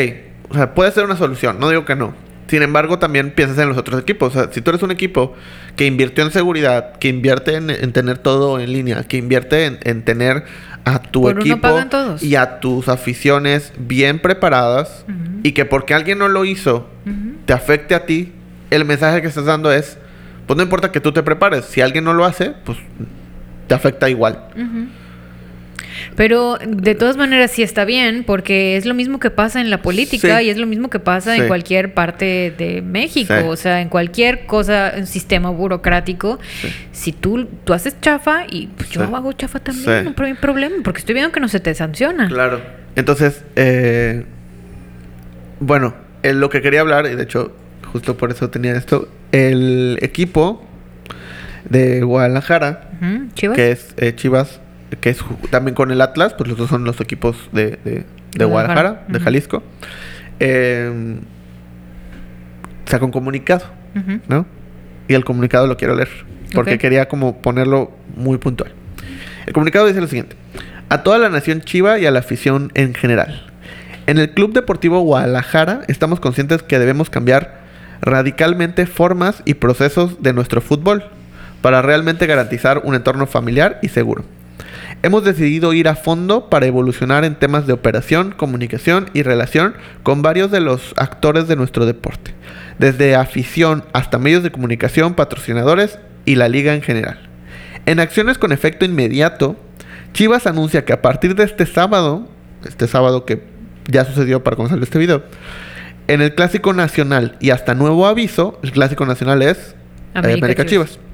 [0.50, 2.14] o sea, puede ser una solución, no digo que no.
[2.48, 4.36] Sin embargo, también piensas en los otros equipos.
[4.36, 5.34] O sea, si tú eres un equipo
[5.76, 9.80] que invirtió en seguridad, que invierte en, en tener todo en línea, que invierte en,
[9.84, 10.46] en tener
[10.86, 11.68] a tu Por equipo
[12.22, 15.04] y a tus aficiones bien preparadas
[15.44, 16.88] y que porque alguien no lo hizo
[17.46, 18.32] te afecte a ti,
[18.70, 19.98] el mensaje que estás dando es,
[20.46, 22.78] pues no importa que tú te prepares, si alguien no lo hace, pues
[23.68, 24.40] te afecta igual.
[26.16, 29.82] Pero de todas maneras sí está bien, porque es lo mismo que pasa en la
[29.82, 30.46] política Sí.
[30.46, 33.34] y es lo mismo que pasa en cualquier parte de México.
[33.38, 33.46] Sí.
[33.48, 36.40] O sea, en cualquier cosa, un sistema burocrático,
[36.92, 41.00] si tú, tú haces chafa y pues, yo hago chafa también, no hay problema, porque
[41.00, 42.28] estoy viendo que no se te sanciona.
[42.28, 42.62] Claro.
[42.96, 44.26] Entonces, eh,
[45.60, 47.56] bueno, eh, lo que quería hablar, y de hecho,
[47.92, 50.64] justo por eso tenía esto, el equipo
[51.70, 52.90] de Guadalajara,
[53.34, 53.56] Chivas.
[53.56, 54.60] que es eh, Chivas,
[55.02, 58.06] que es ju- también con el Atlas, pues los dos son los equipos de, de-
[58.36, 59.20] de Guadalajara, Guadalajara, de.
[59.20, 59.64] Jalisco,
[60.40, 61.18] eh,
[62.86, 63.66] saca un comunicado.
[64.28, 64.46] ¿no?
[65.08, 66.10] Y el comunicado lo quiero leer,
[66.54, 68.72] porque quería como ponerlo muy puntual.
[69.48, 70.36] El comunicado dice lo siguiente.
[70.90, 73.44] A toda la nación chiva y a la afición en general.
[74.06, 77.60] En el Club Deportivo Guadalajara estamos conscientes que debemos cambiar
[78.02, 81.04] radicalmente formas y procesos de nuestro fútbol
[81.62, 84.24] para realmente garantizar un entorno familiar y seguro.
[85.04, 90.22] Hemos decidido ir a fondo para evolucionar en temas de operación, comunicación y relación con
[90.22, 92.34] varios de los actores de nuestro deporte,
[92.80, 97.20] desde afición hasta medios de comunicación, patrocinadores y la liga en general.
[97.86, 99.56] En acciones con efecto inmediato,
[100.14, 102.28] Chivas anuncia que a partir de este sábado,
[102.66, 103.44] este sábado que
[103.88, 105.24] ya sucedió para salió este video,
[106.08, 109.74] en el Clásico Nacional y hasta nuevo aviso, el Clásico Nacional es eh,
[110.16, 110.92] América América, Chivas.
[110.92, 111.08] Chivas,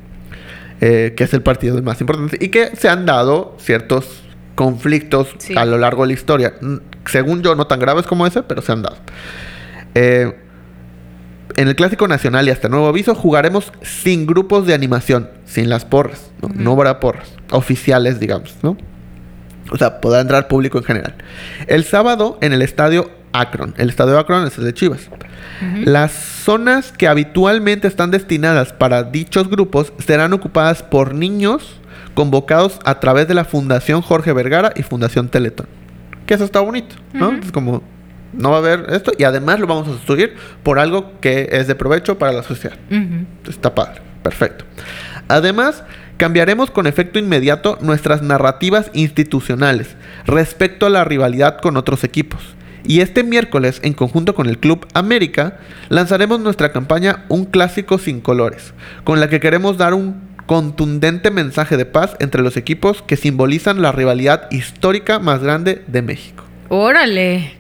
[0.82, 4.22] eh, que es el partido más importante y que se han dado ciertos
[4.56, 5.56] conflictos Sí.
[5.57, 6.53] a lo largo de la historia.
[6.61, 8.95] Mm, Según yo, no tan graves como ese, pero se han dado.
[9.94, 10.38] Eh,
[11.57, 15.84] en el Clásico Nacional y hasta nuevo aviso jugaremos sin grupos de animación, sin las
[15.86, 18.78] porras, no, no habrá porras, oficiales, digamos, ¿no?
[19.70, 21.15] O sea, podrá entrar público en general.
[21.68, 23.73] El sábado en el estadio Akron.
[23.77, 25.10] El estadio Akron es el de Chivas.
[25.85, 31.80] Las zonas que habitualmente están destinadas para dichos grupos serán ocupadas por niños
[32.14, 35.68] convocados a través de la Fundación Jorge Vergara y Fundación Teletón.
[36.26, 37.31] Que eso está bonito, ¿no?
[37.34, 37.81] Es como,
[38.34, 41.68] no va a haber esto y además lo vamos a sustituir por algo que es
[41.68, 42.77] de provecho para la sociedad.
[43.47, 44.65] Está padre, perfecto.
[45.27, 45.84] Además,
[46.18, 49.95] cambiaremos con efecto inmediato nuestras narrativas institucionales
[50.26, 52.41] respecto a la rivalidad con otros equipos.
[52.85, 58.19] Y este miércoles, en conjunto con el Club América, lanzaremos nuestra campaña Un Clásico sin
[58.19, 58.73] Colores,
[59.03, 63.81] con la que queremos dar un contundente mensaje de paz entre los equipos que simbolizan
[63.81, 66.43] la rivalidad histórica más grande de México.
[66.69, 67.53] Órale.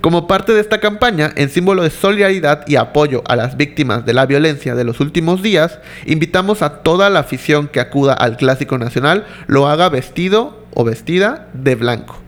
[0.00, 4.12] Como parte de esta campaña, en símbolo de solidaridad y apoyo a las víctimas de
[4.12, 8.76] la violencia de los últimos días, invitamos a toda la afición que acuda al Clásico
[8.76, 12.23] Nacional lo haga vestido o vestida de blanco.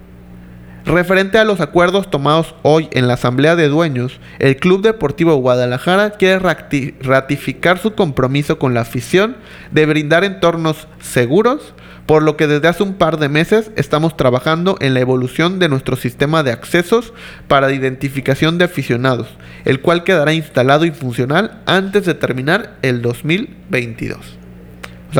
[0.86, 6.10] Referente a los acuerdos tomados hoy en la Asamblea de Dueños, el Club Deportivo Guadalajara
[6.10, 9.36] quiere rati- ratificar su compromiso con la afición
[9.72, 11.74] de brindar entornos seguros,
[12.06, 15.68] por lo que desde hace un par de meses estamos trabajando en la evolución de
[15.68, 17.12] nuestro sistema de accesos
[17.48, 19.26] para identificación de aficionados,
[19.64, 24.35] el cual quedará instalado y funcional antes de terminar el 2022.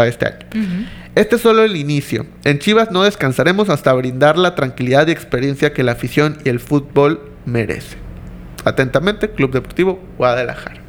[0.02, 0.86] Sea, este año.
[1.14, 2.26] Este es solo el inicio.
[2.44, 6.60] En Chivas no descansaremos hasta brindar la tranquilidad y experiencia que la afición y el
[6.60, 7.96] fútbol merece.
[8.64, 10.80] Atentamente, Club Deportivo Guadalajara.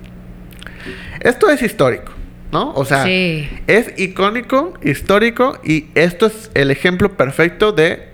[1.22, 2.12] Esto es histórico,
[2.52, 2.74] ¿no?
[2.74, 3.50] O sea, Sí.
[3.68, 8.10] es icónico, histórico y esto es el ejemplo perfecto de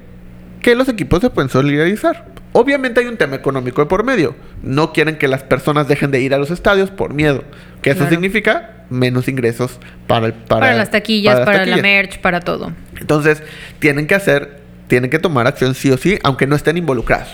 [0.62, 2.26] que los equipos se pueden solidarizar.
[2.54, 4.36] Obviamente hay un tema económico de por medio.
[4.62, 7.44] No quieren que las personas dejen de ir a los estadios por miedo.
[7.82, 11.82] Que eso significa menos ingresos para el para, Para, las taquillas, las para, la taquillas.
[11.82, 12.74] merch, para todo.
[13.00, 13.44] Entonces,
[13.80, 17.30] tienen que hacer, tienen que tomar acción sí o sí, aunque no estén involucrados.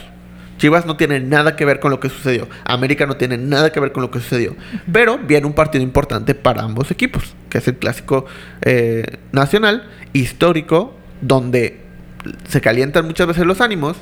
[0.60, 2.48] Chivas no tiene nada que ver con lo que sucedió.
[2.66, 4.56] América no tiene nada que ver con lo que sucedió.
[4.92, 8.26] Pero viene un partido importante para ambos equipos, que es el clásico
[8.62, 11.80] eh, nacional, histórico, donde
[12.48, 13.98] se calientan muchas veces los ánimos.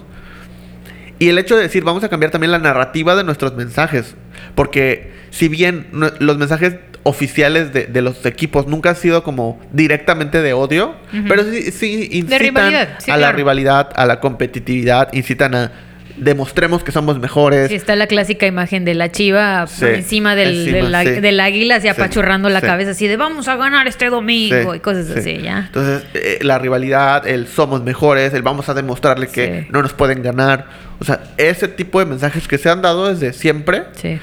[1.20, 4.16] Y el hecho de decir, vamos a cambiar también la narrativa de nuestros mensajes.
[4.56, 5.88] Porque si bien
[6.20, 6.78] los mensajes
[7.08, 10.96] oficiales de, de los equipos nunca han sido como directamente de odio,
[11.28, 15.72] pero sí, sí incitan sí, a la rivalidad, a la competitividad, incitan a
[16.18, 17.70] demostremos que somos mejores.
[17.70, 21.16] Sí, está la clásica imagen de la chiva Sí, por encima del, encima, del, ag-
[21.16, 21.22] sí.
[21.22, 24.80] del águila, así Sí, apachurrando la cabeza, así de vamos a ganar este domingo y
[24.80, 25.14] cosas sí.
[25.20, 25.66] así, ya.
[25.68, 30.24] Entonces, eh, la rivalidad, el somos mejores, el vamos a demostrarle que no nos pueden
[30.24, 30.66] ganar.
[31.00, 34.20] O sea, ese tipo de mensajes que se han dado desde siempre, Sí.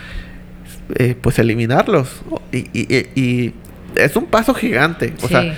[0.97, 2.23] Eh, pues eliminarlos.
[2.53, 3.55] Y, y- y-
[3.97, 5.15] es un paso gigante.
[5.19, 5.29] O Sí.
[5.29, 5.55] sea,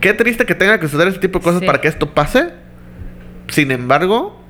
[0.00, 1.66] qué triste que tenga que suceder ese tipo de cosas Sí.
[1.66, 2.48] para que esto pase.
[3.48, 4.42] Sin embargo,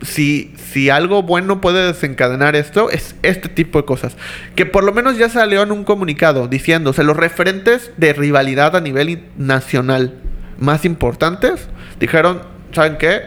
[0.00, 4.16] si, si algo bueno puede desencadenar esto, es este tipo de cosas.
[4.56, 8.12] Que por lo menos ya salió en un comunicado diciendo, o sea, los referentes de
[8.12, 10.14] rivalidad a nivel nacional
[10.58, 11.68] más importantes
[12.00, 12.42] dijeron,
[12.72, 13.22] ¿saben qué?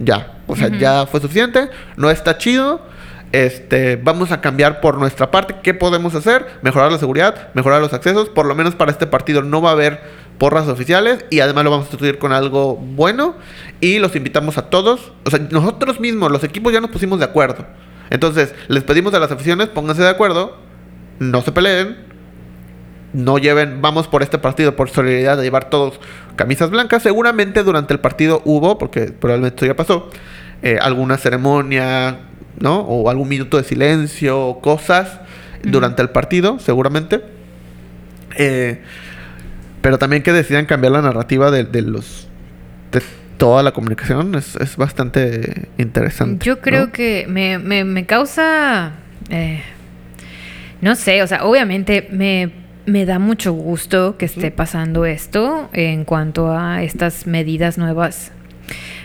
[0.00, 0.34] Ya.
[0.46, 2.86] O sea, ya fue suficiente, no está chido.
[3.32, 5.56] Este, vamos a cambiar por nuestra parte.
[5.62, 6.46] ¿Qué podemos hacer?
[6.62, 8.28] Mejorar la seguridad, mejorar los accesos.
[8.28, 10.00] Por lo menos para este partido no va a haber
[10.38, 13.36] porras oficiales y además lo vamos a sustituir con algo bueno.
[13.80, 15.12] Y los invitamos a todos.
[15.24, 17.66] O sea, nosotros mismos, los equipos ya nos pusimos de acuerdo.
[18.10, 20.56] Entonces, les pedimos a las aficiones, pónganse de acuerdo,
[21.18, 21.98] no se peleen,
[23.12, 26.00] no lleven, vamos por este partido, por solidaridad, de llevar todos
[26.36, 27.02] camisas blancas.
[27.02, 30.08] Seguramente durante el partido hubo, porque probablemente esto ya pasó,
[30.62, 32.27] eh, alguna ceremonia,
[32.58, 32.80] ¿no?
[32.80, 35.20] O algún minuto de silencio, cosas
[35.62, 37.22] durante el partido, seguramente.
[38.36, 38.80] Eh,
[39.80, 42.28] pero también que decidan cambiar la narrativa de, de los
[42.92, 43.02] de
[43.36, 46.44] toda la comunicación es, es bastante interesante.
[46.44, 46.92] Yo creo ¿no?
[46.92, 48.92] que me, me, me causa,
[49.30, 49.62] eh,
[50.80, 52.50] no sé, o sea, obviamente me,
[52.86, 58.32] me da mucho gusto que esté pasando esto en cuanto a estas medidas nuevas.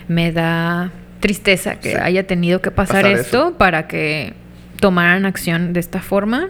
[0.07, 0.91] Me da
[1.23, 1.97] tristeza que Sí.
[1.99, 3.57] haya tenido que pasar, Pasar esto eso.
[3.57, 4.33] para que
[4.79, 6.49] tomaran acción de esta forma.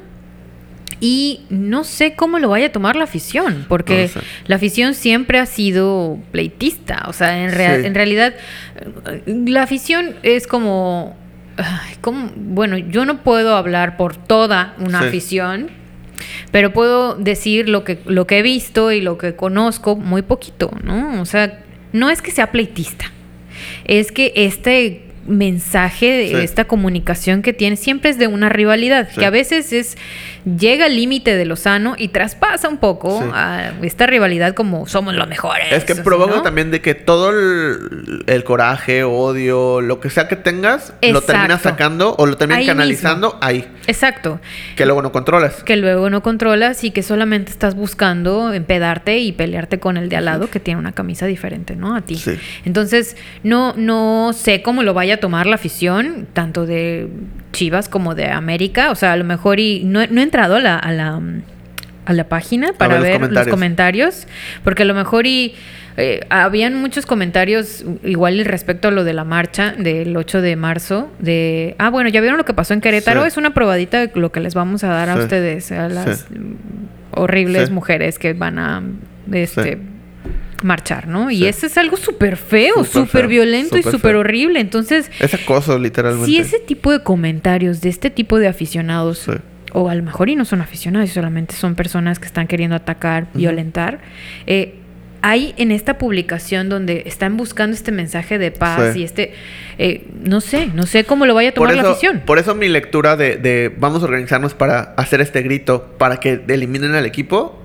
[0.99, 4.27] Y no sé cómo lo vaya a tomar la afición, porque No sé.
[4.47, 7.03] la afición siempre ha sido pleitista.
[7.07, 7.85] O sea, en, rea- Sí.
[7.85, 8.33] en realidad,
[9.25, 11.15] la afición es como,
[12.01, 15.07] como- Bueno, yo no puedo hablar por toda una Sí.
[15.07, 15.69] afición,
[16.51, 20.71] pero puedo decir lo que, lo que he visto y lo que conozco muy poquito,
[20.83, 21.21] ¿no?
[21.21, 21.59] O sea,
[21.91, 23.05] no es que sea pleitista,
[23.85, 26.35] es que este mensaje, Sí.
[26.35, 29.19] esta comunicación que tiene siempre es de una rivalidad, Sí.
[29.21, 29.97] que a veces es
[30.57, 33.29] llega al límite de lo sano y traspasa un poco Sí.
[33.33, 35.71] a esta rivalidad como somos los mejores.
[35.71, 36.41] Es que provoca ¿no?
[36.41, 41.61] también de que todo el, el coraje, odio, lo que sea que tengas, lo terminas
[41.61, 44.39] sacando o lo terminas Ahí canalizando ahí, Exacto.
[44.75, 45.63] que luego no controlas.
[45.63, 50.15] que luego no controlas y que solamente estás buscando empedarte y pelearte con el de
[50.15, 51.95] al lado que tiene una camisa diferente, ¿no?
[51.95, 52.15] A ti.
[52.15, 52.39] Sí.
[52.65, 57.09] Entonces, no, no sé cómo lo vaya a tomar la afición, tanto de
[57.51, 58.89] Chivas como de América.
[58.91, 61.19] O sea, a lo mejor y no, he- no he entrado a la, a la,
[62.05, 63.53] a la página para ver los ver los comentarios.
[63.53, 64.27] comentarios,
[64.63, 65.55] porque a lo mejor y
[65.97, 71.11] eh, habían muchos comentarios igual respecto a lo de la marcha del 8 de marzo
[71.19, 73.27] de ah bueno ya vieron lo que pasó en Querétaro Sí.
[73.27, 76.35] es una probadita de lo que les vamos a dar a ustedes a las Sí.
[77.11, 78.81] horribles mujeres que van a
[79.31, 79.77] este
[80.63, 84.59] marchar no y eso es algo súper feo Súper violento y súper horrible.
[84.61, 86.25] Entonces Es acoso, literalmente.
[86.25, 89.27] si ese tipo de comentarios de este tipo de aficionados
[89.73, 93.27] o a lo mejor y no son aficionados, solamente son personas que están queriendo atacar,
[93.33, 93.99] violentar.
[94.47, 94.75] eh,
[95.25, 98.99] hay en esta publicación donde están buscando este mensaje de paz Sí.
[98.99, 99.33] y este,
[99.77, 102.21] eh, no sé, no sé cómo lo vaya a tomar eso, la afición.
[102.25, 106.41] Por eso mi lectura de, de vamos a organizarnos para hacer este grito, para que
[106.49, 107.57] eliminen al equipo,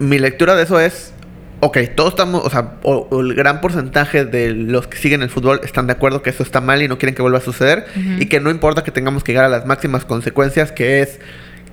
[0.00, 1.12] mi lectura de eso es,
[1.60, 5.30] ok, todos estamos, o sea, o- o el gran porcentaje de los que siguen el
[5.30, 7.84] fútbol están de acuerdo que eso está mal y no quieren que vuelva a suceder
[8.18, 11.20] y que no importa que tengamos que llegar a las máximas consecuencias, que es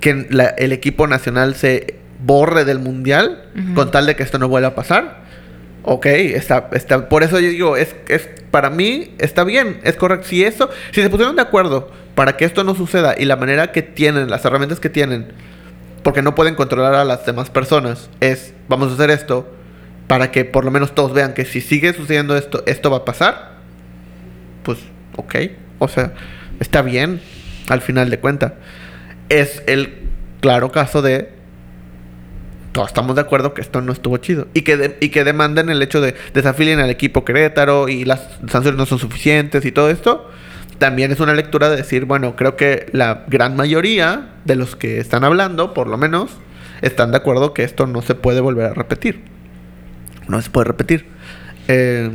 [0.00, 4.48] que la- el equipo nacional se borre del mundial con tal de que esto no
[4.48, 5.28] vuelva a pasar.
[5.82, 10.26] Ok, está, está, por eso yo digo, es, es, para mí está bien, es correcto.
[10.28, 13.72] Si eso, si se pusieron de acuerdo para que esto no suceda y la manera
[13.72, 15.28] que tienen, las herramientas que tienen,
[16.02, 19.50] porque no pueden controlar a las demás personas, es vamos a hacer esto
[20.08, 23.04] para que por lo menos todos vean que si sigue sucediendo esto, esto va a
[23.04, 23.58] pasar,
[24.64, 24.78] pues
[25.16, 25.34] ok,
[25.78, 26.12] o sea,
[26.60, 27.20] está bien
[27.68, 28.54] al final de cuenta.
[29.28, 30.08] Es el
[30.40, 31.37] claro caso de
[32.78, 34.46] todos estamos de acuerdo que esto no estuvo chido.
[34.54, 38.20] Y que, de- y que demanden el hecho de desafilien al equipo Querétaro y las
[38.48, 40.30] sanciones no son suficientes y todo esto.
[40.78, 45.00] También es una lectura de decir, bueno, creo que la gran mayoría de los que
[45.00, 46.30] están hablando, por lo menos,
[46.80, 49.24] están de acuerdo que esto no se puede volver a repetir.
[50.28, 51.06] No se puede repetir.
[51.66, 52.12] Eh,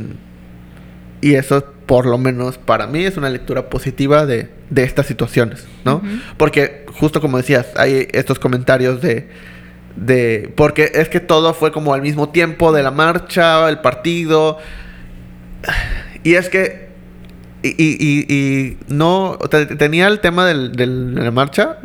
[1.20, 5.66] y eso, por lo menos para mí, es una lectura positiva de, de estas situaciones,
[5.84, 6.00] ¿no?
[6.38, 9.28] Porque, justo como decías, hay estos comentarios de,
[9.96, 10.52] de.
[10.56, 14.58] Porque es que todo fue como al mismo tiempo de la marcha, el partido.
[16.22, 16.88] Y es que.
[17.62, 19.38] Y, y- y- y no.
[19.50, 21.78] te- tenía el tema del, del- de la marcha,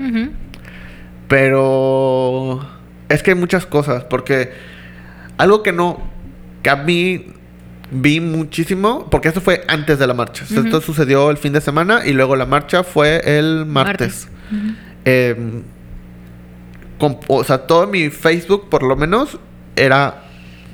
[1.27, 2.67] pero
[3.07, 4.51] es que hay muchas cosas, porque
[5.37, 6.01] algo que no,
[6.63, 7.27] que a mí
[7.91, 10.43] vi muchísimo, porque esto fue antes de la marcha.
[10.43, 14.27] Esto sucedió el fin de semana y luego la marcha fue el martes.
[15.05, 15.61] Eh,
[17.27, 19.39] o sea, todo mi Facebook, por lo menos,
[19.75, 20.23] era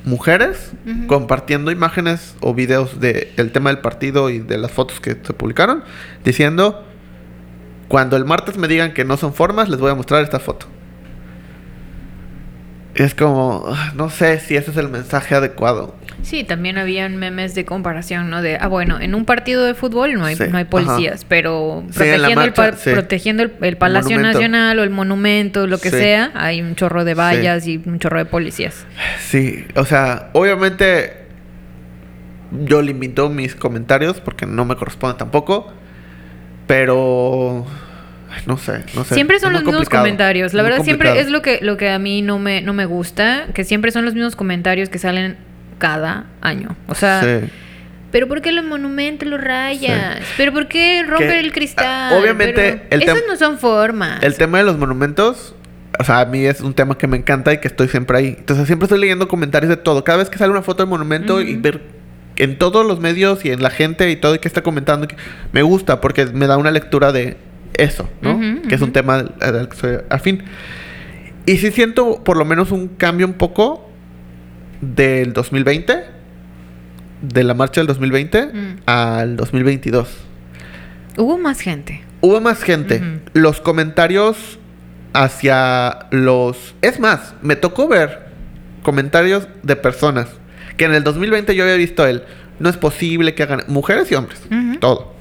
[0.05, 0.71] mujeres
[1.07, 5.33] compartiendo imágenes o videos de- del tema del partido y de las fotos que se
[5.33, 5.83] publicaron,
[6.23, 6.83] diciendo,
[7.87, 10.67] cuando el martes me digan que no son formas, les voy a mostrar esta foto.
[12.95, 15.95] Es como, ah, no sé si ese es el mensaje adecuado.
[16.25, 18.41] Sí, también habían memes de comparación, ¿no?
[18.41, 21.83] De, ah, bueno, en un partido de fútbol no hay, Sí, no hay policías, pero
[21.93, 22.89] protegiendo, el, marcha, sí.
[22.91, 24.19] protegiendo el, el Palacio.
[24.19, 25.97] Nacional o el monumento, lo que Sí.
[25.97, 28.87] sea, hay un chorro de vallas y un chorro de policías.
[29.19, 31.13] Sí, o sea, obviamente
[32.63, 35.71] yo limito mis comentarios porque no me corresponde tampoco,
[36.65, 37.65] pero
[38.47, 39.13] no sé, no sé.
[39.13, 40.53] Siempre son Es los mismos comentarios.
[40.55, 43.45] La verdad, siempre es lo que, lo que a mí no me, no me gusta,
[43.53, 45.37] que siempre son los mismos comentarios que salen
[45.77, 46.75] cada año.
[46.87, 47.47] O sea, Sí.
[48.11, 50.19] pero ¿por qué los monumentos los rayas?
[50.37, 51.85] ¿Pero por qué romper Que, el cristal?
[51.87, 54.23] ah, obviamente, el Esas no son formas.
[54.23, 55.55] El tema de los monumentos,
[55.99, 58.35] o sea, a mí es un tema que me encanta y que estoy siempre ahí.
[58.37, 60.03] Entonces siempre estoy leyendo comentarios de todo.
[60.03, 61.81] Cada vez que sale una foto del monumento y ver
[62.37, 65.15] en todos los medios y en la gente y todo y que está comentando, que-
[65.53, 67.37] me gusta porque me da una lectura de
[67.75, 68.39] eso, ¿no?
[68.67, 70.43] Que es un tema del que soy afín.
[71.45, 73.89] Y sí siento por lo menos un cambio un poco
[74.93, 76.03] del 2020,
[77.21, 78.75] de la marcha del 2020 Mm.
[78.85, 80.07] al 2022.
[81.17, 82.03] Hubo más gente.
[82.21, 83.01] Hubo más gente.
[83.33, 84.59] Los comentarios
[85.13, 86.75] hacia los...
[86.81, 88.25] Es más, me tocó ver
[88.83, 90.27] comentarios de personas
[90.77, 92.23] que en el 2020 yo había visto él.
[92.59, 93.63] No es posible que hagan...
[93.67, 94.41] Mujeres y hombres.
[94.79, 95.14] Todo.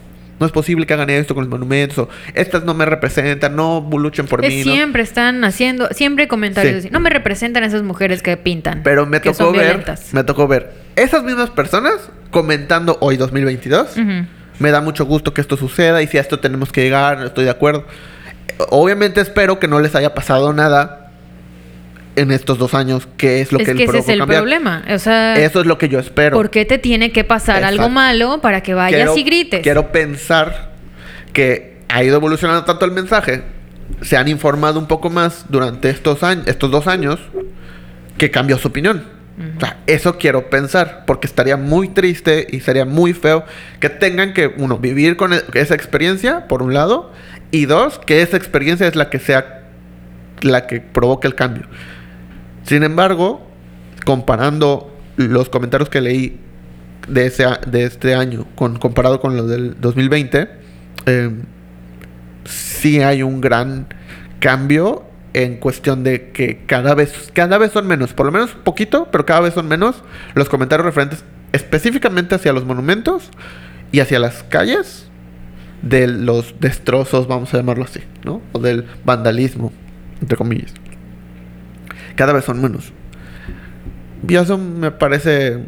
[0.45, 1.97] No es posible que hagan esto con los monumentos.
[1.97, 3.57] o, Estas no me representan.
[3.57, 4.63] No luchen por Es mí.
[4.63, 4.73] ¿no?
[4.73, 6.79] siempre están haciendo, siempre comentarios Sí.
[6.81, 6.91] así.
[6.91, 8.83] No me representan esas mujeres que pintan.
[8.83, 9.63] Pero me tocó ver...
[9.63, 10.13] violentas.
[10.13, 11.95] Me tocó ver esas mismas personas
[12.31, 13.97] comentando hoy 2022.
[13.97, 14.27] Ujú.
[14.59, 17.45] Me da mucho gusto que esto suceda y si a esto tenemos que llegar, estoy
[17.45, 17.87] de acuerdo.
[18.69, 21.04] Obviamente espero que no les haya pasado nada
[22.17, 24.41] en estos dos años, que es lo es que, que él ese es el cambiar.
[24.43, 24.85] problema.
[24.93, 26.37] O sea, Eso es lo que yo espero.
[26.37, 29.63] ¿por qué te tiene que pasar algo malo para que vayas quiero, y grites?
[29.63, 30.73] Quiero pensar
[31.33, 33.43] que ha ido evolucionando tanto el mensaje,
[34.03, 37.19] se han informado un poco más durante estos años, estos dos años,
[38.19, 39.05] que cambió su opinión.
[39.57, 43.45] O sea, eso quiero pensar, porque estaría muy triste y sería muy feo
[43.81, 47.13] que tengan que, uno, vivir con e- esa experiencia, por un lado,
[47.51, 49.63] y dos, que esa experiencia es la que sea
[50.41, 51.65] la que provoque el cambio.
[52.65, 53.47] Sin embargo,
[54.05, 56.41] comparando los comentarios que leí
[57.09, 60.49] de, ese, de este año con, comparado con los del 2020,
[61.07, 61.31] eh,
[62.45, 63.87] sí hay un gran
[64.41, 65.05] cambio
[65.35, 69.27] en cuestión de que cada vez, cada vez son menos, por lo menos poquito, pero
[69.27, 70.03] cada vez son menos
[70.35, 73.31] los comentarios referentes específicamente hacia los monumentos
[73.93, 75.09] y hacia las calles
[75.83, 78.41] de los destrozos, vamos a llamarlo así, ¿no?
[78.53, 79.73] O del vandalismo,
[80.21, 80.73] entre comillas.
[82.17, 82.93] Cada vez son menos.
[84.27, 85.59] Y eso me parece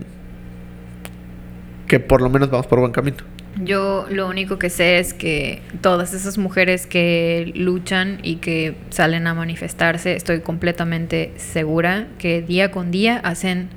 [1.87, 3.19] que por lo menos vamos por buen camino.
[3.63, 9.27] Yo lo único que sé es que todas esas mujeres que luchan y que salen
[9.27, 13.69] a manifestarse, estoy completamente segura que día con día hacen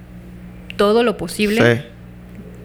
[0.76, 1.82] todo lo posible Sí,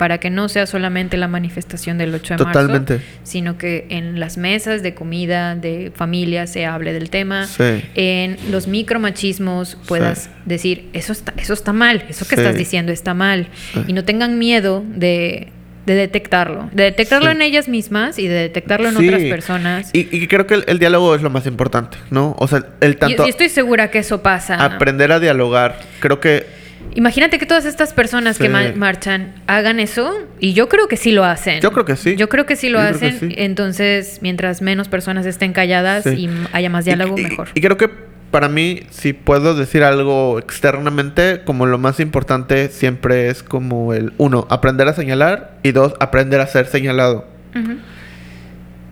[0.05, 2.93] para que no sea solamente la manifestación del 8 de Totalmente.
[2.97, 7.82] marzo, sino que en las mesas de comida de familia se hable del tema, Sí.
[7.94, 10.31] en los micromachismos puedas Sí.
[10.44, 12.43] decir, eso está, eso está mal, eso que Sí.
[12.43, 13.47] estás diciendo está mal,
[13.86, 15.48] y no tengan miedo de,
[15.86, 19.89] de detectarlo, de detectarlo en ellas mismas y de detectarlo en otras personas.
[19.94, 22.36] Y, y creo que el, el diálogo es lo más importante, ¿no?
[22.39, 24.62] O sea, el Y- tanto y estoy segura que eso pasa.
[24.62, 25.81] aprender a dialogar.
[26.01, 26.62] Creo que
[26.94, 28.72] Imagínate que todas estas personas que Sí.
[28.76, 31.60] marchan hagan eso y yo creo que sí lo hacen.
[31.60, 32.14] Yo creo que sí.
[32.16, 33.18] Yo creo que sí lo Yo hacen.
[33.18, 33.34] sí.
[33.36, 36.10] Entonces, mientras menos personas estén calladas Sí.
[36.26, 37.48] y haya más diálogo, y, y- mejor.
[37.54, 37.90] Y, creo que
[38.30, 44.12] para mí, si puedo decir algo externamente, como lo más importante siempre es como el,
[44.18, 47.26] uno, aprender a señalar y dos, aprender a ser señalado.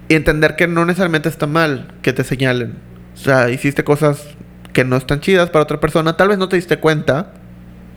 [0.08, 2.74] Y entender que no necesariamente está mal que te señalen.
[3.14, 4.26] O sea, hiciste cosas
[4.72, 7.32] que no están chidas para otra persona, tal vez no te diste cuenta,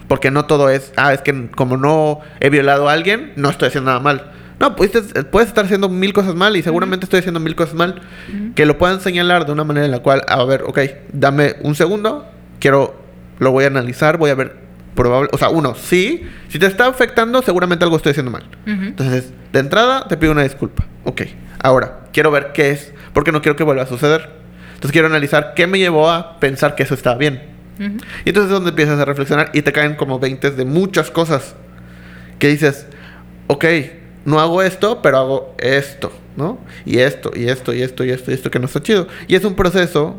[0.07, 3.69] porque no todo es, ah, es que como no he violado a alguien, no estoy
[3.69, 4.31] haciendo nada mal.
[4.59, 8.01] No, puedes, puedes estar haciendo mil cosas mal y seguramente estoy haciendo mil cosas mal.
[8.55, 10.79] Que lo puedan señalar de una manera en la cual, a ver, ok,
[11.11, 12.25] dame un segundo,
[12.59, 12.95] quiero,
[13.39, 14.55] lo voy a analizar, voy a ver,
[14.95, 18.43] probable, o sea, uno, sí, si te está afectando, seguramente algo estoy haciendo mal.
[18.65, 18.85] Ujú.
[18.85, 20.85] Entonces, de entrada, te pido una disculpa.
[21.03, 21.23] Ok.
[21.61, 24.29] Ahora, quiero ver qué es, porque no quiero que vuelva a suceder.
[24.67, 27.54] Entonces, quiero analizar qué me llevó a pensar que eso estaba bien.
[27.79, 27.97] Ujú.
[28.23, 31.55] Y entonces es donde empiezas a reflexionar y te caen como 20 de muchas cosas.
[32.39, 32.87] Que dices,
[33.47, 33.65] ok,
[34.25, 36.59] no hago esto, pero hago esto, ¿no?
[36.85, 39.07] Y esto, y esto, y esto, y esto, y esto que no está chido.
[39.27, 40.15] Y es un proceso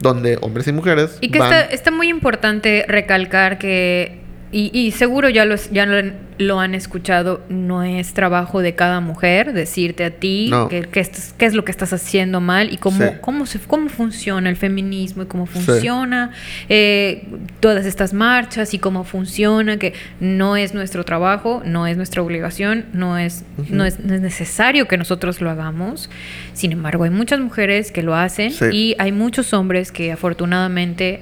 [0.00, 1.52] donde hombres y mujeres Y que van...
[1.52, 4.19] está, está muy importante recalcar que
[4.52, 9.00] y, y seguro ya, lo, ya lo, lo han escuchado, no es trabajo de cada
[9.00, 10.68] mujer decirte a ti No.
[10.68, 13.10] que- que estás- qué es lo que estás haciendo mal y cómo, Sí.
[13.20, 15.52] cómo, se, cómo funciona el feminismo y cómo Sí.
[15.60, 16.32] funciona
[16.68, 17.28] eh,
[17.60, 22.86] todas estas marchas y cómo funciona, que no es nuestro trabajo, no es nuestra obligación,
[22.92, 26.10] no es, no es, no es necesario que nosotros lo hagamos.
[26.54, 28.64] Sin embargo, hay muchas mujeres que lo hacen Sí.
[28.72, 31.20] y hay muchos hombres que afortunadamente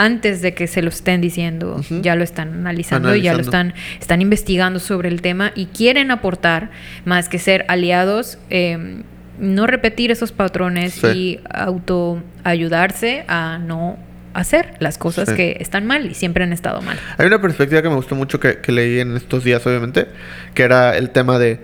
[0.00, 3.74] antes de que se lo estén diciendo, ya lo están analizando, y ya lo están,
[4.00, 6.70] están investigando sobre el tema y quieren aportar
[7.04, 9.02] más que ser aliados, eh,
[9.38, 11.06] no repetir esos patrones Sí.
[11.06, 13.98] y autoayudarse a no
[14.32, 15.34] hacer las cosas Sí.
[15.36, 16.98] que están mal y siempre han estado mal.
[17.18, 20.06] Hay una perspectiva que me gustó mucho que, que leí en estos días, obviamente,
[20.54, 21.60] que era el tema de,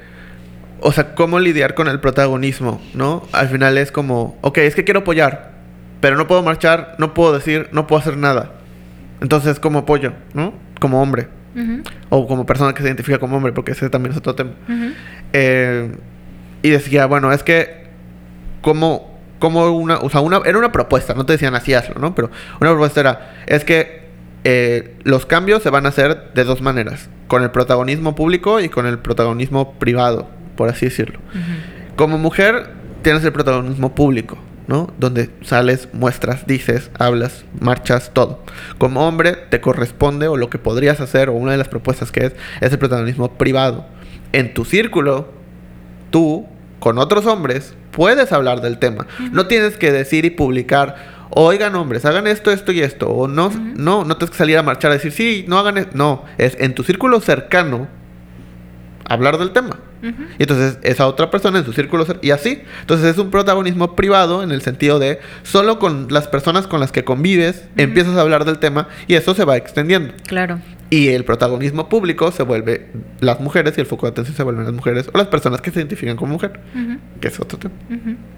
[0.81, 3.27] o sea, cómo lidiar con el protagonismo, ¿no?
[3.33, 5.56] Al final es como, ok, es que quiero apoyar,
[6.01, 8.53] pero no puedo marchar, no puedo decir, no puedo hacer nada.
[9.21, 10.53] Entonces, ¿cómo apoyo, no?
[10.81, 11.29] Como hombre,
[12.11, 14.51] o como persona que se identifica como hombre, porque ese también es otro tema.
[15.33, 15.91] Eh,
[16.63, 17.87] y decía, bueno, es que
[18.61, 22.15] como, como una, o sea, una, era una propuesta, no te decían así hazlo, ¿no?
[22.15, 24.07] Pero una propuesta era, es que
[24.45, 28.69] eh, los cambios se van a hacer de dos maneras, con el protagonismo público y
[28.69, 31.21] con el protagonismo privado, por así decirlo.
[31.97, 32.71] Como mujer
[33.03, 34.93] tienes el protagonismo público, ¿no?
[34.99, 38.41] Donde sales, muestras, dices, hablas, marchas, todo.
[38.79, 42.27] Como hombre te corresponde o lo que podrías hacer o una de las propuestas que
[42.27, 43.87] es es el protagonismo privado.
[44.33, 45.29] En tu círculo,
[46.11, 46.47] tú
[46.79, 49.07] con otros hombres puedes hablar del tema.
[49.33, 50.97] No tienes que decir y publicar,
[51.31, 53.09] oigan hombres, hagan esto, esto y esto.
[53.09, 55.93] O no, no, no tienes que salir a marchar a decir, sí, no hagan esto.
[55.95, 57.89] No, es en tu círculo cercano
[59.09, 59.79] hablar del tema.
[60.03, 62.63] Y entonces esa otra persona en su círculo y así.
[62.81, 66.93] Entonces es un protagonismo privado en el sentido de solo con las personas con las
[66.93, 70.15] que convives empiezas a hablar del tema y eso se va extendiendo.
[70.27, 70.61] Claro.
[70.91, 72.89] Y el protagonismo público se vuelve
[73.21, 75.71] las mujeres y el foco de atención se vuelven las mujeres o las personas que
[75.73, 76.61] se identifican como mujer,
[77.21, 77.75] que es otro tema.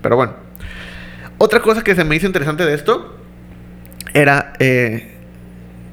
[0.00, 0.32] Pero bueno.
[1.40, 3.16] Otra cosa que se me hizo interesante de esto
[4.12, 5.12] era eh,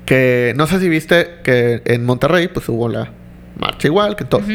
[0.06, 3.11] que no sé si viste que en Monterrey pues hubo la
[3.57, 4.45] marcha igual que todos.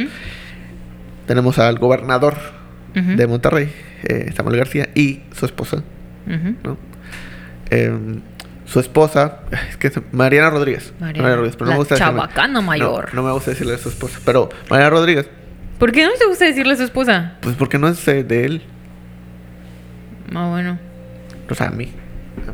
[1.27, 2.35] Tenemos al gobernador
[2.95, 3.73] de Monterrey,
[4.05, 5.83] eh, Samuel García, y su esposa.
[6.27, 6.77] ¿no?
[7.71, 8.21] Em,
[8.67, 9.41] su esposa,
[9.71, 10.93] es que Mariana Rodríguez.
[11.01, 13.15] Mariana, pero la decirle- chabacana no, mayor.
[13.15, 15.29] No, me gusta decirle a su esposa, pero Mariana Rodríguez,
[15.79, 17.35] ¿Por qué no te gusta decirle a su esposa?
[17.41, 18.63] pues porque no es de él,
[20.35, 20.79] Ah, bueno.
[21.49, 21.91] o sea, a mí.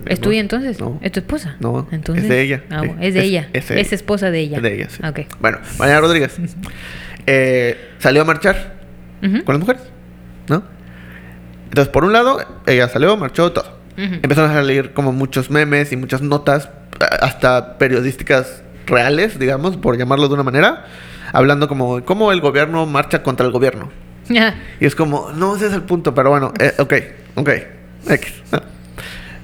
[0.07, 0.79] ¿Es tuya entonces?
[0.81, 0.99] No.
[1.03, 1.57] ¿Es tu esposa?
[1.61, 2.25] No, entonces.
[2.25, 2.63] es de ella.
[2.71, 3.49] Ah, bueno, es de es- ella.
[3.53, 4.57] es esposa de ella.
[4.59, 5.03] Es de ella, sí.
[5.07, 5.21] Ok.
[5.41, 6.37] Bueno, Mariana Rodríguez
[7.27, 8.75] eh, salió a marchar
[9.21, 9.83] con las mujeres,
[10.49, 10.63] ¿no?
[11.65, 13.77] Entonces, por un lado, ella salió, marchó, todo.
[13.97, 16.69] Empezaron a salir como muchos memes y muchas notas,
[17.21, 20.85] hasta periodísticas reales, digamos, por llamarlo de una manera,
[21.33, 23.91] hablando como cómo el gobierno marcha contra el gobierno.
[24.29, 26.95] Y es como, no, ese es el punto, pero bueno, eh, ok,
[27.37, 27.51] ok,
[28.11, 28.33] X.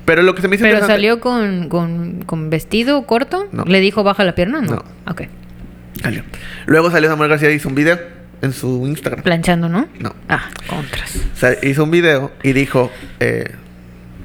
[0.05, 3.47] Pero lo que se me hizo ¿Pero interesante- salió con, con, con vestido corto?
[3.53, 3.65] No.
[3.65, 4.61] ¿Le dijo baja la pierna?
[4.61, 4.73] No.
[4.73, 4.85] No.
[5.11, 5.23] Ok.
[6.03, 6.23] Salió.
[6.67, 7.99] Luego salió Samuel García y hizo un video
[8.41, 9.23] en su Instagram.
[9.23, 9.87] Planchando, ¿no?
[10.01, 10.15] No.
[10.29, 11.17] Ah, contras.
[11.35, 13.53] O sea, hizo un video y dijo, eh,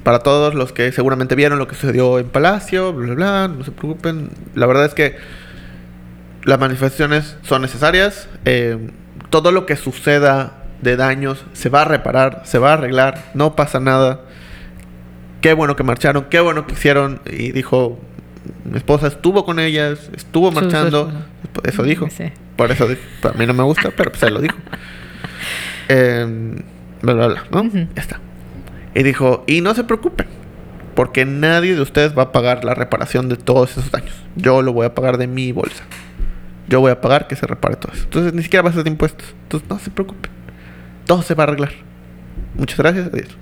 [0.02, 3.62] para todos los que seguramente vieron lo que sucedió en Palacio, bla, bla, bla, no
[3.64, 4.30] se preocupen.
[4.54, 5.16] La verdad es que
[6.44, 8.28] las manifestaciones son necesarias.
[8.44, 8.78] eh,
[9.30, 13.54] todo lo que suceda de daños se va a reparar, se va a arreglar, no
[13.56, 14.20] pasa nada.
[15.40, 17.20] Qué bueno que marcharon, qué bueno que hicieron.
[17.26, 17.98] Y dijo,
[18.64, 21.12] mi esposa estuvo con ellas, estuvo marchando.
[21.64, 22.08] Eso dijo.
[22.10, 22.24] Sí.
[22.56, 23.00] Por eso dijo.
[23.22, 24.56] A mí no me gusta, pero pues él lo dijo.
[25.90, 26.54] Eh,
[27.00, 27.70] bla, bla, bla.
[27.72, 28.20] Ya está.
[28.94, 30.26] Y dijo, y no se preocupen,
[30.94, 34.14] porque nadie de ustedes va a pagar la reparación de todos esos daños.
[34.36, 35.84] Yo lo voy a pagar de mi bolsa.
[36.68, 38.04] Yo voy a pagar que se repare todo eso.
[38.04, 39.34] Entonces ni siquiera va a ser de impuestos.
[39.44, 40.30] Entonces no se preocupen.
[41.06, 41.72] Todo se va a arreglar.
[42.54, 43.06] Muchas gracias.
[43.06, 43.38] Adiós.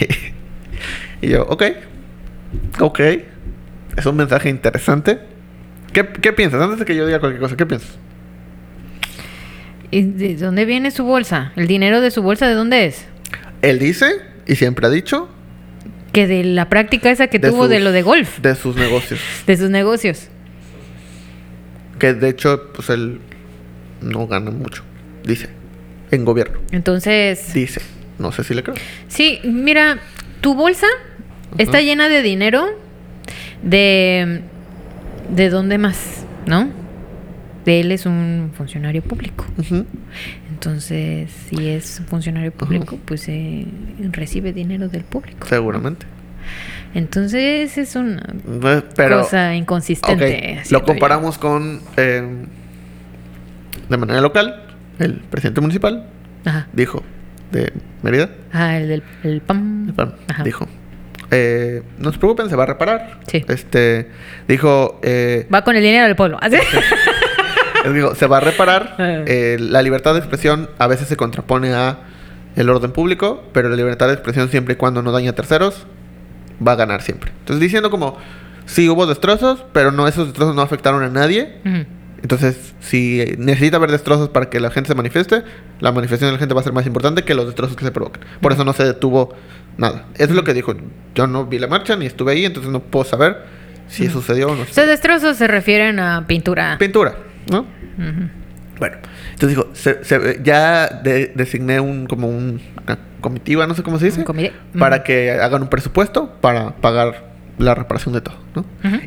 [1.22, 1.62] y yo, ok.
[2.80, 3.00] Ok.
[3.96, 5.18] Es un mensaje interesante.
[5.92, 6.60] ¿Qué, ¿Qué piensas?
[6.60, 7.96] Antes de que yo diga cualquier cosa, ¿qué piensas?
[9.90, 11.52] ¿Y de dónde viene su bolsa?
[11.56, 13.06] ¿El dinero de su bolsa de dónde es?
[13.62, 14.06] Él dice,
[14.46, 15.28] y siempre ha dicho,
[16.12, 18.76] Que de la práctica esa que De tuvo sus- de lo de golf, de sus
[18.76, 19.20] negocios.
[19.46, 20.28] de sus negocios.
[21.98, 23.20] Que de hecho, pues él
[24.02, 24.82] no gana mucho.
[25.24, 25.48] Dice.
[26.10, 26.58] En gobierno.
[26.72, 27.80] Entonces, Dice.
[28.18, 28.76] No sé si le creo.
[29.08, 29.98] sí, mira,
[30.40, 30.86] tu bolsa
[31.58, 32.66] está llena de dinero
[33.62, 34.42] de
[35.30, 36.68] de dónde más, ¿no?
[37.66, 39.44] Él es un funcionario público.
[40.50, 43.66] Entonces, si es un funcionario público, pues eh,
[44.12, 45.48] recibe dinero del público.
[45.48, 46.06] Seguramente.
[46.94, 48.22] Entonces es una
[48.94, 50.62] Pero, cosa inconsistente.
[50.70, 50.84] lo yo.
[50.84, 52.22] comparamos con, eh,
[53.88, 54.62] de manera local,
[55.00, 56.06] el presidente municipal
[56.44, 56.68] Ajá.
[56.72, 57.02] dijo,
[57.52, 59.92] de Mérida, Ah, el del el PAM.
[59.96, 60.66] el dijo,
[61.30, 63.20] eh, no se preocupen, se va a reparar.
[63.26, 63.44] Sí.
[63.48, 64.08] Este,
[64.48, 66.38] dijo, eh, Va con el dinero del pueblo.
[66.40, 66.56] ¿Así?
[67.84, 68.96] Él dijo, se va a reparar.
[69.28, 71.98] Eh, la libertad de expresión a veces se contrapone a
[72.56, 75.86] el orden público, pero la libertad de expresión siempre y cuando no daña a terceros
[76.66, 77.32] va a ganar siempre.
[77.40, 78.16] Entonces diciendo como
[78.64, 81.56] sí hubo destrozos, pero no esos destrozos no afectaron a nadie.
[81.64, 81.84] Ujú.
[82.22, 85.42] Entonces, si necesita haber destrozos para que la gente se manifieste,
[85.80, 87.90] la manifestación de la gente va a ser más importante que los destrozos que se
[87.90, 88.22] provocan.
[88.40, 89.34] Por eso no se detuvo
[89.76, 90.06] nada.
[90.14, 90.74] Eso es lo que dijo.
[91.14, 93.36] Yo no vi la marcha ni estuve ahí, entonces no puedo saber
[93.88, 94.62] si sucedió o no.
[94.62, 96.76] O sea, destrozos se refieren a pintura.
[96.78, 97.16] Pintura,
[97.50, 97.66] ¿no?
[98.78, 98.96] Bueno,
[99.32, 103.98] entonces dijo, se- se- ya de- designé un como un- una comitiva, no sé cómo
[103.98, 104.24] se dice,
[104.78, 105.04] para Ujú.
[105.04, 108.64] que hagan un presupuesto para pagar la reparación de todo, ¿no?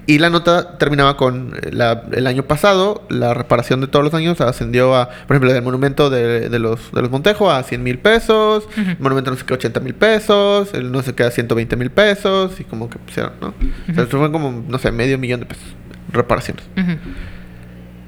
[0.08, 4.14] Y la nota terminaba con eh, la- el año pasado, la reparación de todos los
[4.16, 7.84] años ascendió a, por ejemplo, del monumento de, de los, de los Montejo a 100
[7.84, 11.32] mil pesos, el monumento no sé qué 80 mil pesos, el no sé qué a
[11.32, 13.54] 120 mil pesos, y como que pusieron, ¿no?
[13.92, 15.66] O sea, fue como, no sé, medio millón de pesos,
[16.12, 16.64] reparaciones.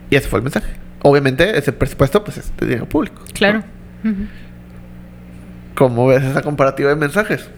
[0.09, 0.73] Y ese fue el mensaje.
[1.03, 3.21] Obviamente, ese presupuesto, pues es de dinero público.
[3.33, 3.63] Claro.
[5.75, 7.49] ¿Cómo ves esa comparativa de mensajes?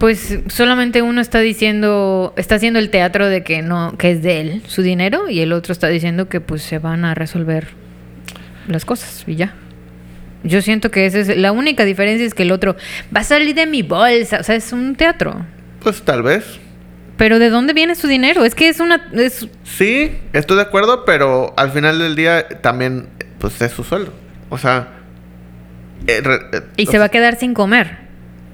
[0.00, 4.40] Pues solamente uno está diciendo, está haciendo el teatro de que no, que es de
[4.40, 7.68] él su dinero, y el otro está diciendo que pues se van a resolver
[8.66, 9.54] las cosas y ya.
[10.42, 12.76] Yo siento que esa es la única diferencia es que el otro
[13.14, 15.44] va a salir de mi bolsa, o sea, es un teatro.
[15.82, 16.58] Pues tal vez.
[17.18, 18.46] Pero ¿de dónde viene su dinero?
[18.46, 23.06] Es que es una es Sí, estoy de acuerdo, pero al final del día también,
[23.38, 24.14] pues es su sueldo.
[24.48, 24.88] O sea...
[26.06, 28.08] eh, re- eh, y se va a quedar sin comer.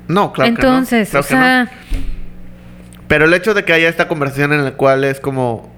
[0.08, 1.20] No, claro Entonces, que no.
[1.20, 1.40] o claro que no.
[1.40, 1.70] sea,
[3.08, 5.72] Pero el hecho de que haya esta conversación en la cual es como...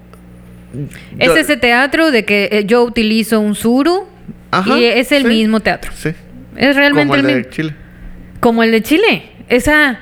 [1.17, 4.07] es ese teatro de que eh, yo utilizo un suru
[4.51, 5.29] Ajá, y es el sí.
[5.29, 5.91] mismo teatro.
[5.95, 6.09] Sí.
[6.55, 7.49] Es realmente Como el el de.
[7.49, 7.75] Chile.
[8.39, 9.31] Como el de Chile.
[9.47, 9.99] Esa.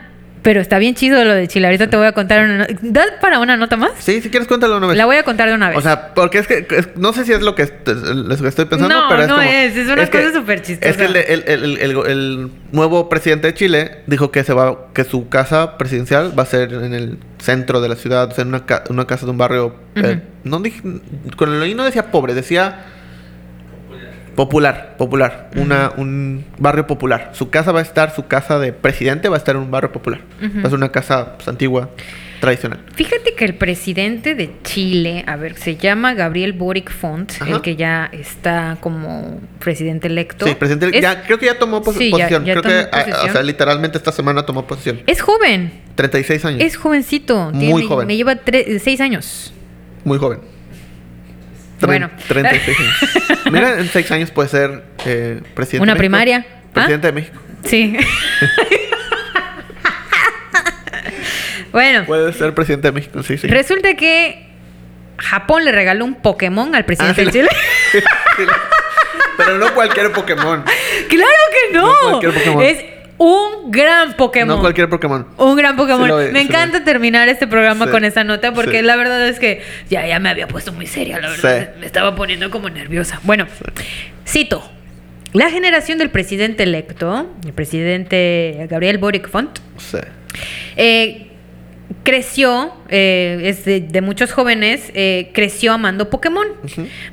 [0.47, 1.67] Pero está bien chido lo de Chile.
[1.67, 2.59] Ahorita te voy a contar una.
[2.59, 3.91] no- ¿Da para una nota más?
[3.99, 4.95] Sí, si quieres cuéntalo una vez.
[4.95, 5.77] La voy a contar de una vez.
[5.77, 8.47] O sea, porque es que es- no sé si es lo que, est- lo que
[8.47, 10.89] estoy pensando, No, pero es no como- es, es una cosa súper chistosa.
[10.89, 11.43] Es que el, el-
[11.81, 16.43] el- el- nuevo presidente de Chile dijo que se va que su casa presidencial va
[16.43, 19.25] a ser en el centro de la ciudad, o sea, en una, ca- una casa
[19.25, 20.81] de un barrio eh, no dije,
[21.35, 22.85] con el no decía pobre, decía
[24.37, 27.31] popular, popular, una un barrio popular.
[27.33, 29.91] Su casa va a estar, su casa de presidente va a estar en un barrio
[29.91, 30.21] popular.
[30.41, 30.59] Ujú.
[30.59, 31.89] Va a ser una casa pues, antigua,
[32.39, 32.79] tradicional.
[32.93, 37.49] Fíjate que el presidente de Chile, a ver, se llama Gabriel Boric Font, Ajá.
[37.49, 40.45] el que ya está como presidente electo.
[40.45, 42.45] Sí, presidente, Es- ya, creo que ya tomó pos- Sí, ya- posición.
[42.45, 45.01] ya creo tomó que, o sea, literalmente esta semana tomó posición.
[45.07, 45.71] Es joven.
[45.95, 46.61] 36 años.
[46.61, 47.49] Es jovencito.
[47.53, 48.05] Muy tiene- joven.
[48.05, 49.51] Me lleva tre- seis años.
[50.03, 50.41] Muy joven.
[51.81, 52.09] Bueno.
[52.27, 53.41] 36 años.
[53.51, 55.83] Mira, en 6 años puede ser eh, presidente.
[55.83, 55.99] Una de México.
[55.99, 56.45] primaria.
[56.73, 57.39] Presidente de México.
[57.63, 57.97] Sí.
[61.71, 62.05] bueno.
[62.05, 63.47] Puede ser presidente de México, sí, sí.
[63.47, 64.47] Resulta que
[65.17, 67.31] Japón le regaló un Pokémon al presidente Ah, de.
[67.31, 67.49] Chile.
[69.37, 70.63] Pero no cualquier Pokémon.
[71.09, 71.87] ¡Claro que no!
[71.87, 72.63] No cualquier Pokémon.
[72.63, 72.83] Es
[73.17, 74.55] un gran Pokémon.
[74.55, 75.27] No cualquier Pokémon.
[75.37, 76.07] Un gran Pokémon.
[76.07, 77.91] Sí me encanta terminar este programa Sí.
[77.91, 81.19] con esa nota porque la verdad es que ya, ya me había puesto muy seria,
[81.19, 81.69] la verdad.
[81.73, 81.79] Sí.
[81.79, 83.19] Me estaba poniendo como nerviosa.
[83.23, 83.47] Bueno,
[84.25, 84.69] cito.
[85.33, 89.97] La generación del presidente electo, el presidente Gabriel Boric Font, Sí.
[90.77, 91.26] eh,
[92.03, 96.47] creció, eh, es de, de muchos jóvenes, eh, creció amando Pokémon.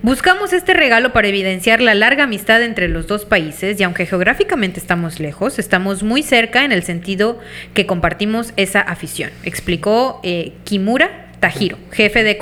[0.02, 4.80] Buscamos este regalo para evidenciar la larga amistad entre los dos países y aunque geográficamente
[4.80, 7.38] estamos lejos, estamos muy cerca en el sentido
[7.72, 12.38] que compartimos esa afición, explicó eh, Kimura Tajiro, jefe de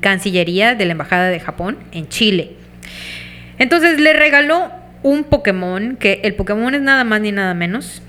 [0.00, 2.52] Cancillería de la Embajada de Japón en Chile.
[3.58, 4.70] Entonces le regaló
[5.02, 8.02] un Pokémon, que el Pokémon es nada más ni nada menos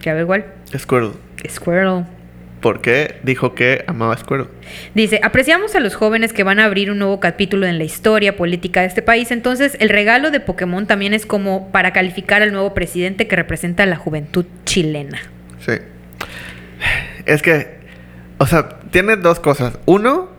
[0.00, 0.44] que a ver igual.
[0.76, 1.12] Squirtle.
[1.48, 2.15] Squirtle.
[2.60, 4.48] ¿Por qué dijo que amaba a Squirtle?
[4.94, 8.36] Dice, apreciamos a los jóvenes que van a abrir un nuevo capítulo en la historia
[8.36, 12.52] política de este país, entonces el regalo de Pokémon también es como para calificar al
[12.52, 15.18] nuevo presidente que representa a la juventud chilena.
[15.64, 15.72] Sí.
[17.26, 17.78] Es que,
[18.38, 19.78] o sea, tiene dos cosas.
[19.84, 20.30] Uno,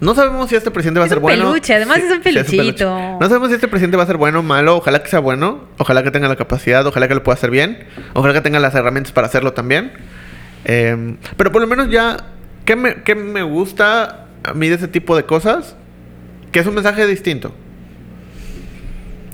[0.00, 1.48] no sabemos si este presidente va a Es ser un bueno.
[1.48, 3.18] peluche, además es un sí, peluchito.
[3.20, 4.76] No sabemos si este presidente va a ser bueno o malo.
[4.76, 5.64] Ojalá que sea bueno.
[5.78, 6.86] Ojalá que tenga la capacidad.
[6.86, 7.84] Ojalá que lo pueda hacer bien.
[8.14, 9.92] Ojalá que tenga las herramientas para hacerlo también.
[10.64, 12.16] Eh, pero por lo menos ya,
[12.64, 15.76] ¿qué me, qué me gusta a mí de ese tipo de cosas?
[16.52, 17.54] Que es un mensaje distinto.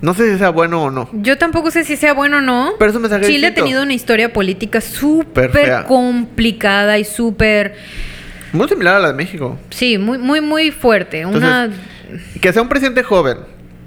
[0.03, 1.09] No sé si sea bueno o no.
[1.13, 2.75] Yo tampoco sé si sea bueno o no.
[2.79, 7.75] Pero es un mensaje Chile ha tenido una historia política Súper complicada y súper...
[8.53, 9.59] Muy similar a la de México.
[9.71, 11.27] Sí, muy, muy, muy fuerte.
[11.27, 11.71] una...
[12.41, 13.39] Que sea un presidente joven,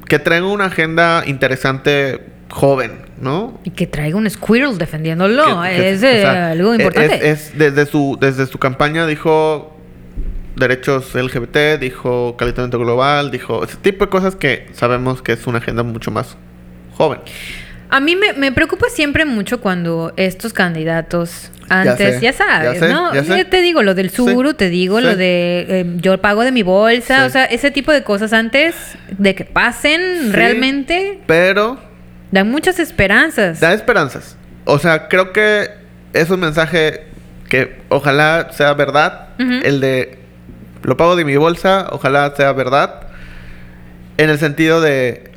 [0.08, 2.92] que traiga una agenda interesante joven,
[3.22, 3.60] ¿no?
[3.64, 5.62] Y que traiga un squirrel defendiéndolo.
[5.64, 7.30] Que- que- es o eh, sea, algo importante.
[7.30, 9.76] Es, desde su desde su campaña dijo
[10.56, 15.60] derechos LGBT, dijo calentamiento global, dijo ese tipo de cosas que sabemos que es una
[15.60, 16.36] agenda mucho más
[16.96, 17.20] joven.
[17.92, 22.88] A mí me, me preocupa siempre mucho cuando estos candidatos antes, sé, ya, sabes, ya
[22.88, 23.14] sé, ¿no?
[23.14, 23.46] ya sé.
[23.46, 25.06] te digo lo del Sí, Suru, te digo sí.
[25.06, 27.26] lo de eh, yo pago de mi bolsa, Sí.
[27.28, 28.76] o sea, ese tipo de cosas antes
[29.18, 31.80] de que pasen realmente Pero
[32.32, 33.60] dan muchas esperanzas.
[33.60, 34.36] da esperanzas.
[34.66, 35.70] O sea, creo que
[36.14, 37.06] es un mensaje
[37.48, 39.30] que ojalá sea verdad.
[39.40, 40.20] El de
[40.84, 43.08] lo pago de mi bolsa, ojalá sea verdad.
[44.18, 45.32] En el sentido de,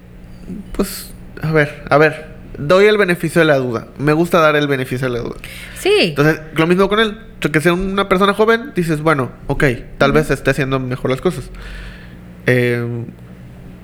[0.72, 2.26] pues, a ver, a ver,
[2.58, 3.86] doy el beneficio de la duda.
[3.98, 5.36] Me gusta dar el beneficio de la duda.
[5.78, 5.94] Sí.
[6.00, 7.18] Entonces, lo mismo con él.
[7.40, 9.64] Que sea una persona joven, dices, bueno, ok,
[9.98, 11.50] tal vez esté haciendo mejor las cosas.
[12.46, 13.04] Eh,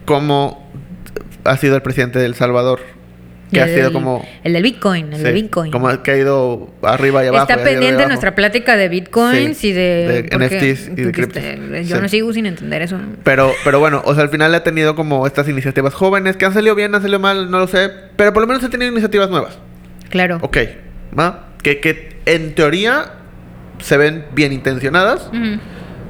[0.05, 0.70] como
[1.44, 2.80] ha sido el presidente de El Salvador,
[3.50, 4.26] que el, ha sido del- como...
[4.44, 5.72] el del Bitcoin, el sí, del Bitcoin.
[5.72, 7.50] Como que ha ido arriba y abajo.
[7.50, 11.42] Está pendiente nuestra plática de Bitcoins Sí, y de, de NFTs y de criptos.
[11.42, 12.02] este, yo Sí.
[12.02, 12.98] no sigo sin entender eso.
[13.24, 16.54] Pero, pero bueno, o sea, al final ha tenido como estas iniciativas jóvenes que han
[16.54, 17.90] salido bien, han salido mal, no lo sé.
[18.16, 19.58] Pero por lo menos ha tenido iniciativas nuevas.
[20.10, 20.38] Claro.
[20.42, 20.58] Ok,
[21.18, 21.48] ¿va?
[21.62, 23.12] Que, que en teoría
[23.80, 25.28] se ven bien intencionadas.
[25.28, 25.58] Ujú.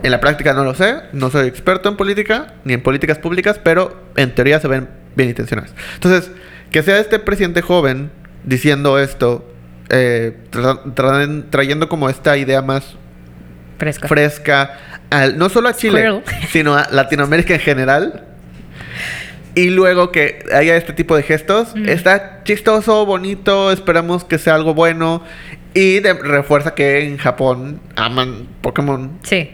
[0.02, 3.58] En la práctica no lo sé, no soy experto en política ni en políticas públicas,
[3.62, 5.74] pero en teoría se ven bien intencionadas.
[5.94, 6.30] Entonces,
[6.70, 8.10] que sea este presidente joven
[8.44, 9.50] diciendo esto,
[9.90, 12.96] eh, tra- tra- trayendo como esta idea más
[13.78, 14.08] Fresca.
[14.08, 14.78] fresca,
[15.10, 16.22] al- no solo a Chile, Squirrel.
[16.52, 18.24] sino a Latinoamérica en general.
[19.54, 21.88] Y luego que haya este tipo de gestos, Mm.
[21.88, 25.22] está chistoso, bonito, esperamos que sea algo bueno.
[25.74, 29.50] Y de- refuerza que en Japón aman Pokémon Sí.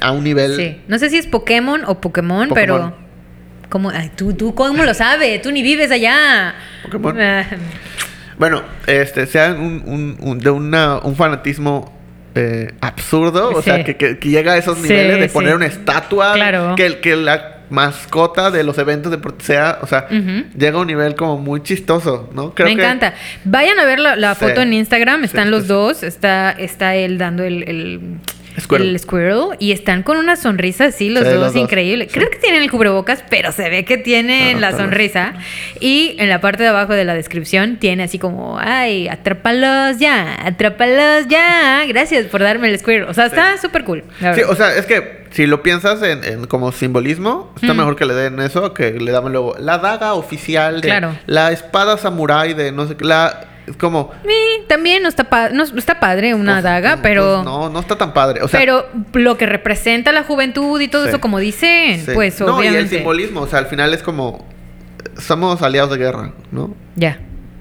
[0.00, 0.56] a un nivel...
[0.56, 0.80] Sí.
[0.88, 2.54] No sé si es Pokémon o Pokémon, Pokémon.
[2.54, 3.07] pero.
[3.68, 3.90] ¿Cómo?
[3.90, 5.40] Ay, ¿tú, ¿Tú cómo lo sabes?
[5.42, 6.54] Tú ni vives allá.
[6.82, 7.20] Pokémon.
[7.20, 7.44] Ah,
[8.38, 11.96] Bueno, este, sea un, un- un- de una, un fanatismo
[12.34, 13.64] eh, absurdo, o Sí.
[13.70, 15.34] sea, que, que- que llega a esos Sí, niveles de sí.
[15.34, 16.74] poner una estatua, Claro.
[16.76, 21.16] que, que la mascota de los eventos de sea, o sea, llega a un nivel
[21.16, 22.54] como muy chistoso, ¿no?
[22.54, 23.14] Creo me que- encanta.
[23.44, 25.24] Vayan a ver la, foto en Instagram.
[25.24, 26.02] Están los dos.
[26.04, 28.00] Está, está él dando el, el,
[28.60, 28.88] Squirrel.
[28.90, 29.56] el squirrel.
[29.58, 31.62] Y están con una sonrisa así, los Sí, dos, los dos.
[31.62, 32.06] increíble.
[32.08, 32.14] Sí.
[32.14, 34.76] Creo que tienen el cubrebocas, pero se ve que tienen Ah, la vez.
[34.78, 35.34] sonrisa.
[35.80, 40.36] Y en la parte de abajo de la descripción tiene así como, ay, atrápalos ya,
[40.46, 41.84] atrápalos ya.
[41.86, 43.04] Gracias por darme el squirrel.
[43.08, 44.04] O sea, está súper cool.
[44.34, 47.76] Sí, o sea, es que si lo piensas en, en como simbolismo, está Mm.
[47.76, 51.14] mejor que le den eso que le damos luego la daga oficial de Claro.
[51.26, 55.50] la espada samurái de no sé qué, la es como Sí, también no está, pa-
[55.50, 57.42] no, está padre una pues, daga, pues, pero...
[57.42, 61.04] no, no está tan padre, o sea, pero lo que representa la juventud y todo
[61.04, 61.08] Sí.
[61.10, 62.12] eso, como dicen, Sí.
[62.14, 62.96] pues no, y el obviamente.
[62.96, 64.46] simbolismo, o sea, al final es como
[65.18, 66.74] somos aliados de guerra, ¿no?
[66.96, 67.18] Ya.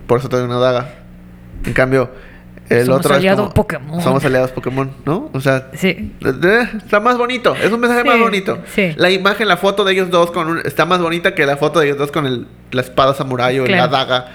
[0.08, 0.90] Por eso te doy una daga.
[1.66, 2.12] En cambio,
[2.70, 4.02] el Somos otro aliados es como, Pokémon.
[4.02, 5.30] Somos aliados Pokémon, ¿no?
[5.34, 6.14] O sea, Sí.
[6.22, 8.60] está más bonito, es un mensaje Sí, más bonito.
[8.74, 8.94] sí.
[8.98, 11.80] La imagen, la foto de ellos dos con un- está más bonita que la foto
[11.80, 13.84] de ellos dos con el, la espada samurái o Claro.
[13.84, 14.26] la daga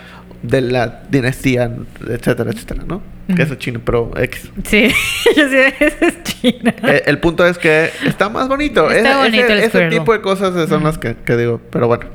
[0.43, 1.71] de la dinastía,
[2.09, 3.03] etcétera, etcétera, ¿no?
[3.35, 4.51] Que eso es chino, pero X.
[4.65, 4.89] Sí.
[5.37, 6.75] Yo sé, esa es China.
[6.83, 8.91] Eh, el punto es que está más bonito.
[8.91, 11.61] Está bonito ese, el ese tipo de cosas son las que, que digo.
[11.71, 12.07] Pero bueno,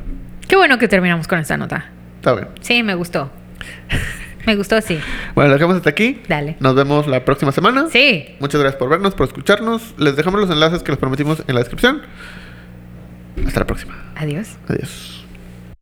[0.48, 1.90] Qué bueno que terminamos con esta nota.
[2.18, 2.48] está bien.
[2.62, 3.32] Sí, me gustó.
[4.46, 4.98] Me gustó, sí.
[5.36, 6.22] Bueno, lo dejamos hasta aquí.
[6.30, 6.56] Dale.
[6.62, 7.88] Nos vemos la próxima semana.
[7.92, 8.36] Sí.
[8.40, 9.94] Muchas gracias por vernos, por escucharnos.
[9.98, 12.02] Les dejamos los enlaces que les prometimos en la descripción.
[13.46, 13.96] Hasta la próxima.
[14.16, 14.58] Adiós.
[14.70, 15.17] Adiós.